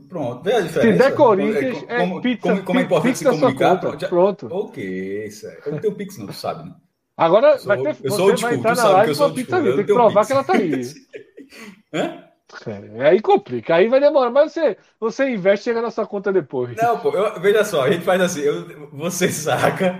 [0.10, 0.44] Pronto.
[0.44, 1.04] Veja a diferença.
[1.04, 2.50] Se der Corinthians, é como, pizza.
[2.50, 4.00] Como, como é importante se comunicar.
[4.00, 4.08] Já...
[4.10, 4.48] Pronto.
[4.52, 5.60] Ok, isso é.
[5.66, 6.76] Eu não tenho Pix, não, tu sabe, né?
[7.16, 9.58] Agora, eu sou, vai ter, eu sou você vai entrar na live com a pizza
[9.58, 9.76] ali.
[9.76, 10.82] Tem que provar que ela tá aí.
[11.94, 12.28] Hã?
[12.66, 16.32] É, aí complica, aí vai demorar, mas você, você investe e chega na sua conta
[16.32, 16.78] depois.
[16.78, 20.00] Não, pô, eu, veja só, a gente faz assim, eu, você saca,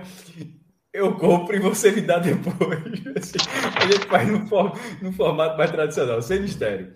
[0.98, 2.56] eu compro e você me dá depois.
[3.76, 4.38] a gente faz no,
[5.00, 6.92] no formato mais tradicional, sem mistério.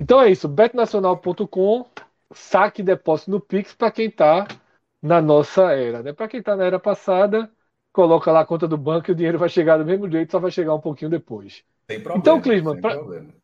[0.00, 1.86] Então é isso, betnacional.com,
[2.32, 4.46] saque e depósito no Pix para quem está
[5.00, 6.02] na nossa era.
[6.02, 6.12] Né?
[6.12, 7.50] Para quem está na era passada,
[7.92, 10.40] coloca lá a conta do banco e o dinheiro vai chegar do mesmo jeito, só
[10.40, 11.62] vai chegar um pouquinho depois.
[11.86, 12.80] Problema, então, Clisman,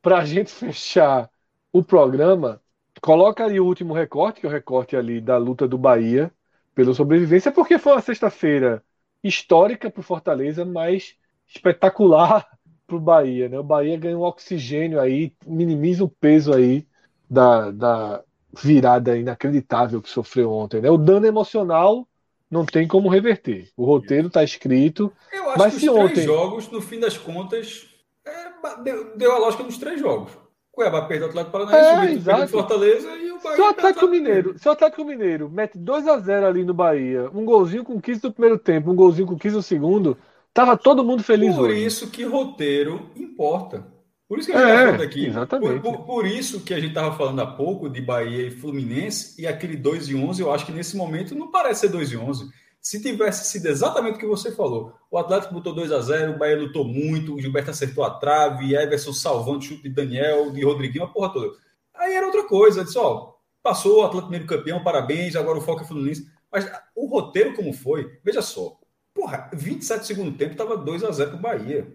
[0.01, 1.30] para a gente fechar
[1.72, 2.60] o programa,
[3.02, 6.32] coloca ali o último recorte, que é o recorte ali da luta do Bahia
[6.74, 8.82] pela sobrevivência, porque foi uma sexta-feira
[9.22, 11.14] histórica para o Fortaleza, mas
[11.47, 12.47] espetacular
[12.86, 13.48] para o Bahia.
[13.48, 13.59] Né?
[13.59, 16.86] O Bahia ganha um oxigênio aí, minimiza o peso aí
[17.28, 20.80] da, da virada inacreditável que sofreu ontem.
[20.80, 20.90] Né?
[20.90, 22.06] O dano emocional
[22.51, 23.70] não tem como reverter.
[23.76, 25.12] O roteiro está escrito.
[25.32, 26.14] Eu acho mas que se os ontem...
[26.14, 27.88] três jogos, no fim das contas,
[28.26, 30.32] é, deu, deu, a lógica dos três jogos.
[30.81, 33.57] Cuiabá perdeu o Atlético Paranaense, é, o Fortaleza e o Bahia.
[33.57, 37.28] Se o Atlético Mineiro, se o Atlético Mineiro mete 2 a 0 ali no Bahia,
[37.35, 40.16] um golzinho com 15 do primeiro tempo, um golzinho com 15 do segundo,
[40.55, 41.85] tava todo mundo feliz Por hoje.
[41.85, 43.86] isso que roteiro importa.
[44.27, 45.27] Por isso que a gente é, falando aqui.
[45.27, 45.81] Exatamente.
[45.81, 49.39] Por, por, por, isso que a gente estava falando há pouco de Bahia e Fluminense
[49.43, 52.16] e aquele 2 e 11, eu acho que nesse momento não parece ser 2 e
[52.16, 52.48] 11.
[52.81, 56.39] Se tivesse sido exatamente o que você falou, o Atlético botou 2 a 0 o
[56.39, 60.65] Bahia lutou muito, o Gilberto acertou a trave, Everson salvando o chute de Daniel, de
[60.65, 61.57] Rodriguinho, a porra toda.
[61.94, 65.82] Aí era outra coisa, disse, ó, passou o Atlético primeiro campeão, parabéns, agora o foco
[65.82, 66.27] é Fluminense.
[66.51, 68.81] Mas o roteiro como foi, veja só,
[69.15, 71.93] Porra, 27 segundo tempo estava 2 a 0 para o Bahia.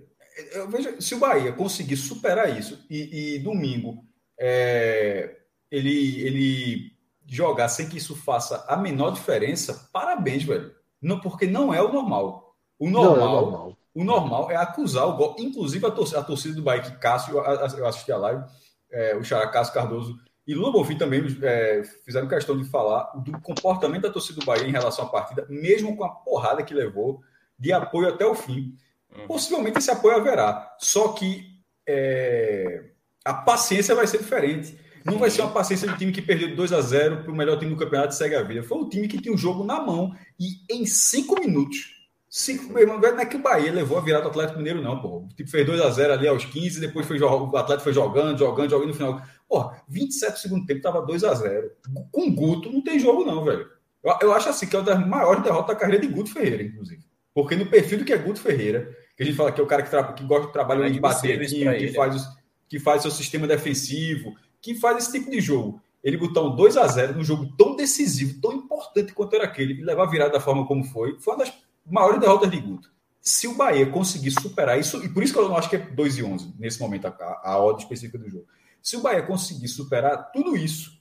[0.52, 4.06] Eu vejo, se o Bahia conseguir superar isso e, e domingo
[4.38, 5.38] é,
[5.72, 6.92] ele, ele
[7.28, 10.74] jogar sem que isso faça a menor diferença, parabéns, velho.
[11.02, 12.56] Não, porque não é o normal.
[12.80, 13.78] O normal, é normal.
[13.94, 15.36] o normal é acusar o gol.
[15.40, 18.44] Inclusive a torcida, a torcida do Bahia, que Cássio, eu assisti a live,
[18.92, 23.40] é, o Xará Cássio Cardoso e Lula Bonfim também é, fizeram questão de falar do
[23.42, 27.22] comportamento da torcida do Bahia em relação à partida, mesmo com a porrada que levou,
[27.58, 28.78] de apoio até o fim.
[29.16, 29.28] Uhum.
[29.28, 30.76] Possivelmente esse apoio haverá.
[30.78, 32.92] Só que é,
[33.24, 34.78] a paciência vai ser diferente.
[35.06, 37.60] Não vai ser uma paciência do time que perdeu 2 a 0 para o melhor
[37.60, 38.64] time do campeonato e segue a vida.
[38.64, 41.94] Foi um time que tinha o jogo na mão e em cinco minutos.
[42.28, 45.20] Cinco, não é que o Bahia levou a virada do Atlético Mineiro, não, pô.
[45.20, 48.38] O time fez 2 a 0 ali aos 15, depois foi, o Atlético foi jogando,
[48.38, 49.22] jogando, jogando no final.
[49.48, 51.72] Porra, 27 do segundo tempo tava 2 a 0
[52.12, 53.70] Com Guto não tem jogo, não, velho.
[54.04, 56.64] Eu, eu acho assim que é uma das maiores derrotas da carreira de Guto Ferreira,
[56.64, 57.04] inclusive.
[57.34, 59.68] Porque no perfil do que é Guto Ferreira, que a gente fala que é o
[59.68, 62.28] cara que, que gosta de trabalhar de bater, que, que, faz os,
[62.68, 64.36] que faz seu sistema defensivo,
[64.66, 65.80] que faz esse tipo de jogo.
[66.04, 69.74] Ele botar um 2 a 0 num jogo tão decisivo, tão importante quanto era aquele,
[69.74, 71.54] e levar a virada da forma como foi, foi uma das
[71.86, 72.92] maiores derrotas de Guto.
[73.22, 75.80] Se o Bahia conseguir superar isso, e por isso que eu não acho que é
[75.80, 78.48] 2 e 11 nesse momento, a, a odd específica do jogo.
[78.82, 81.00] Se o Bahia conseguir superar tudo isso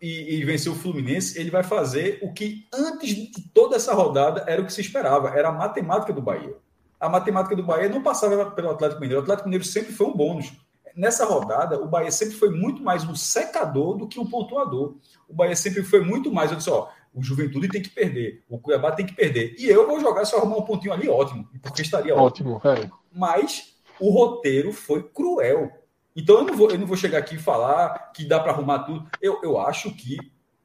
[0.00, 4.44] e, e, vencer o Fluminense, ele vai fazer o que antes de toda essa rodada
[4.46, 6.56] era o que se esperava, era a matemática do Bahia.
[7.00, 9.20] A matemática do Bahia não passava pelo Atlético Mineiro.
[9.20, 10.52] O Atlético Mineiro sempre foi um bônus.
[10.96, 14.96] Nessa rodada, o Bahia sempre foi muito mais um secador do que um pontuador.
[15.28, 18.58] O Bahia sempre foi muito mais, eu disse, ó, o Juventude tem que perder, o
[18.58, 19.54] Cuiabá tem que perder.
[19.58, 22.54] E eu vou jogar se eu arrumar um pontinho ali, ótimo, porque estaria ótimo.
[22.54, 22.90] ótimo é.
[23.12, 25.70] Mas o roteiro foi cruel.
[26.14, 28.80] Então eu não vou, eu não vou chegar aqui e falar que dá para arrumar
[28.80, 29.08] tudo.
[29.20, 30.18] Eu, eu acho que,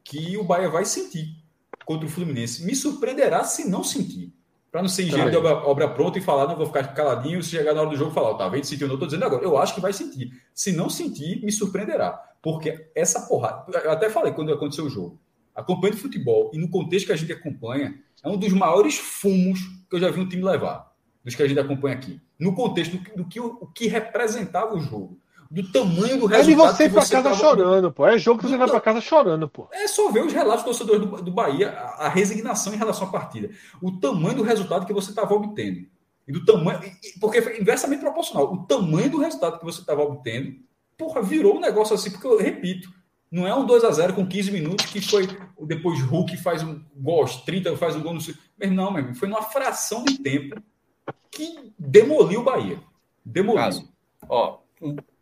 [0.03, 1.35] que o Bahia vai sentir
[1.85, 2.63] contra o Fluminense.
[2.63, 4.33] Me surpreenderá se não sentir.
[4.75, 7.51] Para não ser engenheiro de obra, obra, pronta e falar, não vou ficar caladinho, se
[7.51, 8.65] chegar na hora do jogo falar, tá vendo?
[8.65, 9.41] Sentiu, não estou dizendo agora.
[9.41, 10.33] Eu acho que vai sentir.
[10.53, 12.11] Se não sentir, me surpreenderá.
[12.41, 13.71] Porque essa porrada.
[13.71, 15.17] Eu até falei quando aconteceu o jogo.
[15.55, 19.95] Acompanhando futebol e no contexto que a gente acompanha, é um dos maiores fumos que
[19.95, 20.93] eu já vi um time levar.
[21.23, 22.19] Dos que a gente acompanha aqui.
[22.37, 25.17] No contexto do, do que, o, o que representava o jogo
[25.55, 26.33] do tamanho do resultado.
[26.33, 27.35] É de você ir pra casa tava...
[27.35, 28.05] chorando, pô.
[28.05, 29.69] É jogo que você vai pra casa chorando, pô.
[29.71, 33.07] É só ver os relatos do torcedor do, do Bahia, a, a, resignação em relação
[33.07, 33.49] à partida.
[33.81, 35.87] O tamanho do resultado que você estava obtendo.
[36.27, 36.81] E do tamanho.
[37.21, 38.51] Porque foi inversamente proporcional.
[38.51, 40.57] O tamanho do resultado que você estava obtendo,
[40.97, 42.89] porra, virou um negócio assim, porque eu repito.
[43.31, 45.27] Não é um 2 a 0 com 15 minutos que foi
[45.61, 48.19] depois Hulk faz um gol aos 30, faz um gol no.
[48.59, 50.61] Mas não, meu foi numa fração de tempo
[51.31, 52.77] que demoliu o Bahia.
[53.23, 53.61] Demoliu.
[53.61, 53.89] Caso.
[54.27, 54.59] Ó,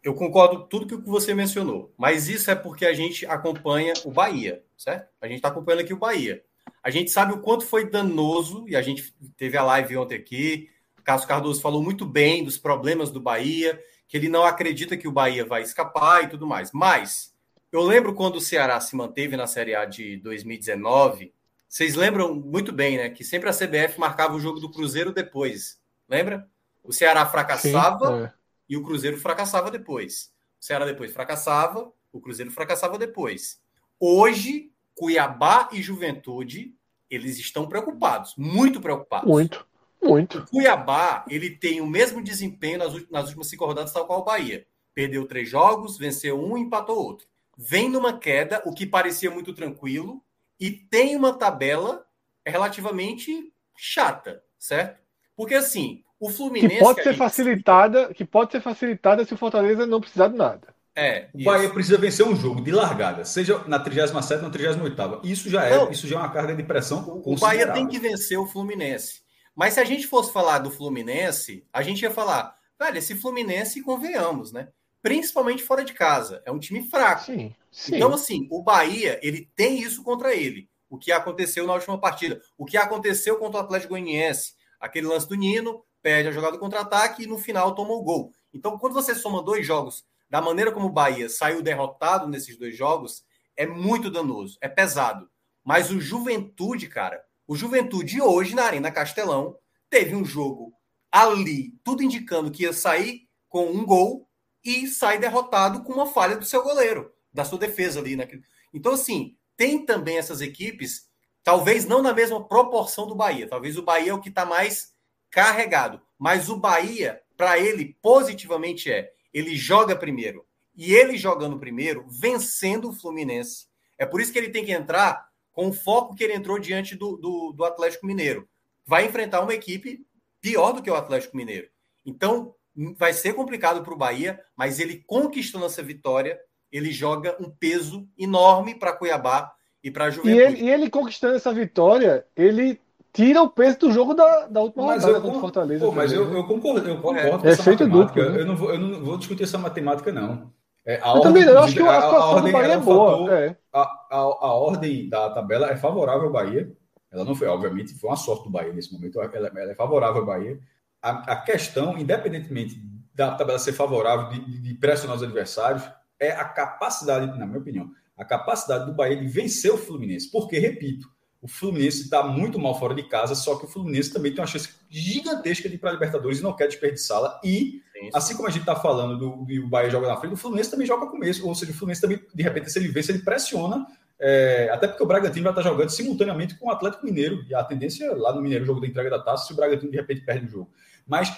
[0.03, 4.61] eu concordo tudo que você mencionou, mas isso é porque a gente acompanha o Bahia,
[4.77, 5.07] certo?
[5.21, 6.43] A gente está acompanhando aqui o Bahia.
[6.83, 10.69] A gente sabe o quanto foi danoso, e a gente teve a live ontem aqui.
[10.99, 15.07] O Carlos Cardoso falou muito bem dos problemas do Bahia, que ele não acredita que
[15.07, 16.71] o Bahia vai escapar e tudo mais.
[16.73, 17.33] Mas
[17.71, 21.33] eu lembro quando o Ceará se manteve na Série A de 2019.
[21.67, 23.09] Vocês lembram muito bem, né?
[23.09, 25.79] Que sempre a CBF marcava o jogo do Cruzeiro depois.
[26.07, 26.47] Lembra?
[26.83, 28.17] O Ceará fracassava.
[28.17, 28.42] Sim, é
[28.73, 30.33] e o Cruzeiro fracassava depois.
[30.59, 33.61] O Ceará depois fracassava, o Cruzeiro fracassava depois.
[33.99, 36.75] Hoje, Cuiabá e Juventude,
[37.07, 39.29] eles estão preocupados, muito preocupados.
[39.29, 39.63] Muito,
[40.01, 40.39] muito.
[40.39, 44.25] O Cuiabá, ele tem o mesmo desempenho nas, nas últimas cinco rodadas, tal qual o
[44.25, 44.65] Bahia.
[44.91, 47.27] Perdeu três jogos, venceu um e empatou outro.
[47.55, 50.19] Vem numa queda, o que parecia muito tranquilo,
[50.59, 52.03] e tem uma tabela
[52.43, 54.99] relativamente chata, certo?
[55.35, 56.75] Porque assim, o Fluminense.
[56.75, 60.73] Que pode ser facilitada, que pode ser facilitada se o Fortaleza não precisar de nada.
[60.95, 65.21] É, o Bahia precisa vencer um jogo de largada, seja na 37 ou na 38
[65.23, 67.21] Isso já é, não, isso já é uma carga de pressão.
[67.25, 69.23] O Bahia tem que vencer o Fluminense.
[69.55, 73.81] Mas se a gente fosse falar do Fluminense, a gente ia falar, velho, esse Fluminense,
[73.81, 74.69] convenhamos, né?
[75.01, 76.41] Principalmente fora de casa.
[76.45, 77.25] É um time fraco.
[77.25, 77.95] Sim, sim.
[77.95, 80.69] Então, assim, o Bahia, ele tem isso contra ele.
[80.89, 82.39] O que aconteceu na última partida.
[82.57, 84.53] O que aconteceu contra o Atlético Goianiense.
[84.79, 88.33] Aquele lance do Nino, perde a jogada contra-ataque e no final toma o gol.
[88.53, 92.75] Então, quando você soma dois jogos, da maneira como o Bahia saiu derrotado nesses dois
[92.77, 93.23] jogos,
[93.55, 95.29] é muito danoso, é pesado.
[95.63, 99.57] Mas o Juventude, cara, o Juventude hoje na Arena Castelão
[99.89, 100.73] teve um jogo
[101.11, 104.27] ali, tudo indicando que ia sair com um gol
[104.63, 108.15] e sai derrotado com uma falha do seu goleiro, da sua defesa ali.
[108.15, 108.27] Né?
[108.73, 111.07] Então, assim, tem também essas equipes,
[111.43, 113.47] talvez não na mesma proporção do Bahia.
[113.47, 114.92] Talvez o Bahia é o que está mais
[115.33, 115.99] carregado.
[116.17, 120.45] Mas o Bahia, para ele, positivamente é: ele joga primeiro.
[120.75, 123.65] E ele jogando primeiro, vencendo o Fluminense.
[123.97, 126.95] É por isso que ele tem que entrar com o foco que ele entrou diante
[126.95, 128.47] do, do, do Atlético Mineiro.
[128.85, 130.05] vai enfrentar uma equipe
[130.41, 131.67] pior do que o Atlético Mineiro.
[132.05, 132.55] Então,
[132.97, 136.39] vai ser complicado para o Bahia, mas ele conquistando essa vitória,
[136.71, 139.53] ele joga um peso enorme para Cuiabá
[139.83, 140.35] e para a Juventude.
[140.35, 142.81] E ele, e ele, conquistando essa vitória, ele
[143.13, 145.85] tira o peso do jogo da, da última mas rodada contra o Fortaleza.
[145.85, 148.23] Pô, mas eu, eu, concordo, eu concordo é, com essa matemática.
[148.23, 148.41] Duplo, né?
[148.41, 150.51] eu, não vou, eu não vou discutir essa matemática, não.
[150.85, 153.11] É, a eu ordem, também, eu acho que a, a situação do Bahia é boa.
[153.11, 153.57] Fator, é.
[153.71, 156.69] A, a, a, ordem da tabela é favorável ao Bahia.
[157.11, 159.21] Ela não foi, obviamente, foi uma sorte do Bahia nesse momento.
[159.21, 160.59] Ela, ela é favorável ao Bahia.
[161.01, 162.81] A, a, questão, independentemente
[163.13, 165.83] da tabela ser favorável, de, de pressionar os adversários,
[166.19, 170.31] é a capacidade, na minha opinião, a capacidade do Bahia de vencer o Fluminense.
[170.31, 171.07] Porque, repito,
[171.43, 174.47] o Fluminense está muito mal fora de casa, só que o Fluminense também tem uma
[174.47, 177.37] chance gigantesca de ir para a Libertadores e não quer desperdiçá-la.
[177.43, 178.09] E, sim, sim.
[178.13, 180.87] assim como a gente está falando do, do Bahia joga na frente, o Fluminense também
[180.87, 181.45] joga começo.
[181.45, 183.85] Ou seja, o Fluminense também, de repente, se ele vence, ele pressiona.
[184.17, 187.43] É, até porque o Bragantino vai estar jogando simultaneamente com o Atlético Mineiro.
[187.49, 189.91] E a tendência lá no Mineiro, o jogo da entrega da taça, se o Bragantino
[189.91, 190.71] de repente perde o jogo.
[191.05, 191.29] Mas,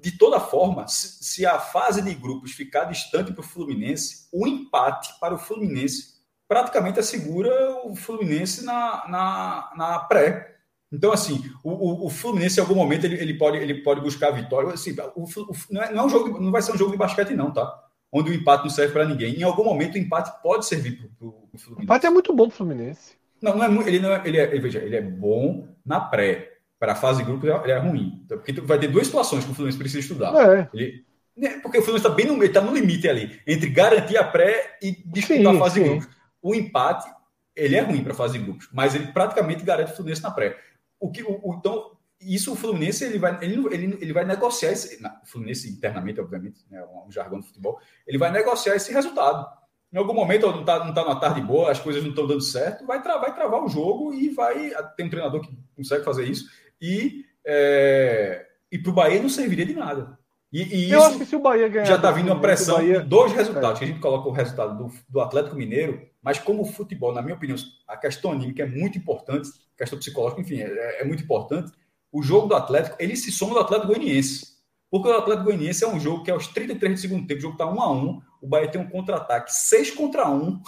[0.00, 4.44] de toda forma, se, se a fase de grupos ficar distante para o Fluminense, o
[4.44, 6.11] empate para o Fluminense
[6.52, 7.50] praticamente assegura
[7.82, 10.56] o Fluminense na, na, na pré.
[10.92, 14.32] Então, assim, o, o, Fluminense, em algum momento, ele, ele, pode, ele pode buscar a
[14.32, 14.68] vitória.
[14.68, 16.98] Assim, o, o, não, é, não, é um jogo, não vai ser um jogo de
[16.98, 17.74] basquete, não, tá?
[18.12, 19.34] Onde o empate não serve para ninguém.
[19.34, 21.80] Em algum momento, o empate pode servir para o Fluminense.
[21.80, 23.14] O empate é muito bom para o Fluminense.
[23.40, 26.50] Não, não é, ele, não é, ele, é, veja, ele é bom na pré.
[26.78, 28.20] Para a fase de grupo, ele é ruim.
[28.26, 30.34] Então, porque vai ter duas situações que o Fluminense precisa estudar.
[30.34, 30.68] É.
[30.74, 31.04] Ele,
[31.34, 34.24] né, porque o Fluminense está bem no, ele tá no limite ali, entre garantir a
[34.24, 35.82] pré e disputar sim, a fase sim.
[35.82, 37.08] de grupos o empate
[37.54, 40.58] ele é ruim para fase de grupos, mas ele praticamente garante o Fluminense na pré.
[40.98, 44.72] O que, o, o, então, isso o Fluminense ele vai, ele, ele, ele vai negociar
[44.72, 48.92] esse, na, o Fluminense internamente, obviamente, né, um jargão do futebol, ele vai negociar esse
[48.92, 49.46] resultado.
[49.92, 52.40] Em algum momento não está não tá numa tarde boa, as coisas não estão dando
[52.40, 54.72] certo, vai, tra vai travar o jogo e vai.
[54.96, 56.48] Tem um treinador que consegue fazer isso,
[56.80, 60.18] e, é, e para o Bahia não serviria de nada.
[60.50, 61.84] E, e eu acho que se o Bahia ganhar.
[61.84, 63.00] Já está vindo uma pressão Bahia...
[63.00, 63.78] dois resultados, é.
[63.78, 67.20] que a gente coloca o resultado do, do Atlético Mineiro, mas como o futebol, na
[67.20, 71.22] minha opinião, a questão anímica é muito importante, a questão psicológica, enfim, é, é muito
[71.22, 71.72] importante.
[72.12, 74.52] O jogo do Atlético, ele se soma do Atlético Goianiense.
[74.90, 77.54] Porque o Atlético Goianiense é um jogo que aos 33 do segundo tempo, o jogo
[77.54, 80.60] está 1 a 1 o Bahia tem um contra-ataque 6 contra 1,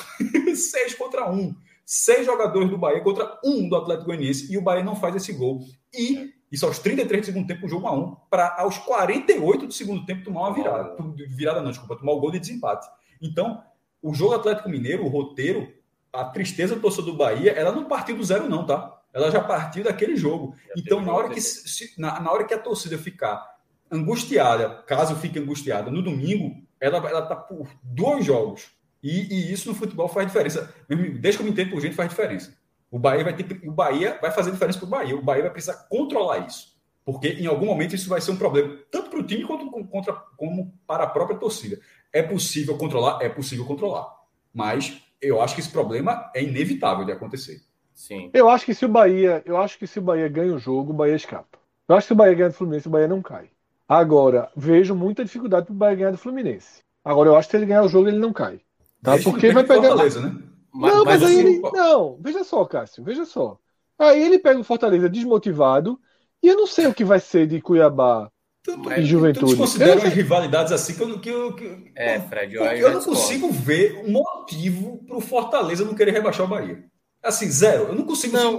[0.54, 1.54] 6 contra 1.
[1.86, 5.32] Seis jogadores do Bahia contra um do Atlético Goianiense e o Bahia não faz esse
[5.34, 5.60] gol.
[5.92, 10.06] E isso aos 33 do segundo tempo, o jogo 1x1, para aos 48 do segundo
[10.06, 10.96] tempo tomar uma virada.
[11.28, 12.86] Virada não, desculpa, tomar o gol de desempate.
[13.20, 13.62] Então,
[14.04, 15.72] o jogo Atlético Mineiro, o roteiro,
[16.12, 19.00] a tristeza do torcedor do Bahia, ela não partiu do zero, não, tá?
[19.14, 20.54] Ela já partiu daquele jogo.
[20.76, 23.42] Então, na hora que, se, na, na hora que a torcida ficar
[23.90, 28.72] angustiada, caso fique angustiada, no domingo, ela, ela tá por dois jogos.
[29.02, 30.74] E, e, isso no futebol faz diferença.
[30.86, 32.54] Desde que eu me entendo por gente, faz diferença.
[32.90, 35.16] O Bahia vai ter, o Bahia vai fazer diferença para o Bahia.
[35.16, 36.76] O Bahia vai precisar controlar isso,
[37.06, 40.12] porque em algum momento isso vai ser um problema tanto para o time quanto contra,
[40.36, 41.80] como para a própria torcida.
[42.14, 44.08] É possível controlar, é possível controlar,
[44.54, 47.60] mas eu acho que esse problema é inevitável de acontecer.
[47.92, 48.30] Sim.
[48.32, 50.92] Eu acho que se o Bahia, eu acho que se o Bahia ganha o jogo,
[50.92, 51.58] o Bahia escapa.
[51.88, 53.50] Eu acho que se o Bahia ganha do Fluminense, o Bahia não cai.
[53.88, 56.82] Agora, vejo muita dificuldade para o Bahia ganhar do Fluminense.
[57.04, 58.60] Agora, eu acho que se ele ganhar o jogo, ele não cai.
[59.02, 59.18] Tá?
[59.22, 59.88] Porque vai pegar.
[59.88, 60.34] Fortaleza, né?
[60.72, 61.60] Mas, não, mas, mas aí assim, ele.
[61.60, 63.58] Não, veja só, Cássio, veja só.
[63.98, 66.00] Aí ele pega o Fortaleza desmotivado
[66.42, 68.30] e eu não sei o que vai ser de Cuiabá
[68.64, 69.40] tanto, e Juventude.
[69.40, 73.02] Todos consideram as rivalidades assim que eu, que eu, que, é, Fred, eu, eu não
[73.02, 76.82] consigo ver um motivo para o Fortaleza não querer rebaixar o Bahia.
[77.22, 77.88] Assim, zero.
[77.88, 78.34] Eu não consigo.
[78.34, 78.58] Não,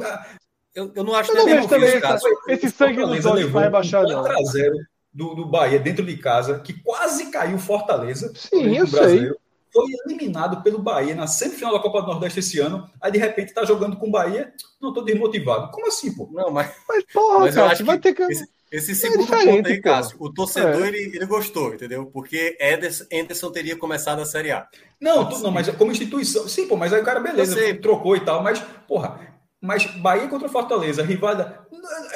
[0.76, 4.04] eu, eu não acho eu não vejo também esse, esse sangue nos olhos vai rebaixar,
[4.04, 4.22] não.
[4.22, 4.76] 4 a 0
[5.12, 8.32] do, do Bahia dentro de casa, que quase caiu Fortaleza.
[8.36, 9.32] Sim, eu sei
[9.76, 13.54] foi eliminado pelo Bahia na semifinal da Copa do Nordeste esse ano, aí de repente
[13.54, 15.70] tá jogando com o Bahia, não tô desmotivado.
[15.72, 16.30] Como assim, pô?
[16.32, 18.24] Não, mas, mas porra, mas cara, eu acho vai ter que...
[18.24, 20.88] Esse, esse é segundo é ponto aí, Cássio, o torcedor é.
[20.88, 22.06] ele, ele gostou, entendeu?
[22.08, 24.68] Porque Ederson, Anderson teria começado a Série A.
[25.00, 28.22] Não, tu, não, mas como instituição, sim, pô, mas aí o cara, beleza, trocou e
[28.22, 31.66] tal, mas, porra, mas Bahia contra Fortaleza, rivalidade.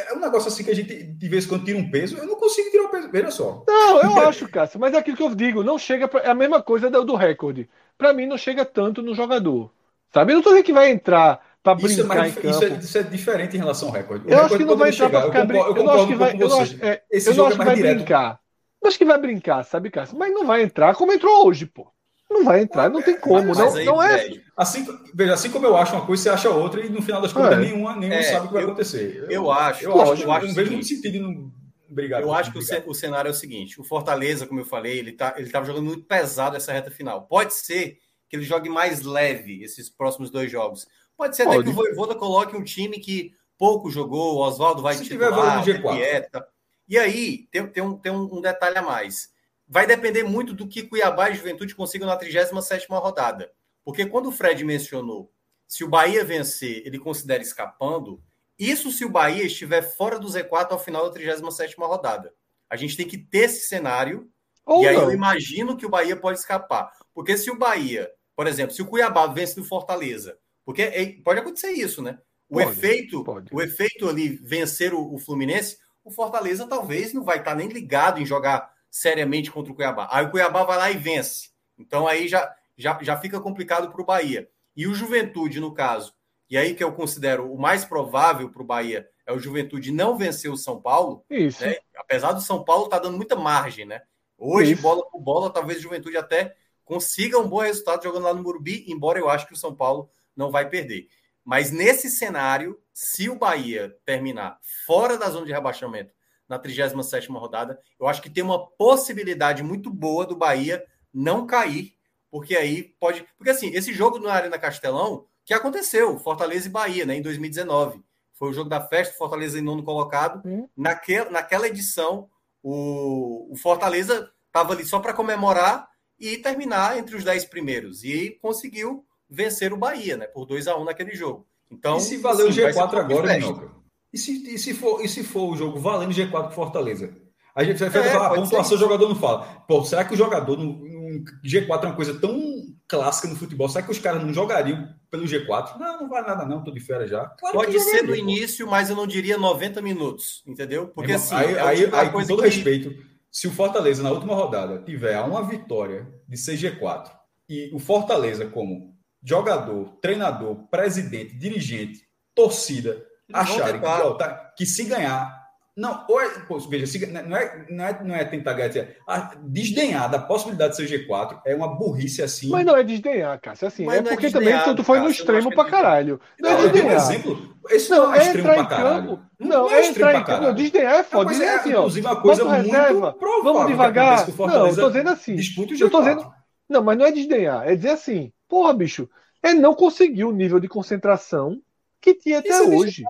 [0.07, 2.17] É um negócio assim que a gente de vez em quando tira um peso.
[2.17, 3.09] Eu não consigo tirar o peso.
[3.11, 3.63] Veja só.
[3.67, 6.07] Não, eu acho, Cássio, mas é aquilo que eu digo, não chega.
[6.07, 7.69] Pra, é a mesma coisa do, do recorde.
[7.97, 9.71] Para mim, não chega tanto no jogador.
[10.11, 10.31] Sabe?
[10.31, 12.49] Eu não tô dizendo que vai entrar para brincar isso é mais, em campo.
[12.49, 14.27] Isso é, isso é, diferente em relação ao recorde.
[14.27, 15.77] O eu acho que não vai entrar para ficar brincando.
[15.77, 17.75] Eu, eu, acho que vai, eu acho, é, Esse eu não acho é que vai
[17.75, 17.95] direto.
[17.97, 18.39] brincar.
[18.81, 20.17] Eu acho que vai brincar, sabe, Cássio?
[20.17, 21.91] Mas não vai entrar como entrou hoje, pô.
[22.29, 23.53] Não vai entrar, não tem como.
[23.53, 24.39] Não, aí, não é.
[24.55, 27.33] Assim, veja, assim como eu acho uma coisa, você acha outra, e no final das
[27.33, 27.61] contas, é.
[27.61, 29.23] nenhuma, nenhuma é, sabe o que vai acontecer.
[29.23, 29.83] Eu, eu acho.
[29.83, 31.51] Eu, acho, eu, acho, não vejo muito sentido em
[31.89, 32.21] brigar.
[32.21, 35.33] Eu acho que o, cenário é o seguinte: o Fortaleza, como eu falei, ele tá,
[35.37, 37.23] ele jogando muito pesado essa reta final.
[37.23, 37.97] Pode ser
[38.29, 40.87] que ele jogue mais leve esses próximos dois jogos.
[41.19, 41.57] Pode ser Pode.
[41.57, 45.29] até que o Voivoda coloque um time que pouco jogou, o Oswaldo vai Se titular,
[45.29, 45.81] tiver valendo G4.
[45.81, 45.95] G4.
[45.97, 46.47] Dieta.
[46.87, 49.33] E aí, tem, tem, um, tem um detalhe a mais.
[49.67, 53.51] Vai depender muito do que Cuiabá e Juventude consigam na 37ª rodada.
[53.83, 55.29] Porque quando o Fred mencionou,
[55.67, 58.23] se o Bahia vencer, ele considera escapando,
[58.57, 62.33] isso se o Bahia estiver fora do Z4 ao final da 37ª rodada.
[62.69, 64.31] A gente tem que ter esse cenário,
[64.65, 65.03] Ou e aí não.
[65.03, 66.89] eu imagino que o Bahia pode escapar.
[67.13, 70.37] Porque se o Bahia, por exemplo, se o Cuiabá vence do Fortaleza,
[70.69, 72.19] porque é- pode acontecer isso, né?
[72.47, 73.49] O Pode, efeito, pode.
[73.51, 78.21] o efeito ali vencer o, o Fluminense, o Fortaleza talvez não vai estar nem ligado
[78.21, 80.07] em jogar seriamente contra o Cuiabá.
[80.11, 81.49] Aí o Cuiabá vai lá e vence.
[81.75, 84.47] Então aí já, já, já fica complicado para o Bahia.
[84.77, 86.13] E o Juventude, no caso,
[86.47, 90.15] e aí que eu considero o mais provável para o Bahia é o Juventude não
[90.15, 91.65] vencer o São Paulo, Isso.
[91.65, 91.77] né?
[91.97, 94.03] Apesar do São Paulo estar dando muita margem, né?
[94.37, 94.83] Hoje, Isso.
[94.83, 96.55] bola por bola, talvez o Juventude até
[96.85, 100.11] consiga um bom resultado jogando lá no Morumbi, embora eu acho que o São Paulo
[100.39, 101.09] não vai perder.
[101.43, 104.57] Mas nesse cenário, se o Bahia terminar
[104.87, 106.13] fora da zona de rebaixamento
[106.47, 110.83] na 37ª rodada, eu acho que tem uma possibilidade muito boa do Bahia
[111.13, 111.93] não cair,
[112.31, 113.27] porque aí pode...
[113.37, 118.01] Porque assim, esse jogo na Arena Castelão, que aconteceu, Fortaleza e Bahia, né, em 2019.
[118.33, 120.41] Foi o jogo da festa, Fortaleza em nono colocado.
[120.47, 120.69] Hum.
[120.77, 122.29] Naquela, naquela edição,
[122.63, 128.03] o, o Fortaleza estava ali só para comemorar e terminar entre os dez primeiros.
[128.03, 130.27] E conseguiu vencer o Bahia, né?
[130.27, 131.45] Por 2 a 1 naquele jogo.
[131.71, 133.33] Então, e se valer o vai ser um G4 pouco agora.
[133.37, 133.71] Minhoca?
[134.11, 137.15] E se, e, se for, e se for o jogo valendo G4 pro Fortaleza?
[137.53, 139.43] A gente vai É, falar, pontuação o jogador não fala.
[139.67, 142.39] Pô, será que o jogador no, no G4 é uma coisa tão
[142.87, 143.67] clássica no futebol?
[143.69, 145.77] Será que os caras não jogariam pelo G4?
[145.77, 147.25] Não, não vai nada não, tô de férias já.
[147.39, 150.87] Claro Pode que ser no início, mas eu não diria 90 minutos, entendeu?
[150.87, 152.95] Porque assim, aí, é aí, tipo aí, com todo que- respeito,
[153.31, 157.11] se o Fortaleza na última rodada tiver uma vitória de CG4
[157.47, 162.01] e o Fortaleza como jogador, treinador, presidente, dirigente,
[162.35, 165.37] torcida acharem que, ó, tá- que se ganhar
[165.77, 168.97] não, ou é, pô, veja, se- não, é, não, é, não é tentar ganhar, é,
[169.07, 172.49] ah, desdenhar da possibilidade de ser G4 é uma burrice assim.
[172.49, 173.65] Mas não é desdenhar, Cássio.
[173.69, 175.63] Assim, Mas é não é porque também desdenhar, tu, tu foi no não extremo pra
[175.65, 176.19] é caralho.
[176.37, 176.97] Não, Não, é dei um desdenhar.
[176.97, 177.55] exemplo.
[177.69, 179.07] Esse não, Não, é é extremo pra caralho.
[179.07, 179.21] campo.
[179.39, 180.31] Não, Não, não é extremo pra campo.
[180.31, 180.55] Não, caralho.
[180.55, 181.25] desdenhar é foda.
[181.25, 181.77] Mas Dizer é, assim, ó.
[181.79, 184.27] inclusive, uma coisa muito reserva, provável vamos devagar.
[184.37, 185.35] Não, eu tô dizendo assim.
[185.35, 186.03] Disputa o Eu tô G4.
[186.15, 186.33] dizendo-
[186.67, 187.65] Não, mas não é desdenhar.
[187.69, 189.07] É dizer assim, porra, bicho,
[189.41, 191.61] ele não conseguiu o nível de concentração
[192.01, 193.03] que tinha até Isso hoje.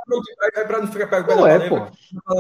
[0.56, 1.76] É para não ficar pego Não pela é, pô.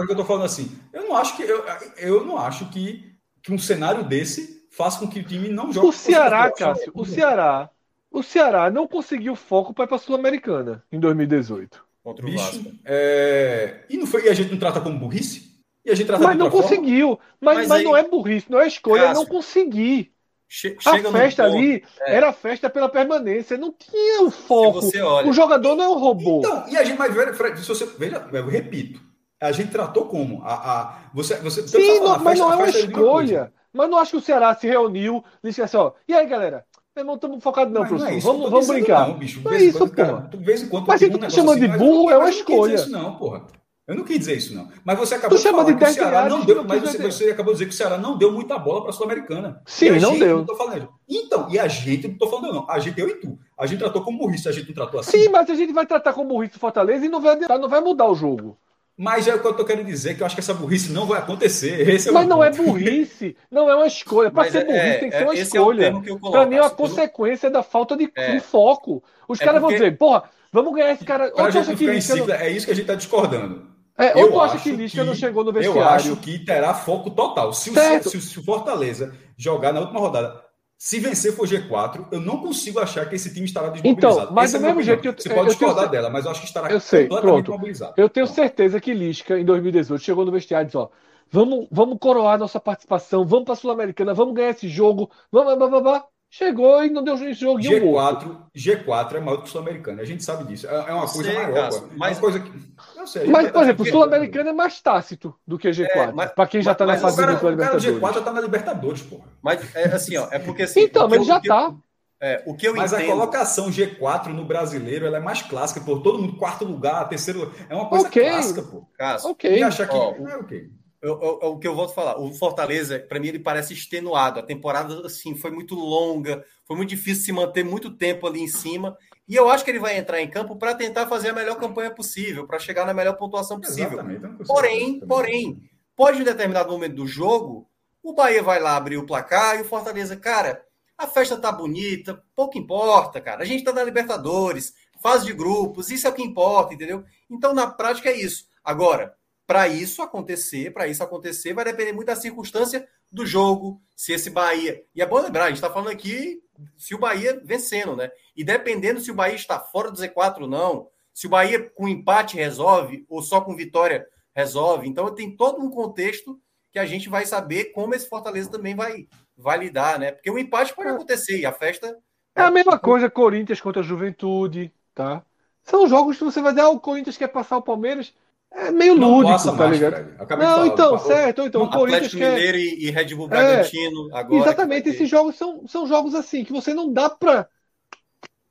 [0.10, 0.78] eu tô falando assim.
[0.92, 1.64] Eu não acho que eu,
[1.98, 5.88] eu não acho que, que um cenário desse faça com que o time não jogue.
[5.88, 7.70] O Ceará, Cássio, o Ceará,
[8.12, 11.84] o Ceará não conseguiu foco para ir para a Sul-Americana em 2018.
[12.04, 12.58] contra o Vasco.
[12.58, 13.86] Bicho, é...
[13.90, 15.50] e, não foi, e a gente não trata como burrice?
[15.86, 17.20] E a gente trata Mas não conseguiu.
[17.40, 20.14] Mas, Mas mas aí- não é burrice, não é escolha, é não Cássio, conseguir.
[20.52, 22.16] Che- A festa ponto- ali é.
[22.16, 24.82] era festa pela permanência, não tinha o foco.
[24.82, 26.40] você olha, O jogador não é um robô.
[26.40, 29.00] Então, e a gente, mas Fred, se você veja, eu repito,
[29.40, 32.56] a gente tratou como a, a você, você Sim, tá não- mas festa- não é
[32.56, 32.88] uma de coisa.
[32.88, 33.54] escolha.
[33.72, 36.66] Mas não acho que o Ceará se reuniu e disse assim, ó, e aí, galera?
[36.96, 38.18] Meu irmão, estamos focados não, Mas não é professor.
[38.18, 39.08] isso vamos vamos brincar.
[39.08, 39.42] Não, bicho.
[39.44, 40.28] Não De é vez em isso, quando, cara, porra.
[40.30, 42.16] de vez em quando Mas se tu um chama negócio de assim, mas burro, é
[42.18, 42.74] uma não escolha.
[42.76, 43.46] isso não, porra.
[43.90, 44.70] Eu não quis dizer isso não.
[44.86, 46.82] Mas você acabou Tu de falar de que o 10 Ceará reais, não deu, mas
[46.82, 49.62] você, você acabou de dizer que o Ceará não deu muita bola para a Sul-Americana.
[49.66, 50.38] Sim, não gente, deu.
[50.38, 50.90] Não tô falando.
[51.10, 53.80] Então, e a gente, não tô falando não, a gente, eu e tu, a gente
[53.80, 55.12] tratou como burrice, a gente não tratou assim.
[55.24, 57.82] Sim, mas a gente vai tratar como burrice o Fortaleza e não vai, não vai
[57.82, 58.56] mudar o jogo.
[59.02, 61.06] Mas é o que eu tô querendo dizer, que eu acho que essa burrice não
[61.06, 61.80] vai acontecer.
[61.90, 62.64] Esse é Mas não é ponto.
[62.64, 64.30] burrice, não é uma escolha.
[64.30, 65.92] Para ser é- burrice é- tem que ser uma esse é escolha.
[66.32, 68.34] Para mim é uma não- consequência da falta de, É.
[68.34, 69.02] de foco.
[69.28, 71.32] Os É caras vão porque- dizer, porra, vamos ganhar esse cara.
[71.32, 73.68] Pra gente ficar em ciclo, é isso que a gente está discordando.
[74.00, 75.90] É, ou Eu tu acha acho que Lisca não chegou no Eu vestiário?
[75.90, 77.52] acho que terá foco total.
[77.54, 80.42] Se o, se, o- se o Fortaleza jogar na última rodada,
[80.78, 84.22] se vencer for G4, eu não consigo achar que esse time estará desmobilizado.
[84.24, 85.58] Então, mas Essa do é a minha mesmo jeito que eu- Você eu pode tenho
[85.60, 87.52] discordar cer- dela, mas eu acho que estará Eu sei, completamente pronto.
[87.60, 87.94] mobilizado.
[87.98, 90.88] Eu tenho certeza que Lisca, em 2018, chegou no vestiário e disse: ó,
[91.30, 95.68] vamos, vamos coroar nossa participação, vamos para a Sul-Americana, vamos ganhar esse jogo, vamos, blá,
[95.68, 96.06] blá, blá.
[96.32, 98.38] Chegou e não deu esse jogo e um outro.
[98.56, 100.00] G4, G4 é maior do que o Sul-Americano.
[100.00, 100.68] A gente sabe disso.
[100.68, 101.58] É é uma Eu coisa sei, maior.
[101.58, 101.62] É
[101.98, 102.52] mas- uma coisa que.
[103.00, 103.28] Eu sei.
[103.28, 105.88] Mas, por exemplo, o Sul-Americano é mais tácito do que G4.
[105.90, 108.02] É, mas- para quem já mas- está na fase cara, de o cara do Libertadores.
[108.02, 109.26] G4 tá na Libertadores, porra.
[109.42, 110.82] Mas é assim, ó, é porque assim.
[110.82, 111.74] Então, mas ele já tá.
[112.22, 113.12] É, o que eu Mas a entendo.
[113.14, 116.02] colocação G4 no brasileiro ela é mais clássica, pô.
[116.02, 117.54] Todo mundo quarto lugar, terceiro.
[117.70, 118.22] É uma coisa Ok.
[118.22, 118.86] clássica, pô.
[118.98, 119.58] Cássio, Ok.
[119.58, 119.96] E achar que.
[119.96, 120.70] Ó, é o quê?
[121.02, 123.72] Eu- eu- eu- o que eu volto a falar, o Fortaleza, para mim, ele parece
[123.74, 124.38] extenuado.
[124.38, 128.50] A temporada, assim, foi muito longa, foi muito difícil se manter muito tempo ali em
[128.50, 128.98] cima.
[129.30, 131.92] E eu acho que ele vai entrar em campo para tentar fazer a melhor campanha
[131.92, 134.00] possível, para chegar na melhor pontuação possível.
[134.48, 137.70] Porém, porém, pode em determinado momento do jogo,
[138.02, 140.66] o Bahia vai lá abrir o placar e o Fortaleza, cara,
[140.98, 143.44] a festa tá bonita, pouco importa, cara.
[143.44, 147.06] A gente tá na Libertadores, fase de grupos, isso é o que importa, entendeu?
[147.30, 148.48] Então, na prática, é isso.
[148.64, 149.16] Agora,
[149.46, 154.32] para isso acontecer, para isso acontecer, vai depender muito da circunstância do jogo, se esse
[154.32, 154.84] Bahia.
[154.96, 156.42] E é bom lembrar, a gente está falando aqui
[156.78, 158.12] se o Bahia vencendo, né?
[158.36, 161.88] E dependendo se o Bahia está fora do Z4 ou não, se o Bahia com
[161.88, 164.88] empate resolve ou só com vitória resolve.
[164.88, 166.40] Então tem todo um contexto
[166.72, 170.12] que a gente vai saber como esse Fortaleza também vai, vai lidar, né?
[170.12, 170.92] Porque o empate pode é.
[170.92, 171.98] acontecer e a festa.
[172.36, 175.26] É a mesma coisa, Corinthians contra a Juventude, tá?
[175.64, 178.14] São jogos que você vai ah, o Corinthians quer passar o Palmeiras.
[178.52, 180.18] É meio não lúdico, tá mais, ligado?
[180.38, 181.44] Não, então, certo.
[181.44, 182.34] Então, o Corinthians quer...
[182.34, 184.42] Mineiro e Red Bull Bragantino é, agora.
[184.42, 187.48] Exatamente, esses jogos são, são jogos assim, que você não dá pra...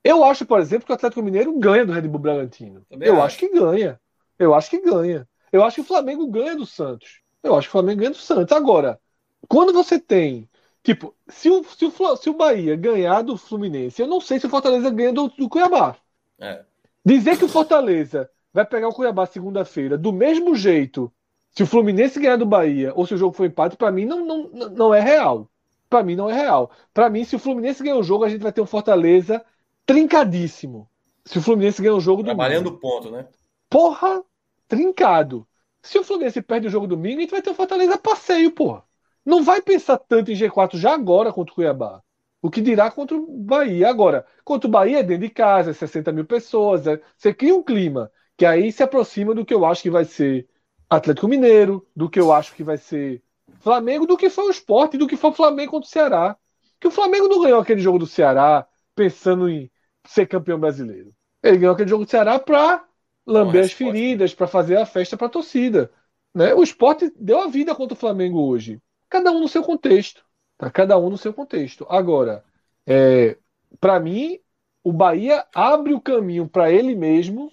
[0.05, 2.83] Eu acho, por exemplo, que o Atlético Mineiro ganha do Red Bull Bragantino.
[2.89, 3.25] Também eu acho.
[3.25, 4.01] acho que ganha.
[4.39, 5.29] Eu acho que ganha.
[5.53, 7.21] Eu acho que o Flamengo ganha do Santos.
[7.43, 8.57] Eu acho que o Flamengo ganha do Santos.
[8.57, 9.01] Agora,
[9.49, 10.49] quando você tem...
[10.81, 14.47] Tipo, se o, se o, se o Bahia ganhar do Fluminense, eu não sei se
[14.47, 15.97] o Fortaleza ganha do, do Cuiabá.
[16.39, 16.63] É.
[17.05, 21.13] Dizer que o Fortaleza vai pegar o Cuiabá segunda-feira do mesmo jeito,
[21.51, 24.25] se o Fluminense ganhar do Bahia ou se o jogo for empate, para mim não,
[24.25, 25.51] não, não é real.
[25.89, 26.71] Para mim não é real.
[26.93, 29.45] Para mim, se o Fluminense ganhar o jogo, a gente vai ter um Fortaleza
[29.87, 30.89] trincadíssimo.
[31.25, 32.81] Se o Fluminense ganhar o jogo Trabalhando domingo.
[32.81, 33.27] ponto, né?
[33.69, 34.23] Porra,
[34.67, 35.47] trincado.
[35.83, 38.85] Se o Fluminense perde o jogo domingo, a gente vai ter um Fortaleza passeio, porra.
[39.25, 42.03] Não vai pensar tanto em G4 já agora contra o Cuiabá.
[42.41, 43.89] O que dirá contra o Bahia.
[43.89, 46.87] Agora, contra o Bahia é dentro de casa, 60 mil pessoas.
[46.87, 47.01] É...
[47.17, 50.49] Você cria um clima que aí se aproxima do que eu acho que vai ser
[50.89, 53.21] Atlético Mineiro, do que eu acho que vai ser
[53.59, 56.37] Flamengo, do que foi o esporte, do que foi o Flamengo contra o Ceará.
[56.79, 59.69] Que o Flamengo não ganhou aquele jogo do Ceará pensando em
[60.07, 61.13] ser campeão brasileiro.
[61.43, 62.85] Ele ganhou aquele jogo do Ceará para
[63.27, 65.91] lamber as feridas, para fazer a festa para a torcida.
[66.33, 66.55] Né?
[66.55, 68.81] O esporte deu a vida contra o Flamengo hoje.
[69.11, 70.25] Cada um no seu contexto.
[70.57, 70.71] Tá?
[70.71, 71.85] Cada um no seu contexto.
[71.91, 72.45] Agora,
[72.87, 73.37] é,
[73.81, 74.39] para mim,
[74.85, 77.51] o Bahia abre o caminho para ele mesmo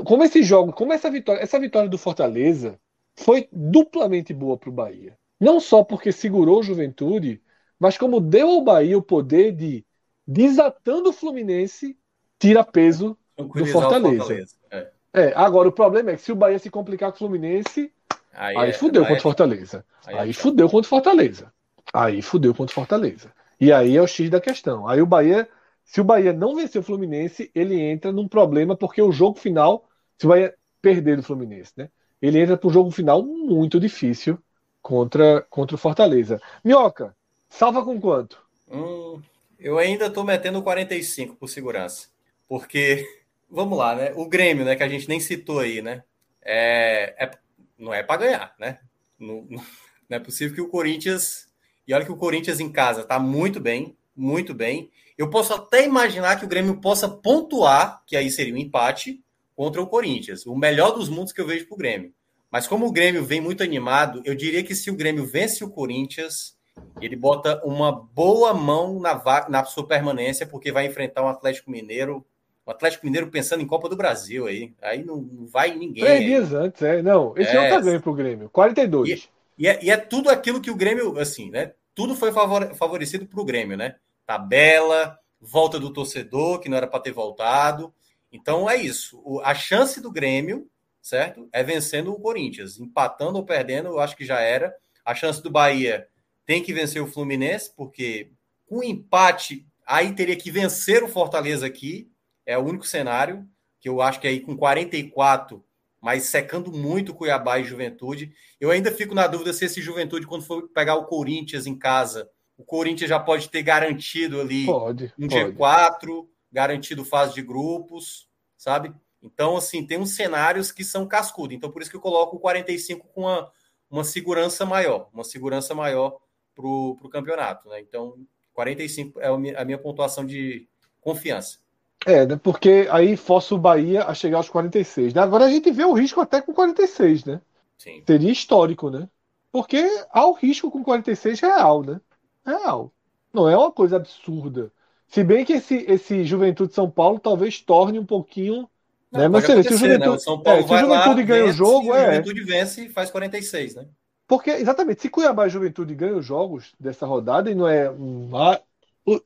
[0.00, 2.78] como esse jogo, como essa vitória, essa vitória do Fortaleza
[3.16, 5.16] foi duplamente boa para o Bahia.
[5.40, 7.42] Não só porque segurou o Juventude,
[7.78, 9.84] mas como deu ao Bahia o poder de,
[10.26, 11.96] desatando o Fluminense,
[12.38, 14.18] tira peso do Fortaleza.
[14.18, 14.56] Fortaleza.
[14.70, 14.90] É.
[15.12, 15.32] é.
[15.34, 17.92] agora o problema é que se o Bahia se complicar com o Fluminense,
[18.32, 19.84] aí, aí é, fudeu contra o é, Fortaleza.
[20.06, 21.52] Aí, aí é fudeu contra o Fortaleza.
[21.92, 23.32] Aí fudeu contra o Fortaleza.
[23.60, 24.88] E aí é o X da questão.
[24.88, 25.48] Aí o Bahia
[25.92, 29.86] se o Bahia não vencer o Fluminense, ele entra num problema, porque o jogo final,
[30.16, 31.90] se o Bahia perder do Fluminense, né?
[32.22, 34.38] Ele entra para um jogo final muito difícil
[34.80, 36.40] contra, contra o Fortaleza.
[36.64, 37.14] Minhoca,
[37.46, 38.42] salva com quanto?
[38.70, 39.20] Hum,
[39.58, 42.08] eu ainda estou metendo 45 por segurança.
[42.48, 43.06] Porque,
[43.50, 44.14] vamos lá, né?
[44.16, 44.74] O Grêmio, né?
[44.74, 46.04] Que a gente nem citou aí, né?
[46.40, 47.30] É, é
[47.78, 48.78] não é para ganhar, né?
[49.18, 49.46] Não,
[50.08, 51.52] não é possível que o Corinthians.
[51.86, 54.90] E olha que o Corinthians em casa está muito bem, muito bem.
[55.16, 59.22] Eu posso até imaginar que o Grêmio possa pontuar, que aí seria um empate,
[59.54, 60.46] contra o Corinthians.
[60.46, 62.12] O melhor dos mundos que eu vejo para o Grêmio.
[62.50, 65.70] Mas como o Grêmio vem muito animado, eu diria que se o Grêmio vence o
[65.70, 66.56] Corinthians,
[67.00, 72.24] ele bota uma boa mão na, na sua permanência, porque vai enfrentar um Atlético Mineiro.
[72.66, 74.72] O Atlético Mineiro pensando em Copa do Brasil aí.
[74.82, 76.04] Aí não, não vai ninguém.
[76.04, 77.02] Três dias antes, é.
[77.02, 78.50] Não, esse é, não tá ganho pro Grêmio.
[78.50, 79.08] 42.
[79.08, 79.28] E,
[79.58, 81.72] e, é, e é tudo aquilo que o Grêmio, assim, né?
[81.94, 83.96] Tudo foi favorecido pro Grêmio, né?
[84.26, 87.92] tabela, volta do torcedor, que não era para ter voltado.
[88.30, 89.20] Então é isso.
[89.24, 90.68] O, a chance do Grêmio,
[91.00, 91.48] certo?
[91.52, 92.78] É vencendo o Corinthians.
[92.78, 94.74] Empatando ou perdendo, eu acho que já era.
[95.04, 96.08] A chance do Bahia
[96.46, 98.30] tem que vencer o Fluminense, porque
[98.66, 102.10] com empate, aí teria que vencer o Fortaleza aqui.
[102.46, 103.46] É o único cenário,
[103.80, 105.64] que eu acho que aí com 44,
[106.02, 108.34] mas secando muito Cuiabá e Juventude.
[108.60, 112.28] Eu ainda fico na dúvida se esse Juventude, quando for pegar o Corinthians em casa,
[112.58, 115.52] o Corinthians já pode ter garantido ali pode, um pode.
[115.52, 118.92] G4, garantido fase de grupos, sabe?
[119.22, 121.56] Então, assim, tem uns cenários que são cascudos.
[121.56, 123.52] Então, por isso que eu coloco o 45 com uma,
[123.88, 126.18] uma segurança maior, uma segurança maior
[126.52, 127.78] para o campeonato, né?
[127.80, 128.18] Então,
[128.52, 130.68] 45 é a minha pontuação de
[131.00, 131.61] confiança.
[132.06, 132.40] É, né?
[132.42, 135.14] Porque aí força o Bahia a chegar aos 46.
[135.14, 135.22] Né?
[135.22, 137.40] Agora a gente vê o risco até com 46, né?
[137.78, 138.02] Sim.
[138.06, 139.08] Seria histórico, né?
[139.50, 142.00] Porque há o risco com 46 real, né?
[142.44, 142.92] real.
[143.32, 144.70] Não é uma coisa absurda.
[145.08, 148.68] Se bem que esse, esse Juventude São Paulo talvez torne um pouquinho.
[149.10, 149.28] Não, né?
[149.28, 149.62] Mas se o né?
[149.62, 150.18] Juventude, né?
[150.18, 152.02] São Paulo é, se o Juventude lá, ganha vence, o jogo, é.
[152.02, 153.86] O Juventude vence e faz 46, né?
[154.26, 157.92] Porque, exatamente, se Cuiabá e Juventude ganham os jogos dessa rodada e não é.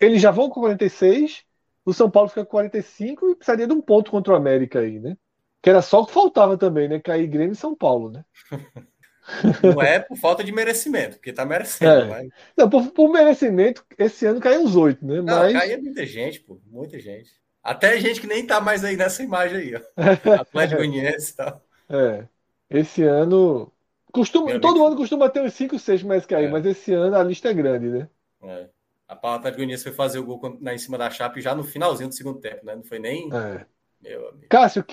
[0.00, 1.44] Eles já vão com 46,
[1.86, 4.98] o São Paulo fica com 45 e precisaria de um ponto contra o América aí,
[4.98, 5.16] né?
[5.62, 6.98] Que era só o que faltava também, né?
[6.98, 8.24] Cair Grêmio e São Paulo, né?
[9.62, 11.90] Não é por falta de merecimento, porque tá merecendo.
[11.90, 12.04] É.
[12.04, 12.28] Mas...
[12.56, 15.16] Não, por, por, merecimento, esse ano caiu uns oito, né?
[15.16, 15.52] Não, mas...
[15.52, 17.30] caiu muita gente, pô, muita gente.
[17.62, 19.80] Até gente que nem tá mais aí nessa imagem aí, ó.
[20.40, 21.62] Atlético Goianiense e tal.
[21.88, 22.24] É.
[22.70, 23.72] Esse ano.
[24.12, 26.48] Costuma, todo ano costuma ter uns 5, 6 mais que aí, é.
[26.48, 28.08] mas esse ano a lista é grande, né?
[28.42, 28.68] É.
[29.08, 32.14] A Goianiense foi fazer o gol na, em cima da Chape já no finalzinho do
[32.14, 32.74] segundo tempo, né?
[32.74, 33.32] Não foi nem.
[33.32, 33.64] É.
[34.02, 34.46] Meu amigo.
[34.48, 34.84] Cássio,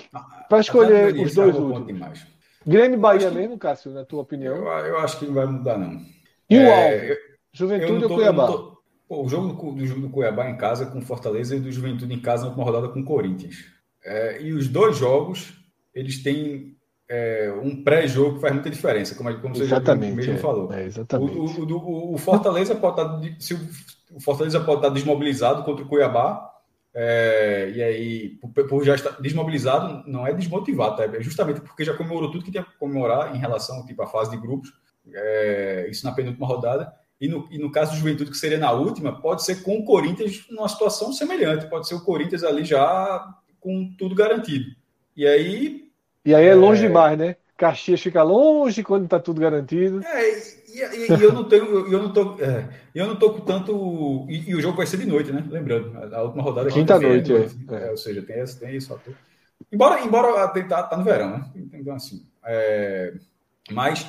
[0.48, 2.26] para escolher os dois últimos.
[2.66, 3.36] Grêmio Bahia que...
[3.36, 4.56] mesmo, Cássio, na tua opinião?
[4.56, 6.00] Eu, eu, acho que não vai mudar, não.
[6.48, 7.20] E é, o Alvo?
[7.52, 8.46] Juventude tô, ou Cuiabá?
[8.46, 8.74] Tô...
[9.06, 12.20] Pô, o jogo do, do, do, Cuiabá em casa com Fortaleza e do Juventude em
[12.20, 13.66] casa na última rodada com Corinthians.
[14.02, 15.52] É, e os dois jogos,
[15.94, 16.73] eles têm
[17.08, 20.72] é, um pré-jogo que faz muita diferença, como, como você exatamente, já mesmo é, falou.
[20.72, 21.36] É, exatamente.
[21.36, 25.88] O, o, o, Fortaleza pode estar, tá se o Fortaleza pode estar desmobilizado contra o
[25.88, 26.50] Cuiabá,
[26.94, 31.04] é, e aí, por, por, já estar desmobilizado, não é desmotivado, tá?
[31.04, 34.30] é justamente porque já comemorou tudo que tinha que comemorar em relação tipo, à fase
[34.30, 34.72] de grupos,
[35.12, 36.92] é, isso na penúltima rodada.
[37.20, 39.84] E no, e no caso do Juventude, que seria na última, pode ser com o
[39.84, 43.24] Corinthians numa situação semelhante, pode ser o Corinthians ali já
[43.60, 44.66] com tudo garantido.
[45.16, 45.84] E aí.
[46.24, 46.88] E aí é longe é...
[46.88, 47.36] demais, né?
[47.56, 50.02] Caxias fica longe quando está tudo garantido.
[50.04, 53.40] É, e, e, e, eu não tenho, eu não tô, é, eu não tô com
[53.40, 54.26] tanto.
[54.28, 55.44] E, e, o jogo vai ser de noite, né?
[55.48, 57.90] Lembrando, a, última rodada quinta noite, é, noite é.
[57.90, 59.14] ou seja, tem esse, tem esse fator.
[59.72, 61.44] Embora, embora tá, tá no verão, né?
[61.72, 63.14] Então assim, é,
[63.70, 64.06] mas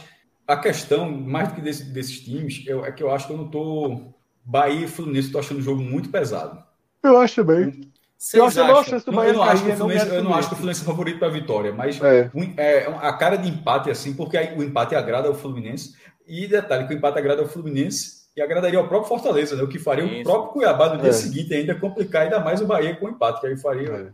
[0.47, 3.37] a questão mais do que desse, desses times eu, é que eu acho que eu
[3.37, 4.13] não tô
[4.43, 6.63] Bahia e Fluminense, tô achando o jogo muito pesado.
[7.03, 7.91] Eu acho também.
[8.17, 10.33] Vocês eu acho a chance do Bahia eu não, acho que o Fluminense, eu não
[10.33, 12.31] acho que o Fluminense é favorito para a vitória, mas é.
[12.57, 12.85] é.
[13.01, 15.95] a cara de empate é assim, porque o empate agrada ao Fluminense.
[16.27, 19.63] E detalhe, que o empate agrada ao Fluminense e agradaria ao próprio Fortaleza, né?
[19.63, 20.21] o que faria Isso.
[20.21, 21.13] o próprio Cuiabá no dia é.
[21.13, 24.13] seguinte ainda complicar ainda mais o Bahia com o empate, que aí faria.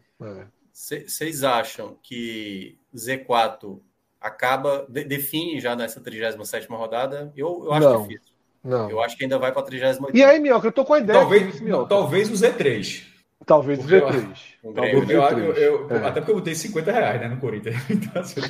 [0.74, 1.50] Vocês é, é.
[1.50, 3.80] acham que Z4
[4.20, 7.32] acaba, de, define já nessa 37 rodada?
[7.36, 8.34] Eu, eu acho não, difícil.
[8.64, 8.90] Não.
[8.90, 10.16] Eu acho que ainda vai para a 38.
[10.16, 11.20] E aí, Mioca, eu tô com a ideia.
[11.20, 13.11] Talvez, talvez o Z3.
[13.46, 14.52] Talvez o Z3.
[14.64, 16.08] Eu, Talvez eu, eu, eu é.
[16.08, 17.76] Até porque eu botei 50 reais né, no Corinthians.
[17.90, 18.42] Então, assim,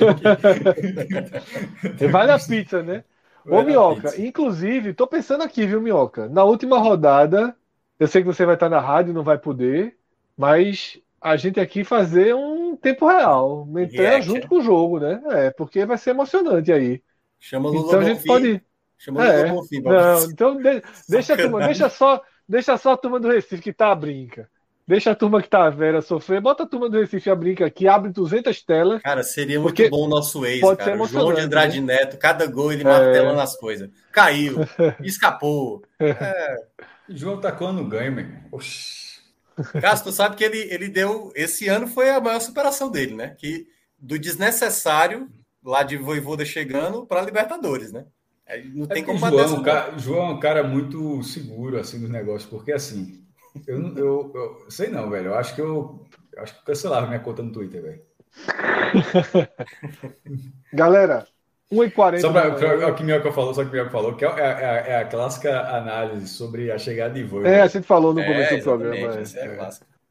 [1.96, 2.06] que...
[2.08, 3.04] Vale a pizza, né?
[3.44, 4.22] Vai Ô, Minhoca, pizza.
[4.22, 6.28] inclusive, tô pensando aqui, viu, Minhoca?
[6.28, 7.56] Na última rodada,
[7.98, 9.96] eu sei que você vai estar na rádio, não vai poder,
[10.36, 15.20] mas a gente aqui fazer um tempo real, entrar junto com o jogo, né?
[15.30, 17.02] É, porque vai ser emocionante aí.
[17.38, 18.62] Chama o Lula Então a gente pode.
[18.96, 19.50] Chama é.
[19.50, 20.82] Lula Não, então de...
[21.08, 24.48] deixa a turma, deixa só, deixa só a turma do Recife que tá a brinca.
[24.92, 26.38] Deixa a turma que tá Vera sofrer.
[26.38, 29.00] Bota a turma do Recife a brinca aqui, abre 200 telas.
[29.00, 30.98] Cara, seria muito bom o nosso ex, pode cara.
[30.98, 31.94] Ser João de Andrade né?
[31.94, 33.42] Neto, cada gol ele martelando é...
[33.42, 33.88] as coisas.
[34.12, 34.58] Caiu,
[35.02, 35.82] escapou.
[35.98, 36.56] É...
[37.08, 38.60] João tá quando ganha, meu irmão.
[39.80, 41.32] Cássio, tu sabe que ele, ele deu.
[41.34, 43.34] Esse ano foi a maior superação dele, né?
[43.38, 43.66] Que
[43.98, 45.26] do desnecessário,
[45.64, 48.04] lá de Voivoda chegando, para Libertadores, né?
[48.74, 52.50] Não tem é como João, cara, João é um cara muito seguro assim nos negócios,
[52.50, 53.21] porque assim
[53.66, 55.28] eu, eu, eu, sei não, velho.
[55.28, 58.00] Eu acho que eu, eu acho que cancelava minha conta no Twitter, velho.
[60.72, 61.26] Galera,
[61.72, 62.20] 1h40.
[62.20, 64.96] Só para o que Mioca falou, só que o Mioca falou, que é, é, é,
[64.98, 67.46] a clássica análise sobre a chegada de voo.
[67.46, 68.96] É, a gente falou no é, começo do programa.
[68.96, 69.70] É, é, é.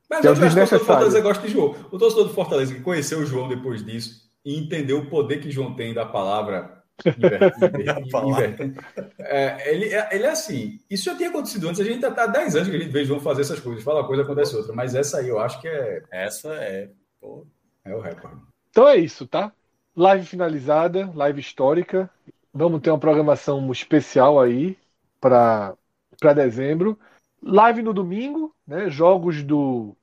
[0.10, 1.76] Mas eu acho que o torcedor do Fortaleza gosta de João.
[1.92, 5.52] O torcedor do Fortaleza que conheceu o João depois disso e entendeu o poder que
[5.52, 6.81] João tem da palavra
[9.20, 10.80] é, ele, é, ele é assim.
[10.90, 11.82] Isso já tinha acontecido antes.
[11.82, 13.84] A gente está há 10 anos que a gente vê João fazer essas coisas.
[13.84, 14.74] Fala uma coisa, acontece outra.
[14.74, 16.04] Mas essa aí eu acho que é.
[16.12, 16.90] Essa é.
[17.20, 17.46] Pô.
[17.84, 18.42] É o recorde.
[18.70, 19.52] Então é isso, tá?
[19.96, 22.10] Live finalizada, live histórica.
[22.54, 24.78] Vamos ter uma programação especial aí
[25.20, 25.76] para
[26.36, 26.98] dezembro.
[27.42, 28.90] Live no domingo, né?
[28.90, 29.96] Jogos do.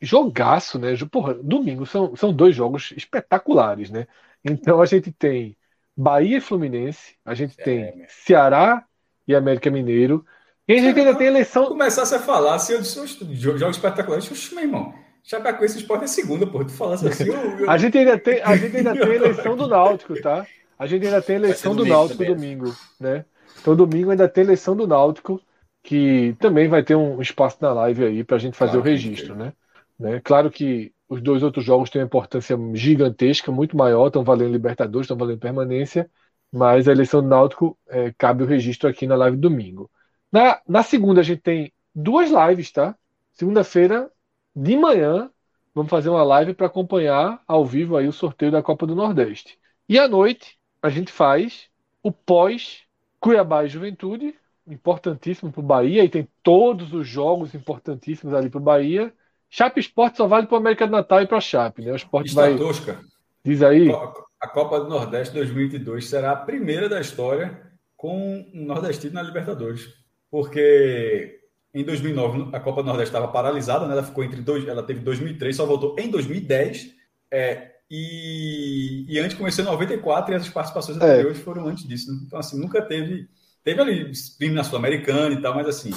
[0.00, 0.94] Jogaço, né?
[1.10, 4.06] Porra, domingo são, são dois jogos espetaculares, né?
[4.44, 5.56] Então a gente tem
[6.00, 8.84] Bahia e Fluminense, a gente é, tem Ceará
[9.26, 10.24] e América Mineiro.
[10.68, 11.66] E a gente ainda tem eleição.
[11.66, 14.94] Começasse a falar assim, eu disse, jogos espetaculares, oxe, meu irmão.
[15.24, 16.64] Chapecoense Sport é segunda, pô.
[16.64, 17.24] Tu falasse assim.
[17.28, 17.70] Eu, eu...
[17.70, 20.46] a, gente ainda tem, a gente ainda tem eleição do Náutico, tá?
[20.78, 22.34] A gente ainda tem eleição do Náutico também.
[22.34, 23.24] domingo, né?
[23.60, 25.40] Então, domingo ainda tem eleição do Náutico,
[25.82, 28.90] que também vai ter um espaço na live aí para a gente fazer claro, o
[28.90, 29.52] registro, né?
[29.98, 30.20] né?
[30.22, 35.04] Claro que os dois outros jogos têm uma importância gigantesca, muito maior, estão valendo Libertadores,
[35.04, 36.10] estão valendo permanência,
[36.52, 39.90] mas a eleição do Náutico é, cabe o registro aqui na live domingo.
[40.30, 42.96] Na, na segunda a gente tem duas lives, tá?
[43.32, 44.10] Segunda-feira,
[44.54, 45.30] de manhã,
[45.74, 49.58] vamos fazer uma live para acompanhar ao vivo aí o sorteio da Copa do Nordeste.
[49.88, 51.68] E à noite a gente faz
[52.02, 52.82] o pós
[53.20, 54.34] Cuiabá e Juventude,
[54.66, 59.12] importantíssimo para o Bahia, e tem todos os jogos importantíssimos ali para o Bahia.
[59.50, 61.92] Chape Esporte só vale para o América do Natal e para a Chape, né?
[61.92, 62.56] O esporte vai.
[62.56, 63.00] Tosca.
[63.44, 63.88] Diz aí.
[64.40, 67.60] A Copa do Nordeste 2022 será a primeira da história
[67.96, 69.88] com um nordestino na Libertadores.
[70.30, 71.40] Porque
[71.74, 73.92] Em 2009, a Copa do Nordeste estava paralisada, né?
[73.92, 76.94] ela ficou entre dois, ela teve 2003, só voltou em 2010.
[77.30, 81.04] É, e, e antes começou em 94 e as participações é.
[81.04, 82.12] anteriores foram antes disso.
[82.12, 82.20] Né?
[82.26, 83.28] Então, assim, nunca teve.
[83.64, 85.90] Teve ali time na Sul-Americana e tal, mas assim,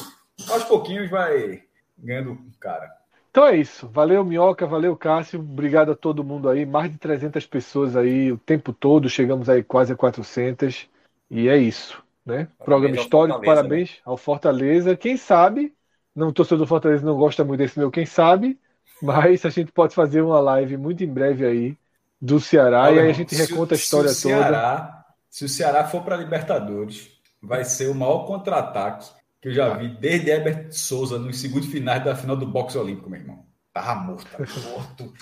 [0.49, 1.63] aos pouquinhos vai
[1.97, 3.00] ganhando cara.
[3.31, 3.87] Então é isso.
[3.87, 4.67] Valeu, Minhoca.
[4.67, 5.39] Valeu, Cássio.
[5.39, 6.65] Obrigado a todo mundo aí.
[6.65, 9.09] Mais de 300 pessoas aí o tempo todo.
[9.09, 10.87] Chegamos aí quase a 400.
[11.29, 12.03] E é isso.
[12.25, 12.35] Né?
[12.35, 13.39] Parabéns Programa histórico.
[13.39, 13.45] Né?
[13.45, 13.95] Parabéns né?
[14.05, 14.97] ao Fortaleza.
[14.97, 15.73] Quem sabe,
[16.13, 18.59] não torcedor do Fortaleza não gosta muito desse meu, quem sabe,
[19.01, 21.77] mas a gente pode fazer uma live muito em breve aí
[22.21, 25.05] do Ceará Olha, e aí a gente reconta a história se Ceará, toda.
[25.29, 27.09] Se o Ceará for para Libertadores,
[27.41, 29.09] vai ser o maior contra-ataque
[29.41, 33.09] que eu já vi desde Herbert Souza nos segundos finais da final do boxe olímpico,
[33.09, 33.45] meu irmão.
[33.73, 35.13] Tava morto, tava morto.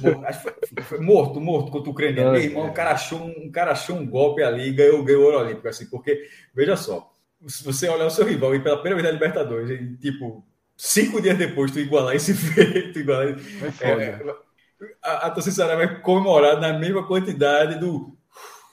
[0.00, 2.32] morto, foi, foi morto, morto contra o ucraniano.
[2.32, 5.22] Meu irmão, o cara achou um, um, cara achou um golpe ali e ganhou, ganhou
[5.22, 7.12] o ouro olímpico, assim, porque, veja só,
[7.46, 10.46] se você olhar o seu rival e pela primeira vez na Libertadores, e, tipo,
[10.76, 13.36] cinco dias depois tu igualar esse feito, igualar.
[13.80, 14.20] É, é,
[15.02, 18.16] a, a torcida vai comemorar na mesma quantidade do.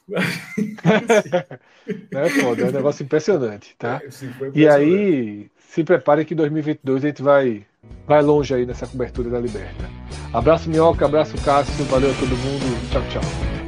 [1.88, 4.01] é foda, é um negócio impressionante, tá?
[4.03, 4.60] É, impressionante.
[4.60, 7.65] E aí, se prepare que em 2022 a gente vai,
[8.07, 9.89] vai longe aí nessa cobertura da Liberta.
[10.34, 13.62] Abraço Minhoca, abraço Cássio, valeu a todo mundo, tchau, tchau.